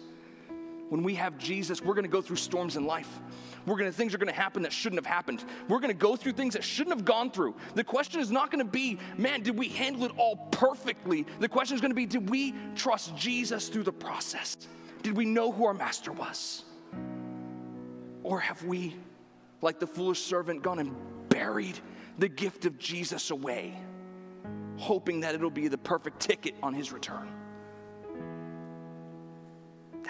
When 0.90 1.04
we 1.04 1.16
have 1.16 1.38
Jesus, 1.38 1.82
we're 1.82 1.94
gonna 1.94 2.08
go 2.08 2.22
through 2.22 2.36
storms 2.36 2.76
in 2.76 2.86
life. 2.86 3.20
We're 3.66 3.78
gonna, 3.78 3.92
things 3.92 4.14
are 4.14 4.18
gonna 4.18 4.32
happen 4.32 4.64
that 4.64 4.74
shouldn't 4.74 5.04
have 5.04 5.12
happened. 5.12 5.44
We're 5.68 5.80
gonna 5.80 5.94
go 5.94 6.16
through 6.16 6.34
things 6.34 6.54
that 6.54 6.64
shouldn't 6.64 6.96
have 6.96 7.06
gone 7.06 7.32
through. 7.32 7.56
The 7.76 7.84
question 7.84 8.20
is 8.20 8.30
not 8.32 8.52
gonna 8.52 8.66
be, 8.66 9.00
man, 9.18 9.42
did 9.42 9.58
we 9.58 9.70
handle 9.70 10.06
it 10.06 10.12
all 10.18 10.36
perfectly? 10.52 11.26
The 11.40 11.48
question 11.48 11.76
is 11.76 11.82
gonna 11.82 11.94
be, 11.94 12.06
did 12.06 12.30
we 12.30 12.54
trust 12.76 13.16
Jesus 13.16 13.70
through 13.70 13.84
the 13.84 13.94
process? 13.94 14.58
Did 15.02 15.18
we 15.18 15.26
know 15.26 15.52
who 15.52 15.66
our 15.66 15.74
master 15.74 16.12
was? 16.12 16.64
Or 18.24 18.40
have 18.40 18.64
we, 18.64 18.96
like 19.62 19.80
the 19.80 19.88
foolish 19.88 20.22
servant, 20.22 20.64
gone 20.64 20.80
and 20.80 20.96
buried 21.30 21.80
the 22.20 22.30
gift 22.30 22.66
of 22.66 22.78
Jesus 22.78 23.32
away, 23.32 23.78
hoping 24.78 25.22
that 25.22 25.36
it'll 25.36 25.50
be 25.50 25.68
the 25.68 25.78
perfect 25.78 26.20
ticket 26.20 26.56
on 26.62 26.74
his 26.74 26.92
return? 26.92 27.43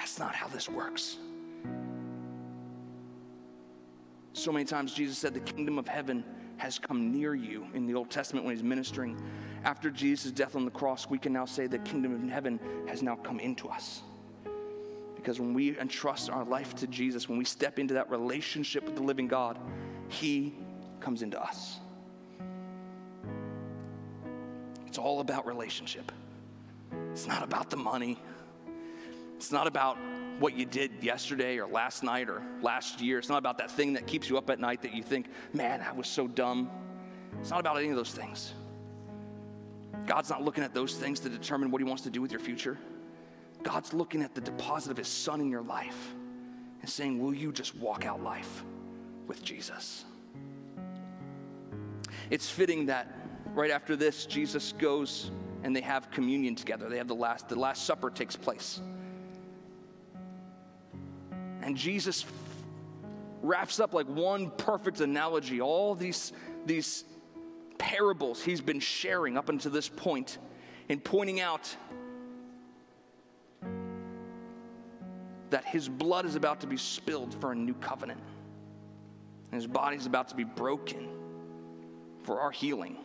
That's 0.03 0.19
not 0.19 0.35
how 0.35 0.49
this 0.49 0.67
works. 0.67 1.15
So 4.33 4.51
many 4.51 4.65
times 4.65 4.93
Jesus 4.93 5.17
said 5.17 5.33
the 5.33 5.39
kingdom 5.39 5.79
of 5.79 5.87
heaven 5.87 6.25
has 6.57 6.77
come 6.77 7.09
near 7.09 7.33
you 7.35 7.65
in 7.73 7.87
the 7.87 7.93
Old 7.93 8.09
Testament 8.09 8.45
when 8.45 8.53
he's 8.53 8.65
ministering. 8.65 9.17
After 9.63 9.89
Jesus' 9.89 10.33
death 10.33 10.57
on 10.57 10.65
the 10.65 10.71
cross, 10.71 11.09
we 11.09 11.17
can 11.17 11.31
now 11.31 11.45
say 11.45 11.67
the 11.67 11.79
kingdom 11.79 12.13
of 12.13 12.29
heaven 12.29 12.59
has 12.85 13.01
now 13.01 13.15
come 13.15 13.39
into 13.39 13.69
us. 13.69 14.01
Because 15.15 15.39
when 15.39 15.53
we 15.53 15.79
entrust 15.79 16.29
our 16.29 16.43
life 16.43 16.75
to 16.75 16.87
Jesus, 16.87 17.29
when 17.29 17.37
we 17.37 17.45
step 17.45 17.79
into 17.79 17.93
that 17.93 18.09
relationship 18.09 18.83
with 18.83 18.97
the 18.97 19.03
living 19.03 19.29
God, 19.29 19.57
he 20.09 20.53
comes 20.99 21.21
into 21.21 21.41
us. 21.41 21.79
It's 24.85 24.97
all 24.97 25.21
about 25.21 25.45
relationship. 25.45 26.11
It's 27.13 27.25
not 27.25 27.41
about 27.41 27.69
the 27.69 27.77
money. 27.77 28.19
It's 29.43 29.51
not 29.51 29.67
about 29.67 29.97
what 30.39 30.57
you 30.57 30.65
did 30.65 31.03
yesterday 31.03 31.57
or 31.57 31.67
last 31.67 32.01
night 32.01 32.29
or 32.29 32.41
last 32.61 33.01
year. 33.01 33.19
It's 33.19 33.27
not 33.27 33.39
about 33.39 33.57
that 33.57 33.69
thing 33.69 33.91
that 33.91 34.07
keeps 34.07 34.29
you 34.29 34.37
up 34.37 34.49
at 34.49 34.57
night 34.57 34.81
that 34.83 34.93
you 34.93 35.03
think, 35.03 35.27
man, 35.51 35.81
I 35.81 35.91
was 35.91 36.07
so 36.07 36.29
dumb. 36.29 36.71
It's 37.41 37.49
not 37.49 37.59
about 37.59 37.75
any 37.75 37.89
of 37.89 37.97
those 37.97 38.13
things. 38.13 38.53
God's 40.07 40.29
not 40.29 40.45
looking 40.45 40.63
at 40.63 40.73
those 40.73 40.95
things 40.95 41.19
to 41.19 41.29
determine 41.29 41.71
what 41.71 41.81
He 41.81 41.83
wants 41.83 42.03
to 42.03 42.09
do 42.09 42.21
with 42.21 42.31
your 42.31 42.39
future. 42.39 42.77
God's 43.63 43.93
looking 43.93 44.21
at 44.21 44.33
the 44.33 44.39
deposit 44.39 44.91
of 44.91 44.97
His 44.97 45.09
Son 45.09 45.41
in 45.41 45.49
your 45.49 45.61
life 45.61 46.15
and 46.79 46.89
saying, 46.89 47.21
Will 47.21 47.33
you 47.33 47.51
just 47.51 47.75
walk 47.75 48.05
out 48.05 48.23
life 48.23 48.63
with 49.27 49.43
Jesus? 49.43 50.05
It's 52.29 52.49
fitting 52.49 52.85
that 52.85 53.13
right 53.47 53.71
after 53.71 53.97
this, 53.97 54.25
Jesus 54.25 54.71
goes 54.77 55.31
and 55.63 55.75
they 55.75 55.81
have 55.81 56.11
communion 56.11 56.55
together. 56.55 56.87
They 56.87 56.97
have 56.97 57.09
the 57.09 57.13
last, 57.13 57.49
the 57.49 57.59
last 57.59 57.85
supper 57.85 58.09
takes 58.09 58.37
place. 58.37 58.79
And 61.63 61.77
Jesus 61.77 62.25
wraps 63.41 63.79
up 63.79 63.93
like 63.93 64.07
one 64.07 64.51
perfect 64.51 64.99
analogy, 64.99 65.61
all 65.61 65.95
these, 65.95 66.33
these 66.65 67.05
parables 67.77 68.41
he's 68.41 68.61
been 68.61 68.79
sharing 68.79 69.37
up 69.37 69.49
until 69.49 69.71
this 69.71 69.89
point 69.89 70.37
in 70.89 70.99
pointing 70.99 71.39
out 71.39 71.75
that 75.49 75.65
his 75.65 75.87
blood 75.87 76.25
is 76.25 76.35
about 76.35 76.59
to 76.61 76.67
be 76.67 76.77
spilled 76.77 77.33
for 77.39 77.51
a 77.51 77.55
new 77.55 77.73
covenant. 77.75 78.19
And 79.51 79.61
his 79.61 79.67
body 79.67 79.97
is 79.97 80.05
about 80.05 80.29
to 80.29 80.35
be 80.35 80.43
broken 80.43 81.09
for 82.23 82.41
our 82.41 82.51
healing. 82.51 82.97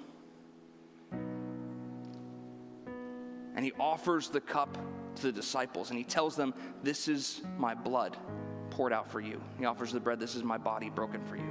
And 3.55 3.65
he 3.65 3.73
offers 3.79 4.31
the 4.31 4.41
cup 4.41 4.79
to 5.17 5.23
the 5.23 5.33
disciples 5.33 5.91
and 5.91 5.99
he 5.99 6.05
tells 6.05 6.37
them, 6.37 6.55
This 6.83 7.07
is 7.07 7.43
my 7.59 7.75
blood 7.75 8.17
poured 8.79 8.93
out 8.93 9.11
for 9.11 9.21
you. 9.21 9.41
He 9.59 9.65
offers 9.65 9.91
the 9.91 9.99
bread, 9.99 10.21
This 10.21 10.37
is 10.37 10.45
my 10.45 10.57
body 10.57 10.89
broken 10.89 11.21
for 11.25 11.35
you. 11.35 11.43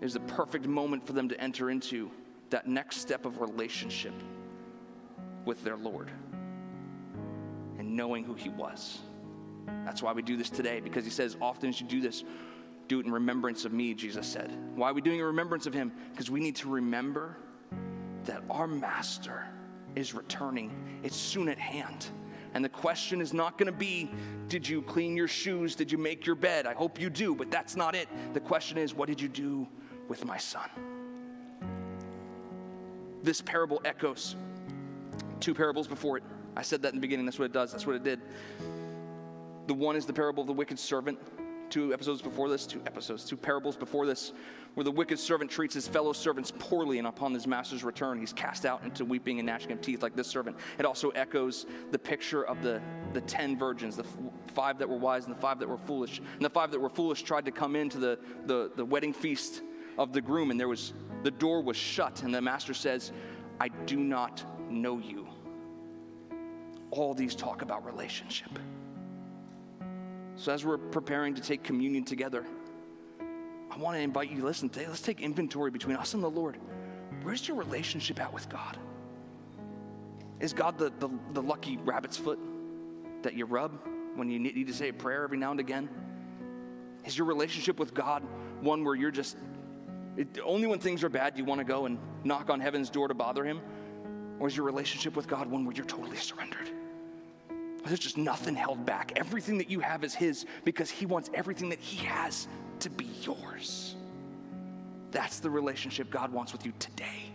It 0.00 0.04
was 0.04 0.14
the 0.14 0.20
perfect 0.20 0.66
moment 0.66 1.06
for 1.06 1.12
them 1.12 1.28
to 1.28 1.38
enter 1.38 1.68
into 1.68 2.10
that 2.48 2.66
next 2.66 3.02
step 3.02 3.26
of 3.26 3.42
relationship 3.42 4.14
with 5.44 5.62
their 5.62 5.76
Lord 5.76 6.10
and 7.78 7.94
knowing 7.94 8.24
who 8.24 8.32
He 8.32 8.48
was. 8.48 9.00
That's 9.84 10.02
why 10.02 10.12
we 10.12 10.22
do 10.22 10.38
this 10.38 10.48
today, 10.48 10.80
because 10.80 11.04
He 11.04 11.10
says, 11.10 11.36
Often 11.42 11.68
as 11.68 11.80
you 11.82 11.86
do 11.86 12.00
this, 12.00 12.24
do 12.88 12.98
it 12.98 13.04
in 13.04 13.12
remembrance 13.12 13.66
of 13.66 13.74
me, 13.74 13.92
Jesus 13.92 14.26
said. 14.26 14.56
Why 14.74 14.88
are 14.88 14.94
we 14.94 15.02
doing 15.02 15.20
a 15.20 15.26
remembrance 15.26 15.66
of 15.66 15.74
Him? 15.74 15.92
Because 16.12 16.30
we 16.30 16.40
need 16.40 16.56
to 16.56 16.70
remember 16.70 17.36
that 18.24 18.42
our 18.48 18.66
master 18.66 19.44
is 19.96 20.14
returning. 20.14 20.72
It's 21.02 21.14
soon 21.14 21.50
at 21.50 21.58
hand. 21.58 22.08
And 22.54 22.64
the 22.64 22.68
question 22.68 23.20
is 23.20 23.32
not 23.32 23.58
going 23.58 23.66
to 23.66 23.76
be, 23.76 24.10
did 24.48 24.66
you 24.66 24.80
clean 24.80 25.16
your 25.16 25.28
shoes? 25.28 25.74
Did 25.74 25.90
you 25.90 25.98
make 25.98 26.24
your 26.24 26.36
bed? 26.36 26.66
I 26.66 26.74
hope 26.74 27.00
you 27.00 27.10
do, 27.10 27.34
but 27.34 27.50
that's 27.50 27.74
not 27.74 27.94
it. 27.94 28.08
The 28.32 28.40
question 28.40 28.78
is, 28.78 28.94
what 28.94 29.08
did 29.08 29.20
you 29.20 29.28
do 29.28 29.66
with 30.08 30.24
my 30.24 30.38
son? 30.38 30.68
This 33.22 33.40
parable 33.40 33.80
echoes 33.84 34.36
two 35.40 35.54
parables 35.54 35.88
before 35.88 36.18
it. 36.18 36.22
I 36.56 36.62
said 36.62 36.82
that 36.82 36.90
in 36.90 36.94
the 36.96 37.00
beginning. 37.00 37.26
That's 37.26 37.38
what 37.38 37.46
it 37.46 37.52
does. 37.52 37.72
That's 37.72 37.86
what 37.86 37.96
it 37.96 38.04
did. 38.04 38.20
The 39.66 39.74
one 39.74 39.96
is 39.96 40.06
the 40.06 40.12
parable 40.12 40.42
of 40.42 40.46
the 40.46 40.52
wicked 40.52 40.78
servant 40.78 41.18
two 41.74 41.92
episodes 41.92 42.22
before 42.22 42.48
this, 42.48 42.68
two 42.68 42.80
episodes, 42.86 43.24
two 43.24 43.36
parables 43.36 43.76
before 43.76 44.06
this, 44.06 44.32
where 44.74 44.84
the 44.84 44.90
wicked 44.92 45.18
servant 45.18 45.50
treats 45.50 45.74
his 45.74 45.88
fellow 45.88 46.12
servants 46.12 46.52
poorly, 46.56 46.98
and 46.98 47.08
upon 47.08 47.34
his 47.34 47.48
master's 47.48 47.82
return, 47.82 48.16
he's 48.16 48.32
cast 48.32 48.64
out 48.64 48.84
into 48.84 49.04
weeping 49.04 49.40
and 49.40 49.46
gnashing 49.46 49.72
of 49.72 49.80
teeth 49.80 50.00
like 50.00 50.14
this 50.14 50.28
servant. 50.28 50.56
It 50.78 50.84
also 50.84 51.10
echoes 51.10 51.66
the 51.90 51.98
picture 51.98 52.44
of 52.44 52.62
the, 52.62 52.80
the 53.12 53.22
ten 53.22 53.58
virgins, 53.58 53.96
the 53.96 54.06
five 54.54 54.78
that 54.78 54.88
were 54.88 54.96
wise 54.96 55.26
and 55.26 55.34
the 55.34 55.40
five 55.40 55.58
that 55.58 55.68
were 55.68 55.76
foolish. 55.78 56.20
And 56.20 56.44
the 56.44 56.50
five 56.50 56.70
that 56.70 56.78
were 56.78 56.88
foolish 56.88 57.24
tried 57.24 57.44
to 57.46 57.50
come 57.50 57.74
into 57.74 57.98
the, 57.98 58.20
the, 58.46 58.70
the 58.76 58.84
wedding 58.84 59.12
feast 59.12 59.62
of 59.98 60.12
the 60.12 60.20
groom, 60.20 60.52
and 60.52 60.60
there 60.60 60.68
was 60.68 60.92
the 61.24 61.32
door 61.32 61.60
was 61.60 61.76
shut, 61.76 62.22
and 62.22 62.32
the 62.32 62.40
master 62.40 62.72
says, 62.72 63.10
I 63.58 63.66
do 63.66 63.96
not 63.96 64.44
know 64.70 65.00
you. 65.00 65.26
All 66.92 67.14
these 67.14 67.34
talk 67.34 67.62
about 67.62 67.84
relationship. 67.84 68.60
So, 70.36 70.52
as 70.52 70.64
we're 70.64 70.78
preparing 70.78 71.34
to 71.34 71.40
take 71.40 71.62
communion 71.62 72.04
together, 72.04 72.44
I 73.70 73.78
want 73.78 73.96
to 73.96 74.00
invite 74.00 74.30
you 74.30 74.42
listen 74.44 74.68
today. 74.68 74.86
Let's 74.86 75.00
take 75.00 75.20
inventory 75.20 75.70
between 75.70 75.96
us 75.96 76.14
and 76.14 76.22
the 76.22 76.30
Lord. 76.30 76.58
Where's 77.22 77.46
your 77.46 77.56
relationship 77.56 78.20
at 78.20 78.32
with 78.32 78.48
God? 78.48 78.76
Is 80.40 80.52
God 80.52 80.78
the, 80.78 80.92
the, 80.98 81.08
the 81.32 81.42
lucky 81.42 81.76
rabbit's 81.78 82.16
foot 82.16 82.38
that 83.22 83.34
you 83.34 83.46
rub 83.46 83.72
when 84.14 84.28
you 84.28 84.38
need 84.38 84.66
to 84.66 84.74
say 84.74 84.88
a 84.88 84.92
prayer 84.92 85.24
every 85.24 85.38
now 85.38 85.52
and 85.52 85.60
again? 85.60 85.88
Is 87.04 87.16
your 87.16 87.26
relationship 87.26 87.78
with 87.78 87.94
God 87.94 88.22
one 88.60 88.84
where 88.84 88.94
you're 88.94 89.10
just, 89.10 89.36
it, 90.16 90.38
only 90.44 90.66
when 90.66 90.78
things 90.78 91.04
are 91.04 91.08
bad 91.08 91.34
do 91.34 91.40
you 91.40 91.44
want 91.44 91.60
to 91.60 91.64
go 91.64 91.86
and 91.86 91.98
knock 92.24 92.50
on 92.50 92.60
heaven's 92.60 92.90
door 92.90 93.08
to 93.08 93.14
bother 93.14 93.44
Him? 93.44 93.60
Or 94.40 94.48
is 94.48 94.56
your 94.56 94.66
relationship 94.66 95.14
with 95.16 95.28
God 95.28 95.48
one 95.48 95.64
where 95.64 95.74
you're 95.74 95.84
totally 95.84 96.16
surrendered? 96.16 96.70
There's 97.86 98.00
just 98.00 98.16
nothing 98.16 98.54
held 98.54 98.86
back. 98.86 99.12
Everything 99.16 99.58
that 99.58 99.70
you 99.70 99.80
have 99.80 100.04
is 100.04 100.14
His 100.14 100.46
because 100.64 100.90
He 100.90 101.06
wants 101.06 101.30
everything 101.34 101.68
that 101.68 101.80
He 101.80 102.04
has 102.06 102.48
to 102.80 102.90
be 102.90 103.08
yours. 103.22 103.94
That's 105.10 105.40
the 105.40 105.50
relationship 105.50 106.10
God 106.10 106.32
wants 106.32 106.52
with 106.52 106.64
you 106.66 106.72
today. 106.78 107.30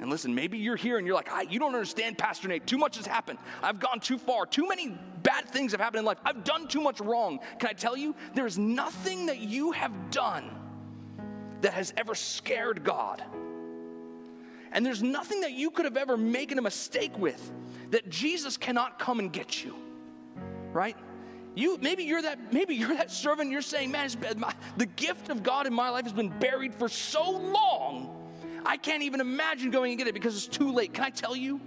And 0.00 0.10
listen, 0.10 0.34
maybe 0.34 0.58
you're 0.58 0.76
here 0.76 0.98
and 0.98 1.06
you're 1.06 1.14
like, 1.14 1.30
I 1.30 1.42
you 1.42 1.58
don't 1.58 1.74
understand, 1.74 2.18
Pastor 2.18 2.48
Nate. 2.48 2.66
Too 2.66 2.78
much 2.78 2.96
has 2.96 3.06
happened. 3.06 3.38
I've 3.62 3.78
gone 3.78 4.00
too 4.00 4.18
far. 4.18 4.46
Too 4.46 4.68
many 4.68 4.96
bad 5.22 5.48
things 5.48 5.72
have 5.72 5.80
happened 5.80 6.00
in 6.00 6.04
life. 6.04 6.18
I've 6.24 6.44
done 6.44 6.66
too 6.66 6.80
much 6.80 7.00
wrong. 7.00 7.38
Can 7.58 7.70
I 7.70 7.72
tell 7.72 7.96
you, 7.96 8.14
there's 8.34 8.58
nothing 8.58 9.26
that 9.26 9.38
you 9.38 9.72
have 9.72 10.10
done 10.10 10.50
that 11.60 11.72
has 11.74 11.94
ever 11.96 12.14
scared 12.14 12.84
God. 12.84 13.22
And 14.72 14.84
there's 14.84 15.02
nothing 15.02 15.42
that 15.42 15.52
you 15.52 15.70
could 15.70 15.84
have 15.84 15.96
ever 15.96 16.16
made 16.16 16.50
a 16.52 16.62
mistake 16.62 17.16
with 17.18 17.52
that 17.92 18.08
Jesus 18.08 18.56
cannot 18.56 18.98
come 18.98 19.20
and 19.20 19.32
get 19.32 19.64
you. 19.64 19.76
Right? 20.72 20.96
You 21.54 21.78
maybe 21.80 22.04
you're 22.04 22.22
that 22.22 22.52
maybe 22.52 22.74
you're 22.74 22.96
that 22.96 23.10
servant. 23.10 23.50
You're 23.50 23.62
saying, 23.62 23.90
man, 23.90 24.10
my, 24.38 24.52
the 24.78 24.86
gift 24.86 25.28
of 25.28 25.42
God 25.42 25.66
in 25.66 25.74
my 25.74 25.90
life 25.90 26.04
has 26.04 26.12
been 26.12 26.30
buried 26.40 26.74
for 26.74 26.88
so 26.88 27.30
long. 27.30 28.18
I 28.64 28.76
can't 28.76 29.02
even 29.02 29.20
imagine 29.20 29.70
going 29.70 29.90
and 29.90 29.98
get 29.98 30.08
it 30.08 30.14
because 30.14 30.34
it's 30.36 30.46
too 30.46 30.72
late. 30.72 30.94
Can 30.94 31.04
I 31.04 31.10
tell 31.10 31.36
you? 31.36 31.60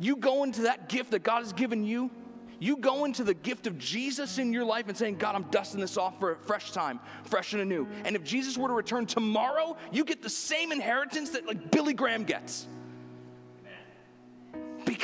You 0.00 0.16
go 0.16 0.42
into 0.42 0.62
that 0.62 0.88
gift 0.88 1.12
that 1.12 1.22
God 1.22 1.44
has 1.44 1.52
given 1.52 1.84
you. 1.84 2.10
You 2.58 2.76
go 2.76 3.04
into 3.04 3.24
the 3.24 3.34
gift 3.34 3.66
of 3.66 3.78
Jesus 3.78 4.38
in 4.38 4.52
your 4.52 4.64
life 4.64 4.88
and 4.88 4.96
saying, 4.96 5.16
God, 5.16 5.34
I'm 5.34 5.44
dusting 5.50 5.80
this 5.80 5.96
off 5.96 6.18
for 6.18 6.32
a 6.32 6.36
fresh 6.36 6.70
time, 6.72 7.00
fresh 7.24 7.52
and 7.52 7.62
anew. 7.62 7.88
And 8.04 8.16
if 8.16 8.24
Jesus 8.24 8.56
were 8.56 8.68
to 8.68 8.74
return 8.74 9.06
tomorrow, 9.06 9.76
you 9.92 10.04
get 10.04 10.22
the 10.22 10.30
same 10.30 10.72
inheritance 10.72 11.30
that 11.30 11.46
like 11.46 11.70
Billy 11.70 11.92
Graham 11.92 12.24
gets. 12.24 12.66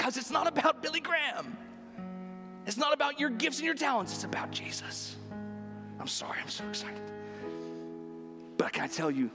Because 0.09 0.23
it's 0.23 0.31
not 0.31 0.47
about 0.47 0.83
Billy 0.83 1.01
Graham. 1.01 1.55
It's 2.65 2.79
not 2.79 2.95
about 2.95 3.21
your 3.21 3.29
gifts 3.29 3.59
and 3.59 3.67
your 3.67 3.75
talents, 3.75 4.15
it's 4.15 4.25
about 4.25 4.51
Jesus. 4.51 5.17
I'm 6.01 6.07
sorry, 6.07 6.39
I'm 6.43 6.49
so 6.49 6.67
excited. 6.67 7.03
But 8.57 8.73
can 8.73 8.85
I 8.85 8.87
tell 8.87 9.11
you, 9.11 9.31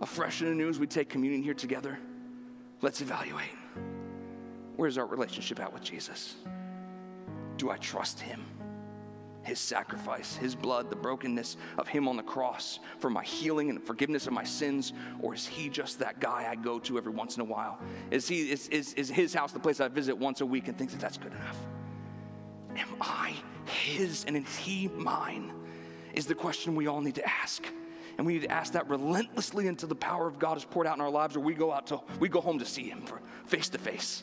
afresh 0.00 0.40
and 0.40 0.48
anew 0.48 0.66
as 0.66 0.78
we 0.78 0.86
take 0.86 1.10
communion 1.10 1.42
here 1.42 1.52
together, 1.52 1.98
let's 2.80 3.02
evaluate. 3.02 3.52
Where's 4.76 4.96
our 4.96 5.04
relationship 5.04 5.60
at 5.60 5.70
with 5.70 5.82
Jesus? 5.82 6.36
Do 7.58 7.68
I 7.68 7.76
trust 7.76 8.18
Him? 8.18 8.42
His 9.44 9.58
sacrifice, 9.58 10.36
His 10.36 10.54
blood, 10.54 10.90
the 10.90 10.96
brokenness 10.96 11.56
of 11.78 11.88
Him 11.88 12.08
on 12.08 12.16
the 12.16 12.22
cross 12.22 12.78
for 12.98 13.10
my 13.10 13.24
healing 13.24 13.70
and 13.70 13.82
forgiveness 13.82 14.26
of 14.26 14.32
my 14.32 14.44
sins? 14.44 14.92
Or 15.20 15.34
is 15.34 15.46
He 15.46 15.68
just 15.68 15.98
that 15.98 16.20
guy 16.20 16.46
I 16.50 16.54
go 16.54 16.78
to 16.80 16.98
every 16.98 17.12
once 17.12 17.36
in 17.36 17.42
a 17.42 17.44
while? 17.44 17.78
Is, 18.10 18.28
he, 18.28 18.50
is, 18.50 18.68
is, 18.68 18.94
is 18.94 19.10
His 19.10 19.34
house 19.34 19.52
the 19.52 19.60
place 19.60 19.80
I 19.80 19.88
visit 19.88 20.16
once 20.16 20.40
a 20.40 20.46
week 20.46 20.68
and 20.68 20.76
think 20.76 20.90
that 20.90 21.00
that's 21.00 21.18
good 21.18 21.32
enough? 21.32 21.58
Am 22.76 22.88
I 23.00 23.34
His 23.66 24.24
and 24.26 24.36
is 24.36 24.56
He 24.56 24.88
mine? 24.88 25.52
Is 26.14 26.26
the 26.26 26.34
question 26.34 26.74
we 26.74 26.86
all 26.86 27.00
need 27.00 27.14
to 27.16 27.28
ask. 27.28 27.64
And 28.18 28.26
we 28.26 28.34
need 28.34 28.42
to 28.42 28.52
ask 28.52 28.74
that 28.74 28.88
relentlessly 28.88 29.68
until 29.68 29.88
the 29.88 29.94
power 29.94 30.26
of 30.26 30.38
God 30.38 30.56
is 30.56 30.64
poured 30.64 30.86
out 30.86 30.96
in 30.96 31.00
our 31.00 31.10
lives 31.10 31.34
or 31.34 31.40
we 31.40 31.54
go 31.54 31.72
out 31.72 31.86
to 31.88 32.00
we 32.20 32.28
go 32.28 32.40
home 32.40 32.58
to 32.58 32.66
see 32.66 32.84
him 32.84 33.02
face 33.46 33.70
to 33.70 33.78
face. 33.78 34.22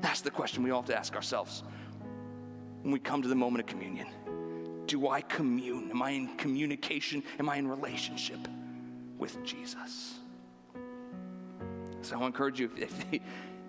That's 0.00 0.20
the 0.20 0.30
question 0.30 0.62
we 0.62 0.70
all 0.70 0.82
have 0.82 0.90
to 0.90 0.96
ask 0.96 1.14
ourselves 1.14 1.64
when 2.82 2.92
we 2.92 2.98
come 2.98 3.22
to 3.22 3.28
the 3.28 3.34
moment 3.34 3.60
of 3.60 3.66
communion. 3.66 4.06
Do 4.90 5.06
I 5.06 5.20
commune? 5.20 5.92
Am 5.92 6.02
I 6.02 6.10
in 6.10 6.36
communication? 6.36 7.22
Am 7.38 7.48
I 7.48 7.58
in 7.58 7.68
relationship 7.68 8.48
with 9.18 9.40
Jesus? 9.44 10.18
So 12.02 12.20
I 12.20 12.26
encourage 12.26 12.58
you 12.58 12.68
if, 12.76 13.04
if, 13.12 13.20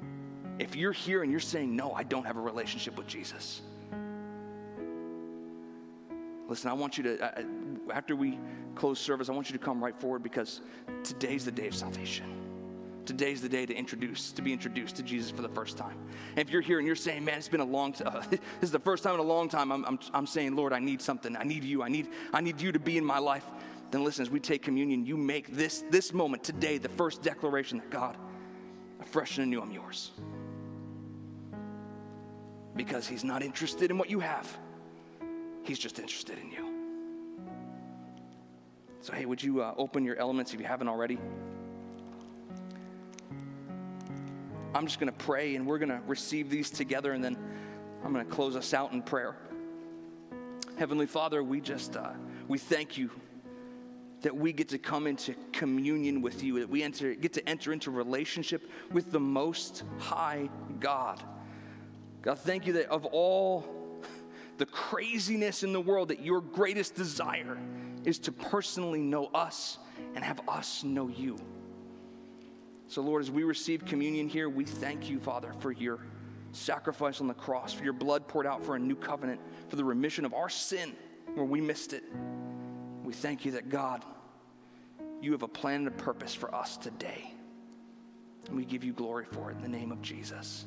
if 0.57 0.75
you're 0.75 0.91
here 0.91 1.21
and 1.21 1.29
you're 1.29 1.39
saying, 1.39 1.75
No, 1.75 1.93
I 1.93 2.01
don't 2.01 2.25
have 2.25 2.37
a 2.37 2.41
relationship 2.41 2.97
with 2.97 3.05
Jesus, 3.05 3.61
listen, 6.49 6.71
I 6.71 6.73
want 6.73 6.97
you 6.97 7.03
to, 7.03 7.45
after 7.93 8.15
we 8.15 8.39
close 8.73 8.99
service, 8.99 9.29
I 9.29 9.33
want 9.33 9.47
you 9.47 9.55
to 9.55 9.63
come 9.63 9.83
right 9.83 9.95
forward 9.95 10.23
because 10.23 10.61
today's 11.03 11.45
the 11.45 11.51
day 11.51 11.67
of 11.67 11.75
salvation. 11.75 12.50
Today's 13.05 13.41
the 13.41 13.49
day 13.49 13.65
to 13.65 13.73
introduce, 13.73 14.31
to 14.33 14.41
be 14.41 14.53
introduced 14.53 14.95
to 14.97 15.03
Jesus 15.03 15.31
for 15.31 15.41
the 15.41 15.49
first 15.49 15.77
time. 15.77 15.97
And 16.35 16.39
if 16.39 16.51
you're 16.51 16.61
here 16.61 16.77
and 16.77 16.85
you're 16.85 16.95
saying, 16.95 17.25
man, 17.25 17.37
it's 17.37 17.47
been 17.47 17.59
a 17.59 17.65
long 17.65 17.93
time, 17.93 18.15
uh, 18.15 18.23
this 18.29 18.39
is 18.61 18.71
the 18.71 18.79
first 18.79 19.03
time 19.03 19.15
in 19.15 19.19
a 19.19 19.23
long 19.23 19.49
time, 19.49 19.71
I'm, 19.71 19.83
I'm, 19.85 19.99
I'm 20.13 20.27
saying, 20.27 20.55
Lord, 20.55 20.71
I 20.71 20.79
need 20.79 21.01
something. 21.01 21.35
I 21.35 21.43
need 21.43 21.63
you. 21.63 21.81
I 21.81 21.89
need, 21.89 22.09
I 22.33 22.41
need 22.41 22.61
you 22.61 22.71
to 22.71 22.79
be 22.79 22.97
in 22.97 23.05
my 23.05 23.17
life. 23.17 23.45
Then 23.89 24.03
listen, 24.03 24.21
as 24.21 24.29
we 24.29 24.39
take 24.39 24.61
communion, 24.61 25.05
you 25.05 25.17
make 25.17 25.53
this, 25.55 25.83
this 25.89 26.13
moment 26.13 26.43
today 26.43 26.77
the 26.77 26.89
first 26.89 27.21
declaration 27.21 27.79
that 27.79 27.89
God, 27.89 28.15
fresh 29.05 29.37
and 29.37 29.47
anew, 29.47 29.61
I'm 29.61 29.71
yours. 29.71 30.11
Because 32.75 33.07
he's 33.07 33.23
not 33.23 33.43
interested 33.43 33.91
in 33.91 33.97
what 33.97 34.09
you 34.09 34.19
have. 34.19 34.57
He's 35.63 35.79
just 35.79 35.99
interested 35.99 36.37
in 36.39 36.51
you. 36.51 36.71
So, 39.01 39.13
hey, 39.13 39.25
would 39.25 39.41
you 39.41 39.61
uh, 39.61 39.73
open 39.77 40.05
your 40.05 40.15
elements 40.17 40.53
if 40.53 40.59
you 40.59 40.65
haven't 40.65 40.87
already? 40.87 41.17
I'm 44.73 44.85
just 44.85 44.99
going 44.99 45.11
to 45.11 45.17
pray 45.25 45.55
and 45.55 45.67
we're 45.67 45.79
going 45.79 45.89
to 45.89 46.01
receive 46.07 46.49
these 46.49 46.69
together 46.69 47.11
and 47.11 47.23
then 47.23 47.37
I'm 48.03 48.13
going 48.13 48.25
to 48.25 48.31
close 48.31 48.55
us 48.55 48.73
out 48.73 48.93
in 48.93 49.01
prayer. 49.01 49.35
Heavenly 50.77 51.05
Father, 51.05 51.43
we 51.43 51.61
just 51.61 51.95
uh, 51.95 52.11
we 52.47 52.57
thank 52.57 52.97
you 52.97 53.09
that 54.21 54.35
we 54.35 54.53
get 54.53 54.69
to 54.69 54.77
come 54.77 55.07
into 55.07 55.35
communion 55.51 56.21
with 56.21 56.43
you, 56.43 56.59
that 56.59 56.69
we 56.69 56.83
enter, 56.83 57.13
get 57.15 57.33
to 57.33 57.49
enter 57.49 57.73
into 57.73 57.91
relationship 57.91 58.69
with 58.91 59.11
the 59.11 59.19
Most 59.19 59.83
High 59.97 60.49
God. 60.79 61.21
God, 62.21 62.39
thank 62.39 62.67
you 62.67 62.73
that 62.73 62.89
of 62.89 63.05
all 63.05 64.01
the 64.57 64.65
craziness 64.67 65.63
in 65.63 65.73
the 65.73 65.81
world, 65.81 66.09
that 66.09 66.21
your 66.21 66.39
greatest 66.39 66.95
desire 66.95 67.57
is 68.05 68.19
to 68.19 68.31
personally 68.31 69.01
know 69.01 69.25
us 69.33 69.79
and 70.15 70.23
have 70.23 70.39
us 70.47 70.83
know 70.83 71.07
you. 71.07 71.37
So, 72.91 73.01
Lord, 73.01 73.21
as 73.21 73.31
we 73.31 73.45
receive 73.45 73.85
communion 73.85 74.27
here, 74.27 74.49
we 74.49 74.65
thank 74.65 75.09
you, 75.09 75.17
Father, 75.17 75.53
for 75.59 75.71
your 75.71 75.99
sacrifice 76.51 77.21
on 77.21 77.27
the 77.29 77.33
cross, 77.33 77.71
for 77.71 77.85
your 77.85 77.93
blood 77.93 78.27
poured 78.27 78.45
out 78.45 78.65
for 78.65 78.75
a 78.75 78.79
new 78.79 78.97
covenant, 78.97 79.39
for 79.69 79.77
the 79.77 79.83
remission 79.85 80.25
of 80.25 80.33
our 80.33 80.49
sin 80.49 80.91
where 81.33 81.45
we 81.45 81.61
missed 81.61 81.93
it. 81.93 82.03
We 83.01 83.13
thank 83.13 83.45
you 83.45 83.51
that, 83.51 83.69
God, 83.69 84.03
you 85.21 85.31
have 85.31 85.41
a 85.41 85.47
plan 85.47 85.75
and 85.75 85.87
a 85.87 85.91
purpose 85.91 86.33
for 86.35 86.53
us 86.53 86.75
today. 86.75 87.33
And 88.47 88.57
we 88.57 88.65
give 88.65 88.83
you 88.83 88.91
glory 88.91 89.23
for 89.23 89.51
it 89.51 89.55
in 89.55 89.61
the 89.61 89.69
name 89.69 89.93
of 89.93 90.01
Jesus. 90.01 90.65